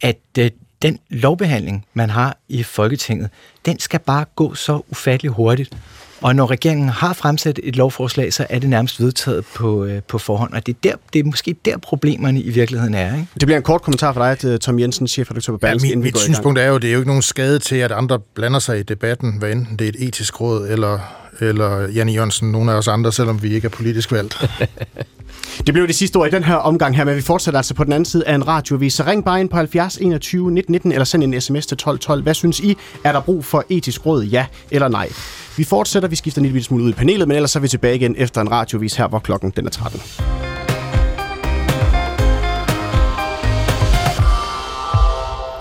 [0.00, 0.50] at øh,
[0.84, 3.30] den lovbehandling, man har i Folketinget,
[3.66, 5.76] den skal bare gå så ufattelig hurtigt.
[6.20, 10.18] Og når regeringen har fremsat et lovforslag, så er det nærmest vedtaget på, øh, på
[10.18, 10.52] forhånd.
[10.52, 13.14] Og det er, der, det er måske der, problemerne i virkeligheden er.
[13.14, 13.26] Ikke?
[13.34, 16.18] Det bliver en kort kommentar fra dig, Tom Jensen, chefredaktør på Berlingske, ja, mit, mit
[16.18, 18.82] synspunkt er jo, det er jo ikke nogen skade til, at andre blander sig i
[18.82, 20.98] debatten, hvad enten det er et etisk råd, eller,
[21.40, 24.36] eller Janne Jørgensen, nogle af os andre, selvom vi ikke er politisk valgt.
[25.66, 27.84] Det blev det sidste ord i den her omgang her, men vi fortsætter altså på
[27.84, 28.94] den anden side af en radiovis.
[28.94, 31.98] Så ring bare ind på 70 21 19 19, eller send en sms til 12
[31.98, 32.22] 12.
[32.22, 32.76] Hvad synes I?
[33.04, 34.22] Er der brug for etisk råd?
[34.22, 35.08] Ja eller nej?
[35.56, 37.68] Vi fortsætter, vi skifter en lille smule ud i panelet, men ellers så er vi
[37.68, 40.00] tilbage igen efter en radiovis her, hvor klokken den er 13.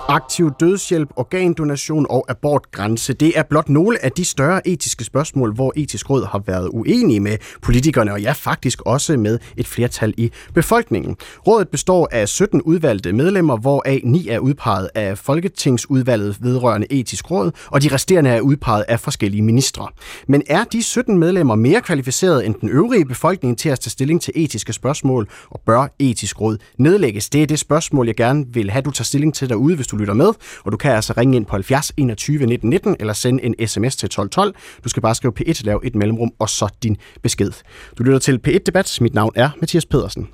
[0.07, 5.73] Aktiv dødshjælp, organdonation og abortgrænse, det er blot nogle af de større etiske spørgsmål, hvor
[5.75, 10.31] etisk råd har været uenige med politikerne, og ja, faktisk også med et flertal i
[10.53, 11.15] befolkningen.
[11.47, 17.51] Rådet består af 17 udvalgte medlemmer, hvoraf 9 er udpeget af Folketingsudvalget vedrørende etisk råd,
[17.67, 19.87] og de resterende er udpeget af forskellige ministre.
[20.27, 24.21] Men er de 17 medlemmer mere kvalificerede end den øvrige befolkning til at tage stilling
[24.21, 27.29] til etiske spørgsmål, og bør etisk råd nedlægges?
[27.29, 29.97] Det er det spørgsmål, jeg gerne vil have, du tager stilling til derude, hvis du
[29.97, 30.33] lytter med,
[30.65, 33.95] og du kan altså ringe ind på 70 21 19 19 eller sende en sms
[33.95, 34.55] til 12 12.
[34.83, 37.51] Du skal bare skrive P1, lave et mellemrum og så din besked.
[37.97, 38.97] Du lytter til P1 Debat.
[39.01, 40.27] Mit navn er Mathias Pedersen.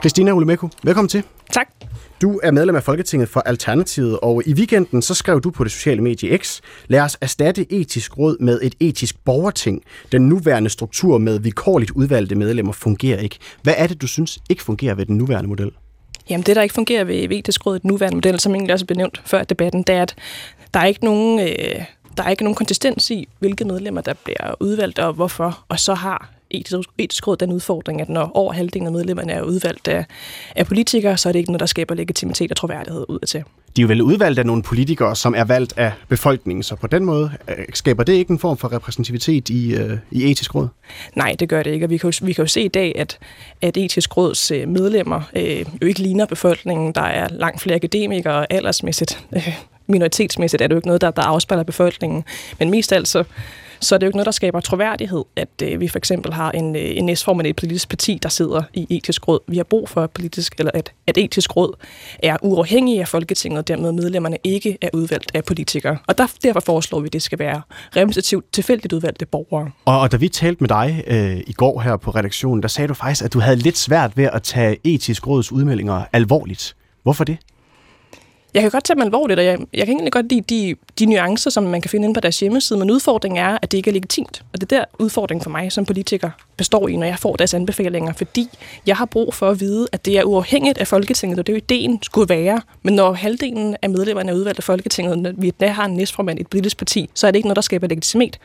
[0.00, 1.22] Christina Ulemeko, velkommen til.
[1.52, 1.85] Tak.
[2.22, 5.72] Du er medlem af Folketinget for Alternativet, og i weekenden så skrev du på det
[5.72, 9.82] sociale medie X, lad os erstatte etisk råd med et etisk borgerting.
[10.12, 13.38] Den nuværende struktur med vilkårligt udvalgte medlemmer fungerer ikke.
[13.62, 15.70] Hvad er det, du synes ikke fungerer ved den nuværende model?
[16.30, 18.86] Jamen det, der ikke fungerer ved etisk råd, den nuværende model, som egentlig også er
[18.86, 20.14] benævnt før debatten, det er, at
[20.74, 21.40] der er ikke nogen...
[21.40, 21.84] Øh,
[22.16, 25.64] der er ikke nogen konsistens i, hvilke medlemmer, der bliver udvalgt, og hvorfor.
[25.68, 29.42] Og så har etisk, etisk råd den udfordring, at når over halvdelen af medlemmerne er
[29.42, 30.04] udvalgt af,
[30.56, 33.44] af politikere, så er det ikke noget, der skaber legitimitet og troværdighed ud af til.
[33.76, 36.86] De er jo vel udvalgt af nogle politikere, som er valgt af befolkningen, så på
[36.86, 40.68] den måde øh, skaber det ikke en form for repræsentativitet i, øh, i etisk råd?
[41.14, 42.92] Nej, det gør det ikke, og vi kan jo, vi kan jo se i dag,
[42.96, 43.18] at,
[43.62, 46.92] at etisk råds øh, medlemmer øh, jo ikke ligner befolkningen.
[46.92, 49.24] Der er langt flere akademikere aldersmæssigt.
[49.36, 49.48] Øh,
[49.86, 52.24] minoritetsmæssigt er det jo ikke noget, der, der afspejler befolkningen.
[52.58, 53.24] Men mest altså
[53.80, 56.50] så er det jo ikke noget, der skaber troværdighed, at øh, vi for eksempel har
[56.50, 59.40] en, øh, en næstformand i et politisk parti, der sidder i etisk råd.
[59.48, 61.74] Vi har brug for politisk, eller at, at etisk råd
[62.22, 65.98] er uafhængig af Folketinget, og dermed medlemmerne ikke er udvalgt af politikere.
[66.06, 67.62] Og der, derfor foreslår vi, at det skal være
[67.96, 69.70] repræsentativt tilfældigt udvalgte borgere.
[69.84, 72.88] Og, og da vi talte med dig øh, i går her på redaktionen, der sagde
[72.88, 76.76] du faktisk, at du havde lidt svært ved at tage etisk råds udmeldinger alvorligt.
[77.02, 77.38] Hvorfor det?
[78.54, 81.06] Jeg kan godt tage dem alvorligt, og jeg, jeg kan egentlig godt lide de, de
[81.06, 83.90] nuancer, som man kan finde inde på deres hjemmeside, men udfordringen er, at det ikke
[83.90, 84.42] er legitimt.
[84.52, 87.54] Og det er der udfordringen for mig som politiker består i, når jeg får deres
[87.54, 88.48] anbefalinger, fordi
[88.86, 91.56] jeg har brug for at vide, at det er uafhængigt af Folketinget, og det er
[91.56, 92.60] jo ideen skulle være.
[92.82, 96.38] Men når halvdelen af medlemmerne er udvalgt af Folketinget, når vi der har en næstformand
[96.38, 98.38] i et politisk parti, så er det ikke noget, der skaber legitimitet,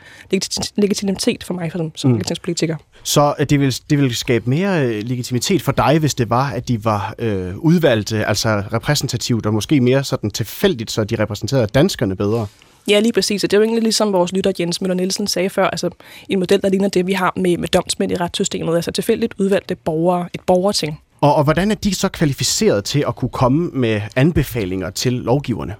[0.76, 2.16] legitimitet for mig som, som mm.
[2.16, 2.76] folketingspolitiker.
[3.02, 6.50] Så øh, det vil, det vil skabe mere øh, legitimitet for dig, hvis det var,
[6.50, 11.66] at de var øh, udvalgt, altså repræsentativt, og måske mere sådan tilfældigt, så de repræsenterede
[11.66, 12.46] danskerne bedre?
[12.88, 13.44] Ja, lige præcis.
[13.44, 15.90] Og det er jo egentlig ligesom vores lytter Jens Møller Nielsen sagde før, altså
[16.28, 19.74] en model, der ligner det, vi har med, med domsmænd i retssystemet, altså tilfældigt udvalgte
[19.74, 21.00] borgere, et borgerting.
[21.20, 25.74] Og, og hvordan er de så kvalificeret til at kunne komme med anbefalinger til lovgiverne?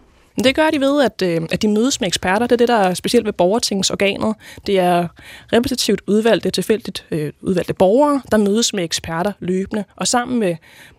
[0.44, 2.46] Det gør de ved, at, øh, at de mødes med eksperter.
[2.46, 4.34] Det er det, der er specielt ved borgertingsorganet.
[4.66, 5.08] Det er
[5.52, 9.84] repræsentativt udvalgte, tilfældigt øh, udvalgte borgere, der mødes med eksperter løbende.
[9.96, 10.56] Og sammen med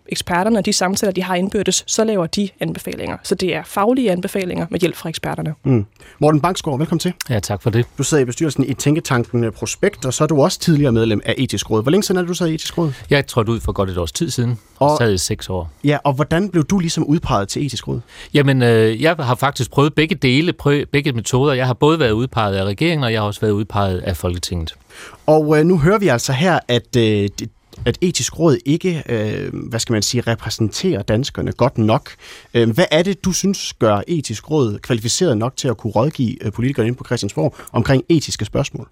[0.07, 3.17] eksperterne og de samtaler, de har indbyrdes, så laver de anbefalinger.
[3.23, 5.53] Så det er faglige anbefalinger med hjælp fra eksperterne.
[5.63, 5.85] Mm.
[6.19, 7.13] Morten Bangsgaard, velkommen til.
[7.29, 7.85] Ja, tak for det.
[7.97, 11.35] Du sidder i bestyrelsen i Tænketanken Prospekt, og så er du også tidligere medlem af
[11.37, 11.81] Etisk Råd.
[11.81, 12.93] Hvor længe siden er du så i Etisk Råd?
[13.09, 14.59] Jeg trådte ud for godt et års tid siden.
[14.79, 15.71] Og sad i seks år.
[15.83, 17.99] Ja, og hvordan blev du ligesom udpeget til Etisk Råd?
[18.33, 21.53] Jamen, øh, jeg har faktisk prøvet begge dele, prøvet begge metoder.
[21.53, 24.75] Jeg har både været udpeget af regeringen, og jeg har også været udpeget af Folketinget.
[25.25, 27.29] Og øh, nu hører vi altså her, at øh,
[27.85, 32.09] at etisk råd ikke, øh, hvad skal man sige, repræsenterer danskerne godt nok.
[32.53, 36.45] Øh, hvad er det, du synes gør etisk råd kvalificeret nok til at kunne rådgive
[36.45, 38.87] øh, politikerne ind på Christiansborg omkring etiske spørgsmål?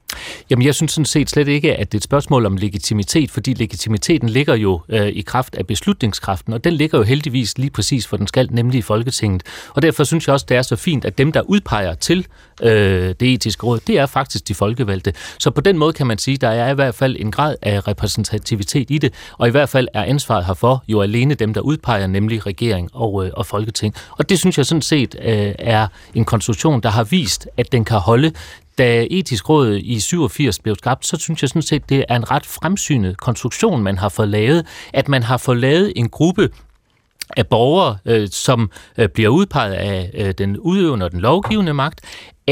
[0.50, 3.54] Jamen, jeg synes sådan set slet ikke, at det er et spørgsmål om legitimitet, fordi
[3.54, 8.08] legitimiteten ligger jo øh, i kraft af beslutningskraften, og den ligger jo heldigvis lige præcis,
[8.08, 9.44] for den skal, nemlig i Folketinget.
[9.74, 12.28] Og derfor synes jeg også, det er så fint, at dem, der udpeger til
[12.62, 15.14] øh, det etiske råd, det er faktisk de folkevalgte.
[15.40, 17.88] Så på den måde kan man sige, der er i hvert fald en grad af
[17.88, 22.08] repræsentativitet i det, og i hvert fald er ansvaret herfor jo alene dem, der udpeger,
[22.08, 23.96] nemlig regering og, øh, og folketing.
[24.18, 27.86] Og det synes jeg sådan set øh, er en konstruktion, der har vist, at den
[27.86, 28.32] kan holde
[28.78, 32.32] da etisk råd i 87 blev skabt, så synes jeg sådan set, det er en
[32.32, 36.50] ret fremsynet konstruktion, man har fået lavet, at man har fået lavet en gruppe
[37.38, 42.02] af borgere, øh, som øh, bliver udpeget af øh, den udøvende og den lovgivende magt,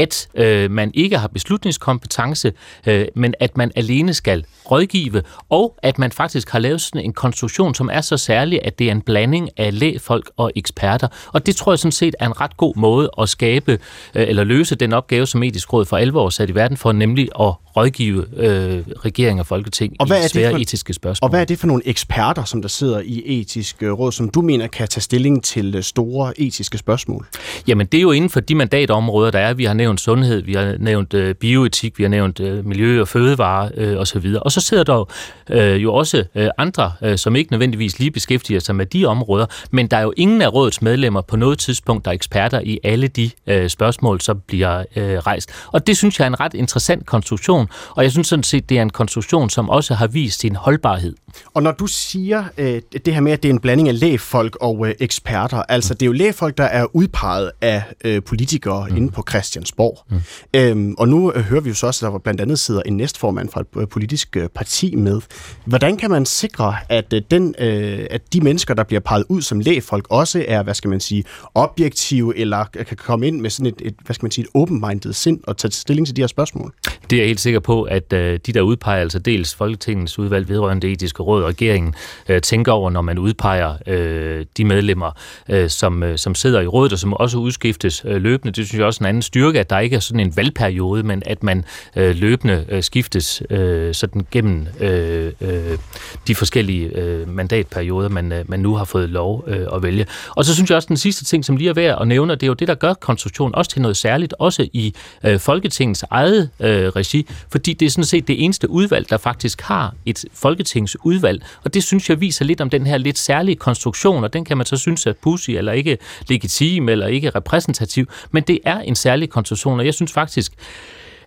[0.00, 2.52] at øh, man ikke har beslutningskompetence,
[2.86, 7.12] øh, men at man alene skal rådgive, og at man faktisk har lavet sådan en
[7.12, 11.08] konstruktion, som er så særlig, at det er en blanding af lægfolk og eksperter.
[11.32, 13.72] Og det tror jeg sådan set er en ret god måde at skabe
[14.14, 17.28] øh, eller løse den opgave, som etisk råd for alvor sat i verden for, nemlig
[17.40, 21.26] at rådgive øh, regering og folketing og hvad i svære for, etiske spørgsmål.
[21.26, 24.40] Og hvad er det for nogle eksperter, som der sidder i etisk råd, som du
[24.42, 27.26] mener kan tage stilling til øh, store etiske spørgsmål?
[27.66, 29.54] Jamen, det er jo inden for de mandatområder, der er.
[29.54, 33.08] Vi har nævnt sundhed, vi har nævnt øh, bioetik, vi har nævnt øh, miljø og
[33.08, 34.34] fødevare øh, osv.
[34.42, 35.12] Og så sidder der
[35.50, 39.46] øh, jo også øh, andre, øh, som ikke nødvendigvis lige beskæftiger sig med de områder,
[39.70, 42.78] men der er jo ingen af rådets medlemmer på noget tidspunkt, der er eksperter i
[42.84, 45.50] alle de øh, spørgsmål, som bliver øh, rejst.
[45.66, 48.78] Og det synes jeg er en ret interessant konstruktion, og jeg synes sådan set, det
[48.78, 51.14] er en konstruktion, som også har vist sin holdbarhed.
[51.54, 54.56] Og når du siger øh, det her med, at det er en blanding af lægfolk
[54.60, 58.96] og øh, eksperter, altså det er jo lægfolk, der er udpeget af øh, politikere mm.
[58.96, 59.98] inde på Christiansborg.
[60.10, 60.20] Mm.
[60.54, 62.96] Øhm, og nu øh, hører vi jo så også, at der blandt andet sidder en
[62.96, 65.20] næstformand fra et øh, politisk øh, parti med.
[65.64, 69.42] Hvordan kan man sikre, at, øh, den, øh, at de mennesker, der bliver peget ud
[69.42, 71.24] som lægfolk, også er, hvad skal man sige,
[71.54, 75.12] objektive, eller kan komme ind med sådan et, et hvad skal man sige, et open-minded
[75.12, 76.72] sind og tage stilling til de her spørgsmål?
[77.10, 80.48] Det er jeg helt sikker på, at øh, de, der udpeger, altså dels Folketingets udvalg
[80.48, 81.94] vedrørende etiske råd og regeringen,
[82.28, 85.10] øh, tænker over, når man udpeger øh, de medlemmer,
[85.48, 88.52] øh, som, øh, som sidder i rådet, og som også udskiftes øh, løbende.
[88.52, 91.02] Det synes jeg også er en anden styrke, at der ikke er sådan en valgperiode,
[91.02, 91.64] men at man
[91.96, 95.78] øh, løbende øh, skiftes øh, sådan gennem øh, øh,
[96.26, 100.06] de forskellige øh, mandatperioder, man, øh, man nu har fået lov øh, at vælge.
[100.36, 102.42] Og så synes jeg også, den sidste ting, som lige er værd at nævne, det
[102.42, 104.94] er jo det, der gør konstruktionen også til noget særligt, også i
[105.24, 109.60] øh, Folketingets eget øh, regi, fordi det er sådan set det eneste udvalg, der faktisk
[109.60, 111.42] har et folketingsudvalg, udvalg.
[111.64, 114.56] og det synes jeg viser lidt om den her lidt særlige konstruktion, og den kan
[114.56, 115.98] man så synes er pussy, eller ikke
[116.28, 120.52] legitim, eller ikke repræsentativ, men det er en særlig konstruktion, og jeg synes faktisk,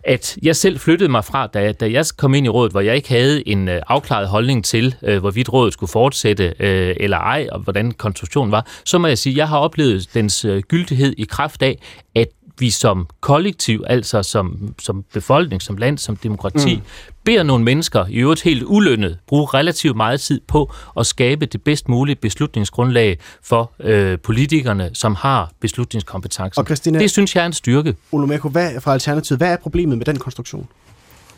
[0.04, 2.96] at jeg selv flyttede mig fra, da, da jeg kom ind i rådet, hvor jeg
[2.96, 7.48] ikke havde en øh, afklaret holdning til, øh, hvorvidt rådet skulle fortsætte øh, eller ej,
[7.52, 11.14] og hvordan konstruktionen var, så må jeg sige, at jeg har oplevet dens øh, gyldighed
[11.18, 11.78] i kraft af,
[12.14, 12.28] at
[12.58, 16.82] vi som kollektiv, altså som, som befolkning, som land, som demokrati, mm.
[17.24, 21.62] beder nogle mennesker, i øvrigt helt ulønnet, bruge relativt meget tid på at skabe det
[21.62, 26.60] bedst mulige beslutningsgrundlag for øh, politikerne, som har beslutningskompetencen.
[26.60, 27.94] Og Christina, det synes jeg er en styrke.
[28.12, 30.68] Olumeko, hvad fra Alternativet, hvad er problemet med den konstruktion?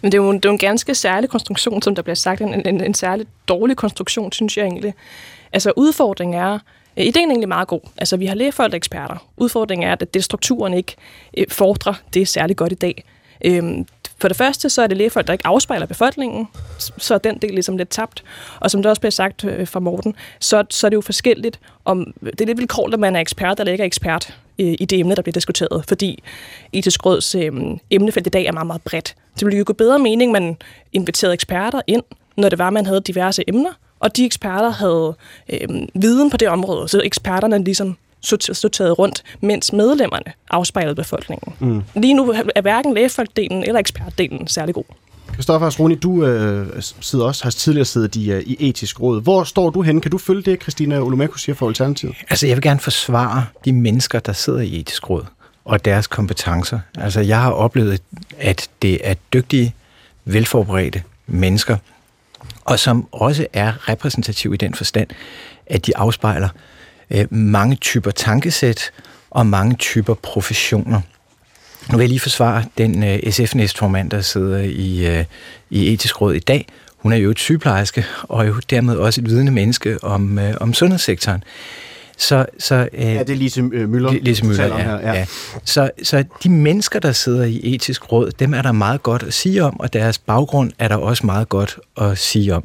[0.03, 2.41] Men det er, jo, det er jo en ganske særlig konstruktion, som der bliver sagt.
[2.41, 4.95] En, en, en særlig dårlig konstruktion, synes jeg egentlig.
[5.53, 6.59] Altså udfordringen er,
[6.97, 7.81] Øh, ideen er egentlig meget god.
[7.99, 9.17] Altså, vi har lægefolk og eksperter.
[9.37, 10.95] Udfordringen er, at det strukturen ikke
[11.37, 13.05] øh, fordrer det er særlig godt i dag.
[13.45, 13.87] Øhm,
[14.19, 17.51] for det første, så er det lægefolk, der ikke afspejler befolkningen, så er den del
[17.51, 18.25] ligesom lidt tabt.
[18.61, 21.61] Og som det også bliver sagt øh, fra Morten, så, så er det jo forskelligt,
[21.85, 24.85] om det er lidt vilkårligt, at man er ekspert eller ikke er ekspert øh, i
[24.85, 26.23] det emne, der bliver diskuteret, fordi
[26.73, 27.53] etisk råds øh,
[27.91, 29.15] emnefelt i dag er meget, meget bredt.
[29.35, 30.57] Det ville jo gå bedre mening, man
[30.93, 32.03] inviterede eksperter ind,
[32.37, 35.15] når det var, man havde diverse emner, og de eksperter havde
[35.49, 41.55] øh, viden på det område, så eksperterne ligesom sorteret rundt, mens medlemmerne afspejlede befolkningen.
[41.59, 41.83] Mm.
[41.95, 44.85] Lige nu er hverken lægefolkdelen eller ekspertdelen særlig god.
[45.33, 49.23] Kristoffer Asroni, du øh, sidder også, har tidligere siddet i, uh, i etisk råd.
[49.23, 50.01] Hvor står du henne?
[50.01, 52.17] Kan du følge det, Christina Olumeko siger for Alternativet?
[52.31, 55.25] Altså, jeg vil gerne forsvare de mennesker, der sidder i etisk råd,
[55.65, 56.81] og deres kompetencer.
[56.99, 58.03] Altså, jeg har oplevet,
[58.39, 59.75] at det er dygtige,
[60.25, 61.77] velforberedte mennesker,
[62.67, 65.09] og som også er repræsentativ i den forstand,
[65.67, 66.49] at de afspejler
[67.11, 68.91] øh, mange typer tankesæt
[69.31, 71.01] og mange typer professioner.
[71.91, 75.25] Nu vil jeg lige forsvare den øh, SF-næstformand, der sidder i, øh,
[75.71, 76.67] i etisk råd i dag.
[76.97, 80.55] Hun er jo et sygeplejerske, og er jo dermed også et vidende menneske om, øh,
[80.61, 81.45] om sundhedssektoren.
[82.17, 84.13] Så, så, øh, ja, det er Lise øh, Møller.
[84.13, 84.83] Lise Møller, ja.
[84.83, 85.13] Her, ja.
[85.13, 85.27] ja.
[85.65, 89.35] Så, så de mennesker, der sidder i etisk råd, dem er der meget godt at
[89.35, 92.65] sige om, og deres baggrund er der også meget godt at sige om.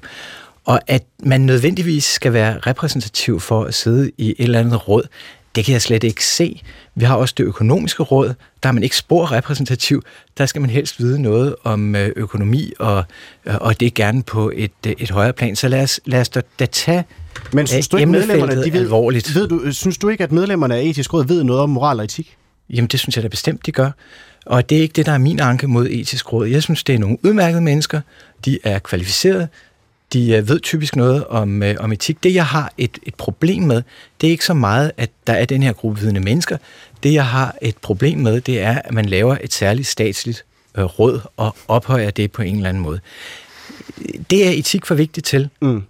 [0.66, 5.04] Og at man nødvendigvis skal være repræsentativ for at sidde i et eller andet råd,
[5.56, 6.62] det kan jeg slet ikke se.
[6.96, 8.34] Vi har også det økonomiske råd,
[8.64, 10.04] der er man ikke spor repræsentativ.
[10.38, 13.04] Der skal man helst vide noget om øh, økonomi, og,
[13.46, 15.56] øh, og det er gerne på et, øh, et højere plan.
[15.56, 17.04] Så lad os, lad os da, da tage
[17.54, 19.36] Men synes du ikke, medlemmerne, de ved, alvorligt.
[19.36, 22.04] Ved du, synes du ikke, at medlemmerne af etisk råd ved noget om moral og
[22.04, 22.38] etik?
[22.70, 23.92] Jamen, det synes jeg da bestemt, de gør.
[24.46, 26.48] Og det er ikke det, der er min anke mod etisk råd.
[26.48, 28.02] Jeg synes, det er nogle udmærkede mennesker.
[28.46, 29.48] De er kvalificerede.
[30.14, 32.24] De øh, ved typisk noget om, øh, om etik.
[32.24, 33.82] Det, jeg har et, et problem med,
[34.22, 36.58] det er ikke så meget, at der er den her gruppe vidende mennesker.
[37.04, 40.46] Det, jeg har et problem med, det er, at man laver et særligt statsligt
[40.78, 43.00] øh, råd og ophøjer det på en eller anden måde.
[44.30, 45.50] Det er etik for vigtigt til.
[45.62, 45.84] Mm.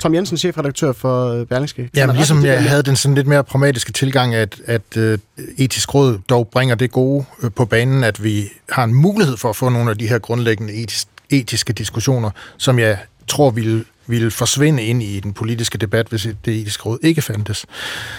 [0.00, 1.90] Tom Jensen, chefredaktør for øh, Berlingske.
[1.96, 5.02] Ja, men ligesom jeg havde den sådan lidt mere pragmatiske tilgang, at, at uh,
[5.58, 9.50] etisk råd dog bringer det gode uh, på banen, at vi har en mulighed for
[9.50, 12.98] at få nogle af de her grundlæggende etisk, etiske diskussioner, som jeg
[13.28, 17.66] tror ville, ville forsvinde ind i den politiske debat, hvis det etiske råd ikke fandtes.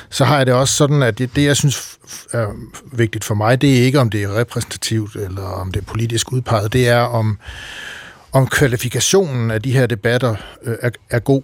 [0.10, 1.98] Så har jeg det også sådan, at det, det jeg synes
[2.32, 2.48] er
[2.92, 6.32] vigtigt for mig, det er ikke, om det er repræsentativt, eller om det er politisk
[6.32, 7.38] udpeget, det er om
[8.36, 11.42] om kvalifikationen af de her debatter øh, er, er god,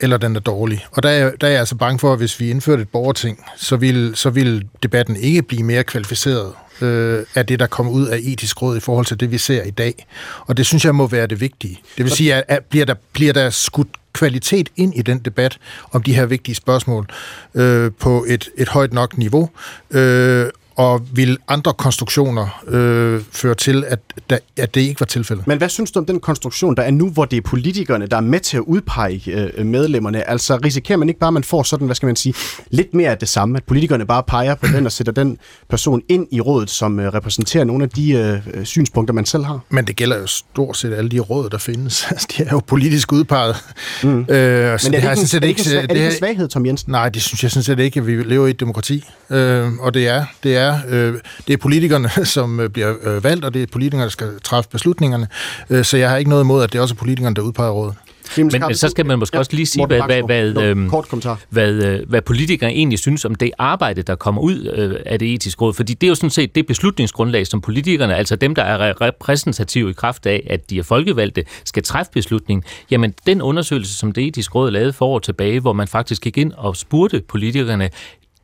[0.00, 0.86] eller den er dårlig.
[0.92, 3.44] Og der er, der er jeg altså bange for, at hvis vi indførte et borgerting,
[3.56, 8.06] så vil, så vil debatten ikke blive mere kvalificeret øh, af det, der kommer ud
[8.06, 10.06] af etisk råd i forhold til det, vi ser i dag.
[10.40, 11.80] Og det synes jeg må være det vigtige.
[11.96, 15.58] Det vil sige, at, at bliver, der, bliver der skudt kvalitet ind i den debat
[15.92, 17.06] om de her vigtige spørgsmål
[17.54, 19.50] øh, på et, et højt nok niveau,
[19.90, 20.46] øh,
[20.78, 23.98] og vil andre konstruktioner øh, føre til, at,
[24.30, 25.46] da, at det ikke var tilfældet.
[25.46, 28.16] Men hvad synes du om den konstruktion, der er nu, hvor det er politikerne, der
[28.16, 30.30] er med til at udpege øh, medlemmerne?
[30.30, 32.34] Altså risikerer man ikke bare, at man får sådan, hvad skal man sige,
[32.70, 35.38] lidt mere af det samme, at politikerne bare peger på den og sætter den
[35.70, 38.12] person ind i rådet, som øh, repræsenterer nogle af de
[38.54, 39.60] øh, synspunkter, man selv har?
[39.68, 42.06] Men det gælder jo stort set alle de råd, der findes.
[42.18, 43.56] Altså, de er jo politisk udpeget.
[44.02, 44.08] Mm.
[44.08, 46.92] Øh, Men er det, en, er det ikke en svaghed, Tom Jensen?
[46.92, 48.04] Nej, det synes jeg sådan set ikke.
[48.04, 51.14] Vi lever i et demokrati, øh, og det er, det er er, øh,
[51.46, 54.70] det er politikerne, som øh, bliver øh, valgt, og det er politikerne, der skal træffe
[54.70, 55.28] beslutningerne.
[55.70, 57.94] Øh, så jeg har ikke noget imod, at det er også politikerne, der udpeger rådet.
[58.36, 61.08] Men, men så skal man måske ja, også lige sige, hvad, hvad, hvad, øhm, Kort
[61.08, 61.40] kommentar.
[61.50, 65.34] hvad, øh, hvad politikere egentlig synes om det arbejde, der kommer ud øh, af det
[65.34, 65.74] etiske råd.
[65.74, 69.90] Fordi det er jo sådan set det beslutningsgrundlag, som politikerne, altså dem, der er repræsentative
[69.90, 72.64] i kraft af, at de er folkevalgte, skal træffe beslutningen.
[72.90, 76.38] Jamen, den undersøgelse, som det etiske råd lavede for år tilbage, hvor man faktisk gik
[76.38, 77.90] ind og spurgte politikerne,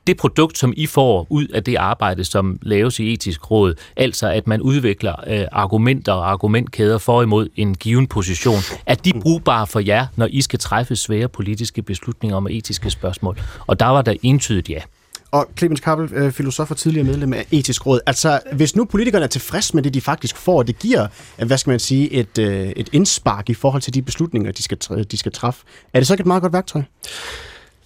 [0.07, 4.29] det produkt, som I får ud af det arbejde, som laves i etisk råd, altså
[4.29, 9.67] at man udvikler øh, argumenter og argumentkæder for imod en given position, er de brugbare
[9.67, 13.41] for jer, når I skal træffe svære politiske beslutninger om etiske spørgsmål?
[13.67, 14.81] Og der var der entydigt ja.
[15.31, 18.01] Og Clemens Kappel, øh, filosof og tidligere medlem af etisk råd.
[18.07, 21.07] Altså, hvis nu politikerne er tilfredse med det, de faktisk får, og det giver,
[21.39, 24.63] øh, hvad skal man sige, et, øh, et indspark i forhold til de beslutninger, de
[24.63, 24.79] skal,
[25.11, 26.83] de skal træffe, er det så ikke et meget godt værktøj?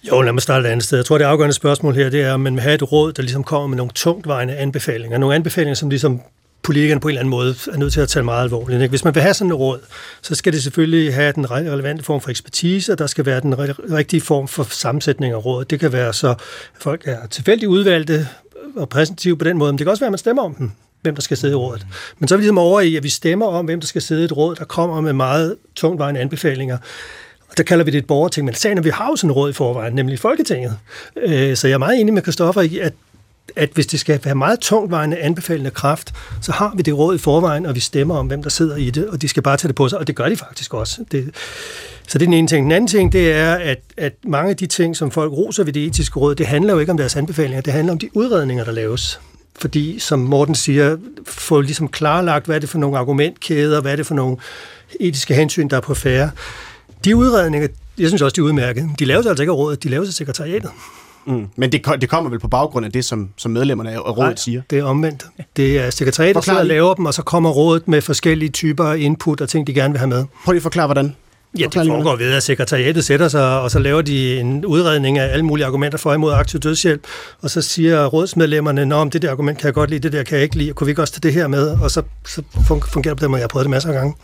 [0.03, 0.97] Jo, lad mig starte et andet sted.
[0.97, 3.21] Jeg tror, det afgørende spørgsmål her, det er, om man vil have et råd, der
[3.23, 5.17] ligesom kommer med nogle tungtvejende anbefalinger.
[5.17, 6.21] Nogle anbefalinger, som ligesom
[6.63, 8.81] politikerne på en eller anden måde er nødt til at tage meget alvorligt.
[8.81, 8.89] Ikke?
[8.89, 9.79] Hvis man vil have sådan et råd,
[10.21, 13.55] så skal det selvfølgelig have den relevante form for ekspertise, og der skal være den
[13.91, 15.69] rigtige form for sammensætning af rådet.
[15.69, 16.37] Det kan være så, at
[16.79, 18.27] folk er tilfældigt udvalgte
[18.75, 20.71] og præsentative på den måde, men det kan også være, at man stemmer om dem
[21.01, 21.85] hvem der skal sidde i rådet.
[22.19, 24.21] Men så er vi ligesom over i, at vi stemmer om, hvem der skal sidde
[24.21, 26.77] i et råd, der kommer med meget tungtvejende anbefalinger.
[27.59, 29.49] Der kalder vi det et borgerting, men sagen er, vi har jo sådan et råd
[29.49, 30.77] i forvejen, nemlig Folketinget.
[31.17, 32.93] Øh, så jeg er meget enig med Kristoffer i, at
[33.55, 37.17] at hvis det skal være meget tungtvejende anbefalende kraft, så har vi det råd i
[37.17, 39.67] forvejen, og vi stemmer om, hvem der sidder i det, og de skal bare tage
[39.67, 41.05] det på sig, og det gør de faktisk også.
[41.11, 41.29] Det,
[42.07, 42.63] så det er den ene ting.
[42.63, 45.73] Den anden ting, det er, at, at mange af de ting, som folk roser ved
[45.73, 48.63] det etiske råd, det handler jo ikke om deres anbefalinger, det handler om de udredninger,
[48.63, 49.19] der laves.
[49.55, 50.97] Fordi, som Morten siger,
[51.27, 54.37] få ligesom klarlagt, hvad er det for nogle argumentkæder, hvad er det for nogle
[54.99, 56.31] etiske hensyn, der er på færre.
[57.05, 58.89] De udredninger, jeg synes også, de er udmærket.
[58.99, 60.71] De laves altså ikke af rådet, de laves af sekretariatet.
[61.25, 61.47] Mm.
[61.55, 64.35] Men det, det kommer vel på baggrund af det, som, som medlemmerne af rådet Nej,
[64.35, 64.61] siger?
[64.69, 65.25] det er omvendt.
[65.57, 69.49] Det er sekretariatet, der laver dem, og så kommer rådet med forskellige typer input og
[69.49, 70.25] ting, de gerne vil have med.
[70.45, 71.15] Prøv lige at forklare, hvordan.
[71.57, 75.33] Ja, det foregår ved, at sekretariatet sætter sig, og så laver de en udredning af
[75.33, 77.07] alle mulige argumenter for imod aktiv dødshjælp,
[77.41, 80.23] og så siger rådsmedlemmerne, Nå, om det der argument kan jeg godt lide, det der
[80.23, 81.77] kan jeg ikke lide, kunne vi ikke også tage det her med?
[81.81, 84.15] Og så, så fungerer det på den måde, jeg har prøvet det masser af gange.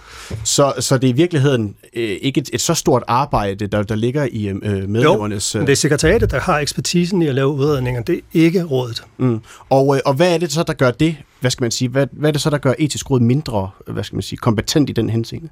[0.43, 3.95] Så, så det er i virkeligheden øh, ikke et, et så stort arbejde, der, der
[3.95, 4.55] ligger i øh,
[4.89, 5.55] medlemmernes...
[5.55, 8.63] Jo, men det er sekretariatet, der har ekspertisen i at lave udredninger, det er ikke
[8.63, 9.03] rådet.
[9.17, 9.39] Mm.
[9.69, 12.07] Og, øh, og hvad er det så, der gør det, hvad skal man sige, hvad,
[12.11, 14.93] hvad er det så, der gør etisk råd mindre, hvad skal man sige, kompetent i
[14.93, 15.49] den henseende?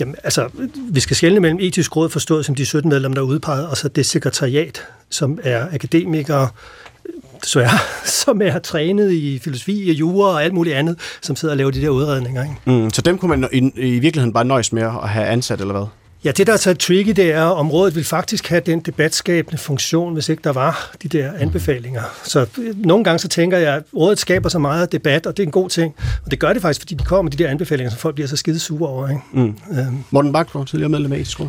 [0.00, 3.26] Jamen, altså, vi skal skelne mellem etisk råd forstået som de 17 medlemmer, der er
[3.26, 6.48] udpeget, og så det sekretariat, som er akademikere,
[7.42, 7.78] desværre,
[8.24, 11.70] som er trænet i filosofi og jura og alt muligt andet, som sidder og laver
[11.70, 12.42] de der udredninger.
[12.42, 12.82] Ikke?
[12.82, 15.72] Mm, så dem kunne man i, i virkeligheden bare nøjes med at have ansat, eller
[15.72, 15.86] hvad?
[16.24, 19.58] Ja, det der er så tricky, det er, om rådet vil faktisk have den debatskabende
[19.58, 22.02] funktion, hvis ikke der var de der anbefalinger.
[22.24, 25.42] Så øh, nogle gange så tænker jeg, at rådet skaber så meget debat, og det
[25.42, 25.94] er en god ting.
[26.24, 28.28] Og det gør det faktisk, fordi de kommer med de der anbefalinger, som folk bliver
[28.28, 29.08] så skide sure over.
[29.08, 29.22] Ikke?
[29.32, 29.54] Mm.
[29.78, 30.04] Øhm.
[30.10, 31.40] Morten Bak, tidligere medlem af etisk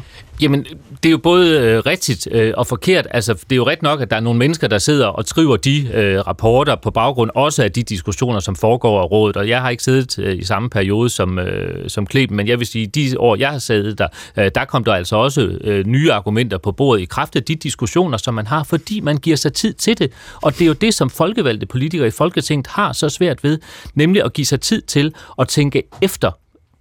[0.42, 0.66] Jamen,
[1.04, 3.08] det er jo både øh, rigtigt øh, og forkert.
[3.12, 5.58] Altså, det er jo ret nok, at der er nogle mennesker, der sidder og skriver
[5.58, 9.38] de øh, rapporter på baggrund også af de diskussioner, som foregår af rådet.
[9.38, 12.60] Og jeg har ikke siddet øh, i samme periode som, øh, som Kleb, men jeg
[12.60, 14.08] vil sige, de år, jeg har siddet der,
[14.38, 17.56] øh, der kom der altså også øh, nye argumenter på bordet i kraft af de
[17.56, 20.12] diskussioner, som man har, fordi man giver sig tid til det.
[20.42, 23.60] Og det er jo det, som folkevalgte politikere i Folketinget har så svært ved,
[23.96, 26.32] nemlig at give sig tid til at tænke efter,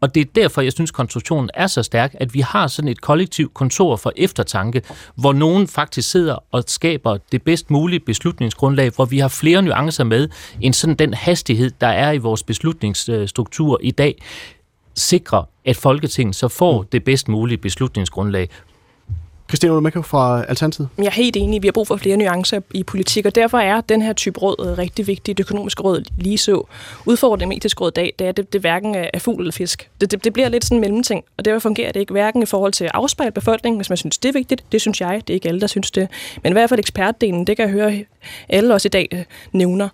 [0.01, 3.01] og det er derfor, jeg synes, konstruktionen er så stærk, at vi har sådan et
[3.01, 4.83] kollektivt kontor for eftertanke,
[5.15, 10.05] hvor nogen faktisk sidder og skaber det bedst mulige beslutningsgrundlag, hvor vi har flere nuancer
[10.05, 10.29] med,
[10.61, 14.23] end sådan den hastighed, der er i vores beslutningsstruktur i dag
[15.01, 16.89] sikre, at Folketinget så får mm.
[16.93, 18.49] det bedst mulige beslutningsgrundlag.
[19.51, 20.89] Christina Olumeko fra Alternativet.
[20.99, 21.63] Jeg er helt enig.
[21.63, 24.67] Vi har brug for flere nuancer i politik, og derfor er den her type råd
[24.67, 25.39] øh, rigtig vigtig.
[25.39, 26.67] Det økonomiske råd lige så.
[27.07, 29.53] Udfordringen med etisk råd i dag, det er, at det, det hverken er fugl eller
[29.53, 29.91] fisk.
[30.01, 32.47] Det, det, det bliver lidt sådan en mellemting, og derfor fungerer det ikke hverken i
[32.47, 34.65] forhold til at afspejle befolkningen, hvis man synes, det er vigtigt.
[34.73, 35.23] Det synes jeg.
[35.27, 36.09] Det er ikke alle, der synes det.
[36.43, 38.05] Men i hvert fald ekspertdelen, det kan jeg høre
[38.49, 39.89] alle også i dag øh, nævner.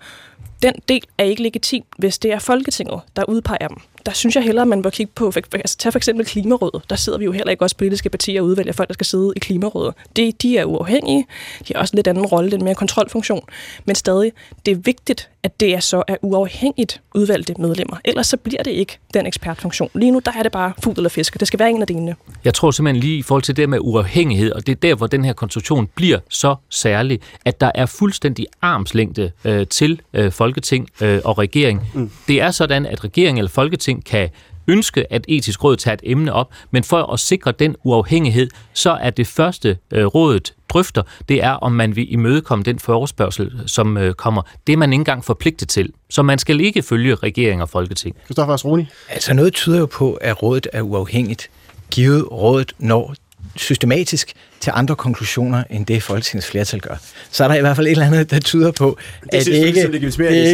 [0.62, 3.76] Den del er ikke legitim, hvis det er Folketinget, der udpeger dem
[4.06, 6.82] der synes jeg hellere, at man bør kigge på, altså tag for eksempel Klimarådet.
[6.90, 9.32] Der sidder vi jo heller ikke også politiske partier og udvælger folk, der skal sidde
[9.36, 9.94] i Klimarådet.
[10.16, 11.26] Det, de er uafhængige.
[11.68, 13.44] De har også en lidt anden rolle, den mere kontrolfunktion.
[13.84, 14.32] Men stadig,
[14.66, 17.96] det er vigtigt, at det er så er uafhængigt udvalgte medlemmer.
[18.04, 19.90] Ellers så bliver det ikke den ekspertfunktion.
[19.94, 21.40] Lige nu, der er det bare fugl eller fisk.
[21.40, 22.14] Det skal være en af delene.
[22.44, 25.06] Jeg tror simpelthen lige i forhold til det med uafhængighed, og det er der, hvor
[25.06, 30.88] den her konstruktion bliver så særlig, at der er fuldstændig armslængde øh, til øh, Folketing
[31.00, 31.82] øh, og regering.
[31.94, 32.10] Mm.
[32.28, 34.28] Det er sådan, at regering eller Folketing kan
[34.68, 38.90] ønske, at etisk råd tager et emne op, men for at sikre den uafhængighed, så
[38.90, 43.96] er det første øh, rådet drøfter, det er, om man vil imødekomme den forespørgsel, som
[43.96, 44.42] øh, kommer.
[44.66, 45.92] Det er man ikke engang forpligtet til.
[46.10, 48.16] Så man skal ikke følge regering og folketing.
[48.24, 48.86] Christoffer Asroni?
[49.08, 51.50] Altså noget tyder jo på, at rådet er uafhængigt,
[51.90, 53.14] givet rådet når
[53.58, 56.94] systematisk til andre konklusioner, end det Folketingets flertal gør.
[57.30, 59.52] Så er der i hvert fald et eller andet, der tyder på, det at det
[59.52, 59.82] ikke...
[59.82, 60.12] Det, det, ikke,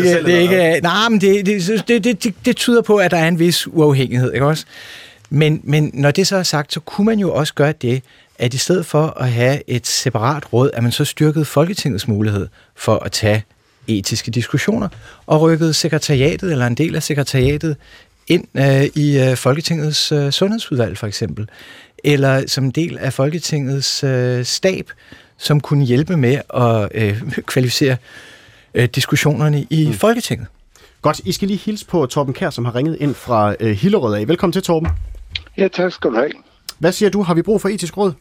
[0.09, 3.28] selv, det, ikke, nej, men det, det, det, det, det tyder på, at der er
[3.28, 4.64] en vis uafhængighed, ikke også?
[5.30, 8.03] Men, men når det så er sagt, så kunne man jo også gøre det,
[8.38, 12.48] at i stedet for at have et separat råd, at man så styrkede Folketingets mulighed
[12.76, 13.44] for at tage
[13.88, 14.88] etiske diskussioner,
[15.26, 17.76] og rykkede sekretariatet, eller en del af sekretariatet,
[18.26, 21.48] ind øh, i øh, Folketingets øh, sundhedsudvalg for eksempel
[22.05, 24.90] eller som del af Folketingets øh, stab,
[25.36, 27.22] som kunne hjælpe med at øh,
[27.53, 27.96] kvalificere
[28.74, 29.92] øh, diskussionerne i mm.
[29.92, 30.46] Folketinget.
[31.03, 34.14] Godt, I skal lige hilse på Torben Kær, som har ringet ind fra øh, Hillerød
[34.14, 34.28] af.
[34.28, 34.88] Velkommen til, Torben.
[35.57, 36.30] Ja, tak skal du have.
[36.78, 37.22] Hvad siger du?
[37.22, 38.12] Har vi brug for etisk råd?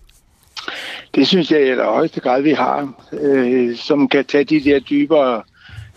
[1.16, 5.42] Det synes jeg i højeste grad, vi har, øh, som kan tage de der dybere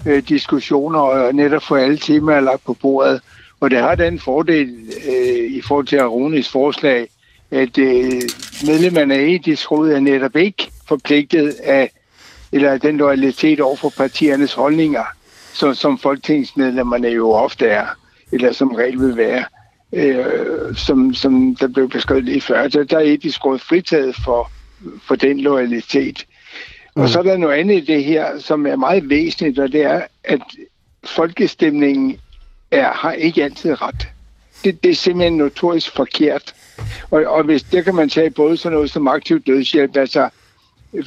[0.07, 3.21] øh, diskussioner og netop få alle temaer lagt på bordet.
[3.61, 4.75] Og det har den fordel
[5.09, 7.09] øh, i forhold til Aronis forslag,
[7.51, 8.23] at øh,
[8.67, 11.91] medlemmerne af etisk råd er netop ikke forpligtet af
[12.53, 15.05] eller den loyalitet over for partiernes holdninger,
[15.53, 17.87] så, som folketingsmedlemmerne jo ofte er,
[18.33, 19.45] eller som regel vil være,
[19.93, 22.69] øh, som, som der blev beskrevet lige før.
[22.69, 24.51] Der, der er etisk råd fritaget for,
[25.07, 26.27] for den loyalitet.
[26.97, 27.03] Mm.
[27.03, 29.83] Og så er der noget andet i det her, som er meget væsentligt, og det
[29.83, 30.43] er, at
[31.05, 32.17] folkestemningen
[32.71, 34.09] er, har ikke altid ret.
[34.65, 36.55] Det, det er simpelthen notorisk forkert.
[37.11, 39.97] Og, og hvis, det kan man tage både sådan noget som aktiv dødshjælp.
[39.97, 40.29] Altså,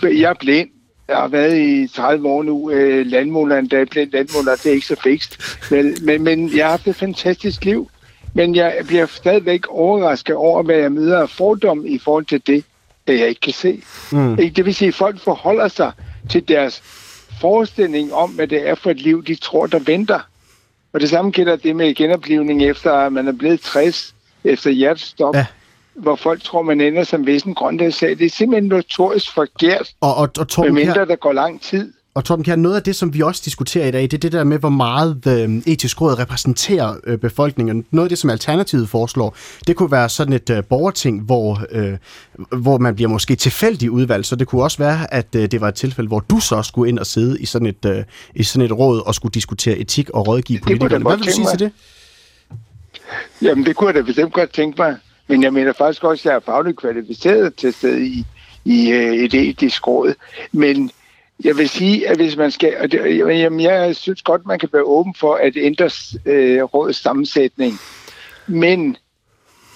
[0.04, 0.70] jeg er blind.
[1.08, 2.72] Jeg har været i 30 år nu.
[2.72, 5.58] Øh, landmåleren, der er blind landmåler, det er ikke så fikst.
[5.72, 7.90] Men, men, men jeg har haft et fantastisk liv.
[8.34, 12.64] Men jeg bliver stadigvæk overrasket over, hvad jeg møder af fordom i forhold til det,
[13.08, 13.82] det jeg ikke kan se.
[14.12, 14.36] Mm.
[14.36, 15.92] Det vil sige, at folk forholder sig
[16.30, 16.84] til deres
[17.42, 20.20] forestilling om, hvad det er for et liv, de tror, der venter.
[20.94, 25.36] Og det samme gælder det med genoplivning efter, at man er blevet 60 efter hjertestop.
[25.36, 25.46] Ja
[25.98, 28.10] hvor folk tror, man ender som vissen grønlandssag.
[28.10, 31.94] Det er simpelthen notorisk forkert, og, og, og Torben medmindre der går lang tid.
[32.18, 34.32] Og Torben Kjær, noget af det, som vi også diskuterer i dag, det er det
[34.32, 37.86] der med, hvor meget øh, etisk råd repræsenterer øh, befolkningen.
[37.92, 39.36] Noget af det, som Alternativet foreslår,
[39.68, 41.98] det kunne være sådan et øh, borgerting, hvor, øh,
[42.62, 44.28] hvor man bliver måske tilfældig udvalgt.
[44.28, 46.90] Så det kunne også være, at øh, det var et tilfælde, hvor du så skulle
[46.90, 48.04] ind og sidde i sådan et, øh,
[48.36, 51.04] i sådan et råd og skulle diskutere etik og rådgive politikerne.
[51.04, 51.50] Hvad vil du sige mig.
[51.50, 51.72] til det?
[53.42, 54.96] Jamen, det kunne jeg da bestemt godt tænke mig.
[55.28, 58.26] Men jeg mener faktisk også, at jeg er fagligt kvalificeret til sted i,
[58.66, 60.14] i uh, et etisk råd.
[60.52, 60.92] Men
[61.44, 62.78] jeg vil sige, at hvis man skal...
[62.80, 67.02] Og det, jamen, jeg synes godt, man kan være åben for at ændre uh, rådets
[67.02, 67.80] sammensætning.
[68.48, 68.98] Men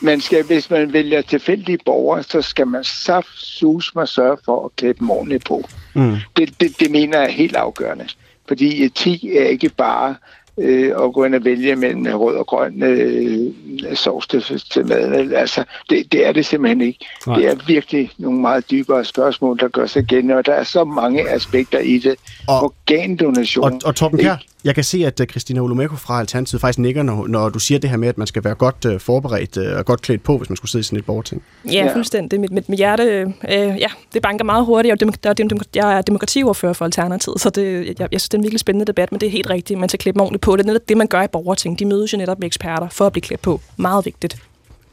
[0.02, 4.66] man skal, hvis man vælger tilfældige borgere, så skal man saft sus mig sørge for
[4.66, 5.64] at klæde dem ordentligt på.
[5.94, 6.16] Mm.
[6.38, 8.08] Det, det, det mener jeg er helt afgørende.
[8.48, 10.16] Fordi etik er ikke bare
[10.58, 13.54] øh, at gå ind og vælge mellem rød og grøn øh,
[13.96, 15.34] sovs til, til maden.
[15.34, 17.06] Altså, det, det er det simpelthen ikke.
[17.28, 17.36] Nej.
[17.36, 20.84] Det er virkelig nogle meget dybere spørgsmål, der gør sig igen, og der er så
[20.84, 22.16] mange aspekter i det.
[22.48, 23.64] Og, Organdonation.
[23.64, 27.04] Og, og Torben Kjær, jeg kan se, at uh, Christina Olumeko fra Alternativet faktisk nikker,
[27.04, 29.78] når, når du siger det her med, at man skal være godt uh, forberedt uh,
[29.78, 31.44] og godt klædt på, hvis man skulle sidde i sådan et borgerting.
[31.66, 31.96] Ja, ja.
[31.96, 32.40] fuldstændig.
[32.40, 33.04] Mit, mit, mit hjerte,
[33.50, 35.02] øh, ja, det banker meget hurtigt.
[35.02, 38.38] Jeg er, dem, jeg er demokratiordfører for Alternativet, så det, jeg, jeg synes, det er
[38.38, 39.80] en virkelig spændende debat, men det er helt rigtigt.
[39.80, 40.56] Man skal klæde ordentligt på.
[40.56, 41.80] Det er netop det, man gør i borgerting.
[41.80, 43.62] De mødes jo netop med eksperter for at blive klædt på.
[43.78, 44.42] Meget vigtigt.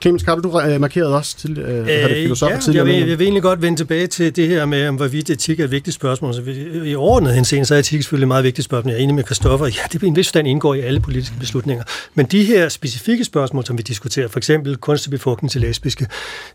[0.03, 2.87] Clemens Kappe, du øh, markerede også til øh, øh, filosofer ja, tidligere.
[2.87, 5.61] Jeg vil, jeg vil egentlig godt vende tilbage til det her med, om hvorvidt etik
[5.61, 6.35] er et vigtigt spørgsmål.
[6.35, 6.43] Så
[6.85, 8.91] I ordnet henseende, så er etik selvfølgelig et meget vigtigt spørgsmål.
[8.91, 9.67] Jeg er enig med Kristoffer.
[9.67, 11.85] Ja, det er en vis forstand indgår i alle politiske beslutninger.
[12.15, 16.07] Men de her specifikke spørgsmål, som vi diskuterer, for eksempel kunstig befrugtning til lesbiske,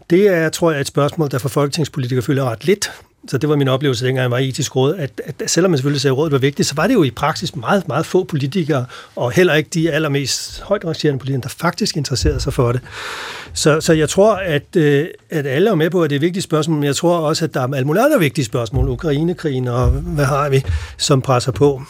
[0.10, 2.92] det er, tror jeg, et spørgsmål, der for folketingspolitikere føler ret lidt
[3.28, 5.78] så det var min oplevelse, dengang jeg var i etisk råd, at, at selvom man
[5.78, 8.24] selvfølgelig sagde, at rådet var vigtigt, så var det jo i praksis meget, meget få
[8.24, 12.82] politikere, og heller ikke de allermest højt rangerende politikere, der faktisk interesserede sig for det.
[13.54, 16.22] Så, så jeg tror, at, øh, at alle er med på, at det er et
[16.22, 19.68] vigtigt spørgsmål, men jeg tror også, at der er alle mulige andre vigtige spørgsmål, Ukrainekrigen
[19.68, 20.64] og hvad har vi,
[20.98, 21.82] som presser på.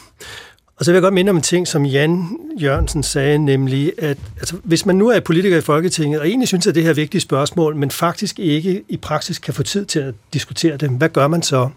[0.83, 4.17] Og så vil jeg godt minde om en ting, som Jan Jørgensen sagde, nemlig, at
[4.37, 6.93] altså, hvis man nu er politiker i Folketinget, og egentlig synes, at det her er
[6.93, 11.09] vigtige spørgsmål, men faktisk ikke i praksis kan få tid til at diskutere det, hvad
[11.09, 11.69] gør man så?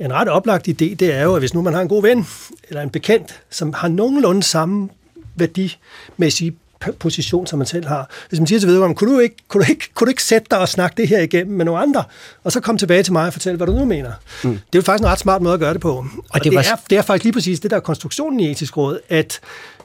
[0.00, 2.26] En ret oplagt idé, det er jo, at hvis nu man har en god ven,
[2.68, 4.88] eller en bekendt, som har nogenlunde samme
[5.36, 6.56] værdimæssige
[6.98, 8.10] position, som man selv har.
[8.28, 10.46] Hvis man siger til vedkommende, kunne du ikke, kunne du ikke, kunne du ikke sætte
[10.50, 12.04] dig og snakke det her igennem med nogle andre,
[12.44, 14.12] og så komme tilbage til mig og fortælle, hvad du nu mener.
[14.44, 14.50] Mm.
[14.50, 15.90] Det er jo faktisk en ret smart måde at gøre det på.
[15.90, 16.60] Og, og det, det, var...
[16.60, 19.40] er, det er faktisk lige præcis det, der er konstruktionen i etisk råd, at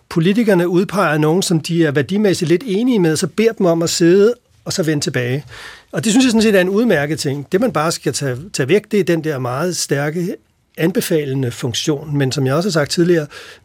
[0.10, 3.90] politikerne udpeger nogen, som de er værdimæssigt lidt enige med, så beder dem om at
[3.90, 4.34] sidde
[4.66, 5.46] og så vende tilbage.
[5.92, 7.52] Og det synes jeg sådan set er en udmærket ting.
[7.52, 10.36] Det man bare skal tage, tage væk, det er den der meget stærke
[10.78, 13.22] anbefalende funktion, men som jeg også har sagt tidligere,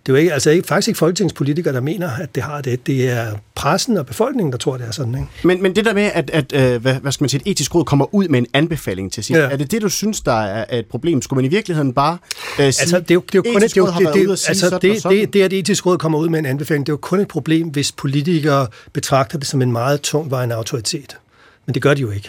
[0.07, 2.87] det er jo ikke, altså ikke, faktisk ikke folketingspolitikere, der mener, at det har det.
[2.87, 5.15] Det er pressen og befolkningen, der tror, det er sådan.
[5.15, 5.27] Ikke?
[5.45, 7.75] Men, men det der med, at, at øh, hvad, hvad skal man sige, et etisk
[7.75, 9.45] råd kommer ud med en anbefaling til sidst, ja.
[9.45, 11.23] er det det, du synes, der er et problem?
[11.23, 13.63] Skulle man i virkeligheden bare øh, sige, altså, det er jo, det er jo kun
[13.63, 16.39] et, det, det, det, altså, det, det, det, at et etisk råd kommer ud med
[16.39, 20.01] en anbefaling, det er jo kun et problem, hvis politikere betragter det som en meget
[20.01, 21.17] tungvejende autoritet.
[21.69, 22.29] Men det gør de jo ikke.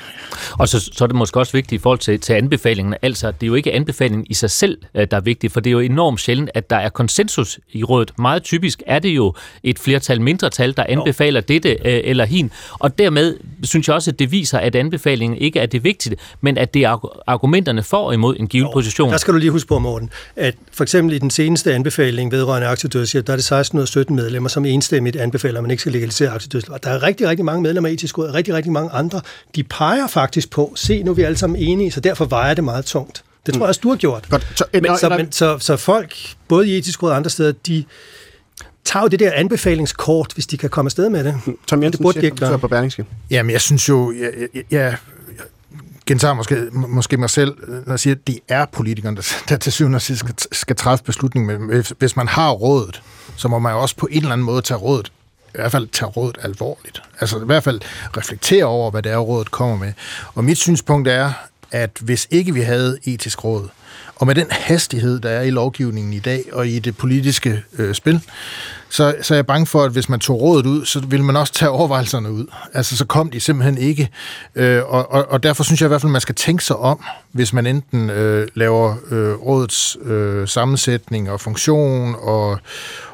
[0.60, 2.96] Og så, så er det måske også vigtigt i forhold til, til anbefalingen.
[3.02, 5.70] Altså, det er jo ikke anbefalingen i sig selv, øh, der er vigtig, for det
[5.70, 8.12] er jo enormt sjældent, at der er konsensus i rådet.
[8.18, 9.34] Meget typisk er det jo
[9.64, 11.46] et flertal mindretal, der anbefaler jo.
[11.54, 12.52] dette øh, eller hin.
[12.80, 16.58] Og dermed synes jeg også, at det viser, at anbefalingen ikke er det vigtige, men
[16.58, 19.12] at det er argumenterne for og imod en given jo, position.
[19.12, 22.68] Der skal du lige huske på, Morten, at for eksempel i den seneste anbefaling vedrørende
[22.68, 26.84] aktiedødshjælp, der er det 1617 medlemmer, som enstemmigt anbefaler, at man ikke skal legalisere aktiedødshjælp.
[26.84, 29.22] Der er rigtig, rigtig mange medlemmer af etisk råd, og rigtig, rigtig mange andre,
[29.56, 32.64] de peger faktisk på, se, nu er vi alle sammen enige, så derfor vejer det
[32.64, 33.24] meget tungt.
[33.46, 34.30] Det tror jeg også, du har gjort.
[34.30, 34.48] Godt.
[34.56, 36.16] Så, men, så, men, så, så folk,
[36.48, 37.84] både i etisk råd og andre steder, de
[38.86, 41.36] tager jo det der anbefalingskort, hvis de kan komme afsted med det.
[41.68, 42.60] Tom Jensen, det burde de ikke gøre.
[42.60, 43.06] på Berlingske.
[43.30, 44.98] Jamen, jeg synes jo, jeg, jeg, jeg
[46.06, 49.72] gentager måske, måske mig selv, når jeg siger, at det er politikerne, der, der til
[49.72, 51.68] syvende og sidst skal, skal træffe beslutningen.
[51.68, 53.02] Men hvis man har rådet,
[53.36, 55.12] så må man jo også på en eller anden måde tage rådet
[55.54, 57.02] i hvert fald tage rådet alvorligt.
[57.20, 57.82] Altså i hvert fald
[58.18, 59.94] reflektere over, hvad det er, rådet kommer med.
[60.34, 61.32] Og mit synspunkt er,
[61.72, 63.68] at hvis ikke vi havde etisk råd,
[64.16, 67.96] og med den hastighed, der er i lovgivningen i dag og i det politiske øh,
[67.96, 68.22] spil,
[68.90, 71.36] så, så er jeg bange for, at hvis man tog rådet ud, så ville man
[71.36, 72.46] også tage overvejelserne ud.
[72.74, 74.10] Altså, så kom de simpelthen ikke.
[74.56, 76.76] Øh, og, og, og derfor synes jeg i hvert fald, at man skal tænke sig
[76.76, 77.00] om,
[77.32, 82.60] hvis man enten øh, laver øh, rådets øh, sammensætning og funktion og,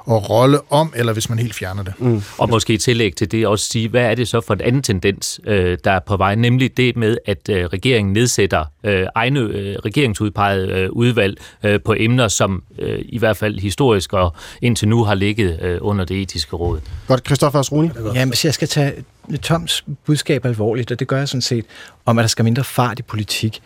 [0.05, 1.93] og rolle om, eller hvis man helt fjerner det.
[1.99, 2.21] Mm.
[2.37, 4.81] Og måske i tillæg til det også sige, hvad er det så for en anden
[4.81, 9.39] tendens, øh, der er på vej, nemlig det med, at øh, regeringen nedsætter øh, egne
[9.39, 14.87] øh, regeringsudpegede øh, udvalg øh, på emner, som øh, i hvert fald historisk og indtil
[14.87, 16.79] nu har ligget øh, under det etiske råd.
[17.07, 17.89] Godt, Christoffer Asruni.
[18.15, 18.93] Ja, hvis jeg skal tage
[19.41, 21.65] Toms budskab alvorligt, og det gør jeg sådan set,
[22.05, 23.61] om at der skal mindre fart i politik,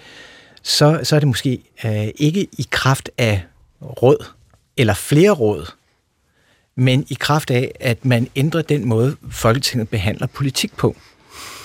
[0.64, 3.41] så, så er det måske øh, ikke i kraft af
[3.82, 4.26] råd,
[4.78, 5.72] eller flere råd,
[6.76, 10.95] men i kraft af, at man ændrer den måde, Folketinget behandler politik på.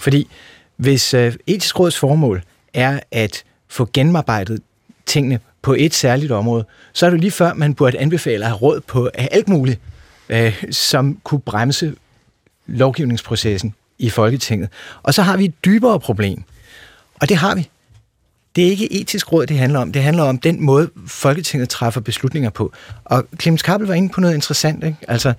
[0.00, 0.28] Fordi
[0.76, 2.42] hvis øh, etisk råds formål
[2.74, 4.60] er at få gennemarbejdet
[5.06, 8.58] tingene på et særligt område, så er det lige før, man burde anbefale at have
[8.58, 9.80] råd på alt muligt,
[10.28, 11.94] øh, som kunne bremse
[12.66, 14.68] lovgivningsprocessen i Folketinget.
[15.02, 16.42] Og så har vi et dybere problem,
[17.20, 17.68] og det har vi.
[18.56, 19.92] Det er ikke etisk råd, det handler om.
[19.92, 22.72] Det handler om den måde, Folketinget træffer beslutninger på.
[23.04, 24.84] Og Clemens Kappel var inde på noget interessant.
[24.84, 24.96] Ikke?
[25.08, 25.32] Altså,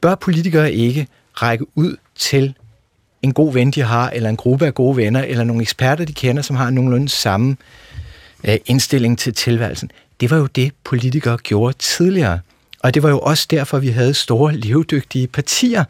[0.00, 2.54] bør politikere ikke række ud til
[3.22, 6.12] en god ven, de har, eller en gruppe af gode venner, eller nogle eksperter, de
[6.12, 7.56] kender, som har nogenlunde samme
[8.44, 9.90] øh, indstilling til tilværelsen.
[10.20, 12.40] Det var jo det, politikere gjorde tidligere.
[12.86, 15.84] Og det var jo også derfor, vi havde store, levedygtige partier.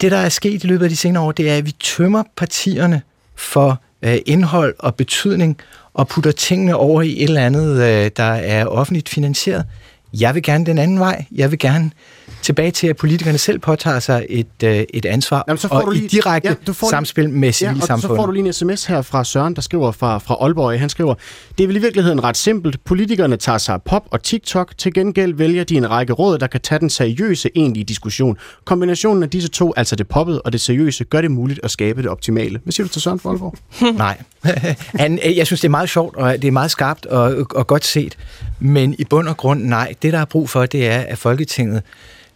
[0.00, 2.22] Det, der er sket i løbet af de senere år, det er, at vi tømmer
[2.36, 3.02] partierne
[3.34, 5.58] for øh, indhold og betydning,
[5.94, 9.64] og putter tingene over i et eller andet, øh, der er offentligt finansieret.
[10.20, 11.24] Jeg vil gerne den anden vej.
[11.32, 11.90] Jeg vil gerne
[12.44, 15.86] tilbage til, at politikerne selv påtager sig et, øh, et ansvar, Jamen, så får og
[15.86, 17.88] du lige, i direkte ja, du får samspil med civilsamfundet.
[17.88, 20.34] Ja, og så får du lige en sms her fra Søren, der skriver fra, fra
[20.40, 20.80] Aalborg.
[20.80, 21.14] Han skriver,
[21.58, 22.84] det er vel i virkeligheden ret simpelt.
[22.84, 24.78] Politikerne tager sig pop og TikTok.
[24.78, 28.36] Til gengæld vælger de en række råd, der kan tage den seriøse egentlige diskussion.
[28.64, 32.02] Kombinationen af disse to, altså det poppet og det seriøse, gør det muligt at skabe
[32.02, 32.60] det optimale.
[32.62, 33.54] Hvad siger du til Søren fra Aalborg?
[33.96, 34.18] Nej.
[35.00, 37.84] Han, jeg synes, det er meget sjovt, og det er meget skarpt og, og godt
[37.84, 38.16] set.
[38.60, 39.94] Men i bund og grund, nej.
[40.02, 41.82] Det, der er brug for, det er, at Folketinget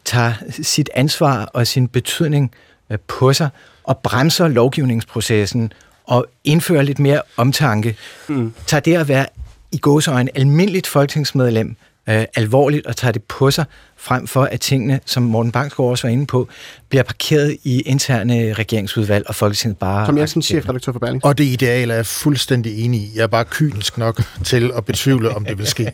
[0.09, 0.33] tager
[0.63, 2.53] sit ansvar og sin betydning
[2.91, 3.49] øh, på sig
[3.85, 5.73] og bremser lovgivningsprocessen
[6.05, 7.97] og indfører lidt mere omtanke.
[8.29, 8.53] Mm.
[8.67, 9.27] Tager det at være
[9.73, 11.77] i gåseøjne almindeligt folketingsmedlem
[12.09, 13.65] øh, alvorligt og tager det på sig,
[13.97, 16.49] frem for at tingene, som Morten Bangsgaard også var inde på,
[16.89, 20.07] bliver parkeret i interne regeringsudvalg, og Folketinget bare...
[20.07, 21.25] Som jeg som chefredaktør for Berling.
[21.25, 23.11] Og det ideal er jeg fuldstændig enig i.
[23.15, 25.93] Jeg er bare kynisk nok til at betvivle, om det vil ske.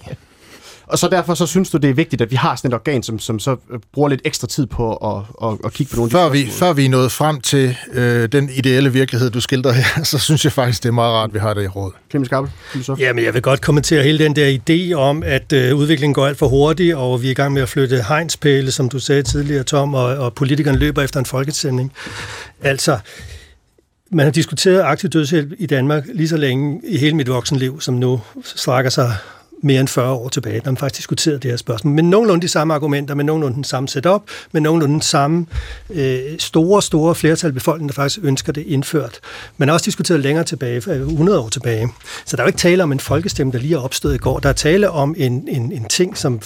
[0.86, 3.02] Og så derfor så synes du, det er vigtigt, at vi har sådan et organ,
[3.02, 6.10] som, som så øh, bruger lidt ekstra tid på at, at, at kigge på nogle
[6.10, 9.40] før af de vi, Før vi er nået frem til øh, den ideelle virkelighed, du
[9.40, 11.68] skildrer her, så synes jeg faktisk, det er meget rart, at vi har det i
[11.68, 11.92] råd.
[12.10, 12.52] Clemens Gabbel,
[12.98, 16.26] Ja, men jeg vil godt kommentere hele den der idé om, at øh, udviklingen går
[16.26, 19.22] alt for hurtigt, og vi er i gang med at flytte hegnspæle, som du sagde
[19.22, 21.92] tidligere, Tom, og, og politikerne løber efter en folkesending.
[22.62, 22.98] Altså,
[24.10, 27.94] man har diskuteret aktiv dødshjælp i Danmark lige så længe i hele mit voksenliv, som
[27.94, 29.12] nu strækker sig
[29.64, 31.94] mere end 40 år tilbage, når man faktisk diskuterede det her spørgsmål.
[31.94, 34.22] Men nogenlunde de samme argumenter, med nogenlunde den samme setup,
[34.52, 35.46] med nogenlunde den samme
[35.90, 39.20] øh, store, store flertal af befolkningen, der faktisk ønsker det indført.
[39.56, 41.88] Man har også diskuteret længere tilbage, øh, 100 år tilbage.
[42.26, 44.38] Så der er jo ikke tale om en folkestemme, der lige er opstået i går.
[44.38, 46.40] Der er tale om en, en, en ting, som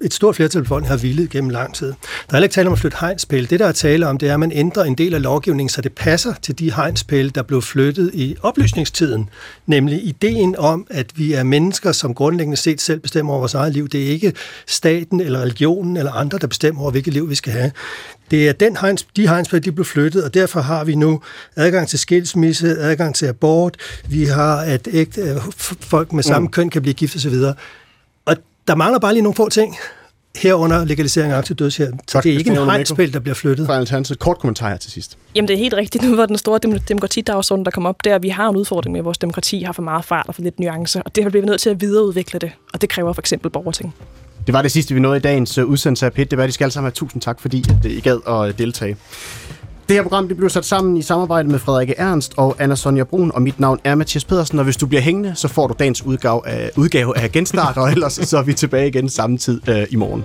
[0.00, 1.92] et stort flertal befolkningen har villet gennem lang tid.
[2.30, 3.46] Der er ikke tale om at flytte hegnspæle.
[3.46, 5.80] Det, der er tale om, det er, at man ændrer en del af lovgivningen, så
[5.80, 9.28] det passer til de hegnspæle, der blev flyttet i oplysningstiden.
[9.66, 13.72] Nemlig ideen om, at vi er mennesker, som grundlæggende set selv bestemmer over vores eget
[13.72, 13.88] liv.
[13.88, 14.32] Det er ikke
[14.66, 17.72] staten eller religionen eller andre, der bestemmer over, hvilket liv vi skal have.
[18.30, 21.20] Det er den hegns, de hegnspæle, de blev flyttet, og derfor har vi nu
[21.56, 23.76] adgang til skilsmisse, adgang til abort,
[24.08, 25.42] vi har, at ægte,
[25.80, 26.52] folk med samme mm.
[26.52, 27.34] køn kan blive gift osv.
[28.70, 29.76] Der mangler bare lige nogle få ting
[30.36, 31.94] herunder legalisering af aktiv dødshjælp.
[32.08, 33.66] Så det er ikke en hegnspil, der bliver flyttet.
[33.66, 34.18] Fra Alternativet.
[34.18, 35.18] Kort kommentar her til sidst.
[35.34, 36.04] Jamen det er helt rigtigt.
[36.08, 38.18] Nu var den store demokratidagsorden, der kom op der.
[38.18, 40.60] Vi har en udfordring med, at vores demokrati har for meget fart og for lidt
[40.60, 43.50] nuance, og det har vi nødt til at videreudvikle det, og det kræver for eksempel
[43.50, 43.94] borgerting.
[44.46, 46.30] Det var det sidste, vi nåede i dagens øh, udsendelse af PIT.
[46.30, 48.96] Det var, de skal alle sammen have tusind tak, fordi I gad at deltage.
[49.90, 53.04] Det her program det blev sat sammen i samarbejde med Frederik Ernst og Anna Sonja
[53.04, 55.74] Brun, og mit navn er Mathias Pedersen, og hvis du bliver hængende, så får du
[55.78, 59.68] dagens udgave af, udgave af Genstart, og ellers så er vi tilbage igen samme tid
[59.68, 60.24] øh, i morgen.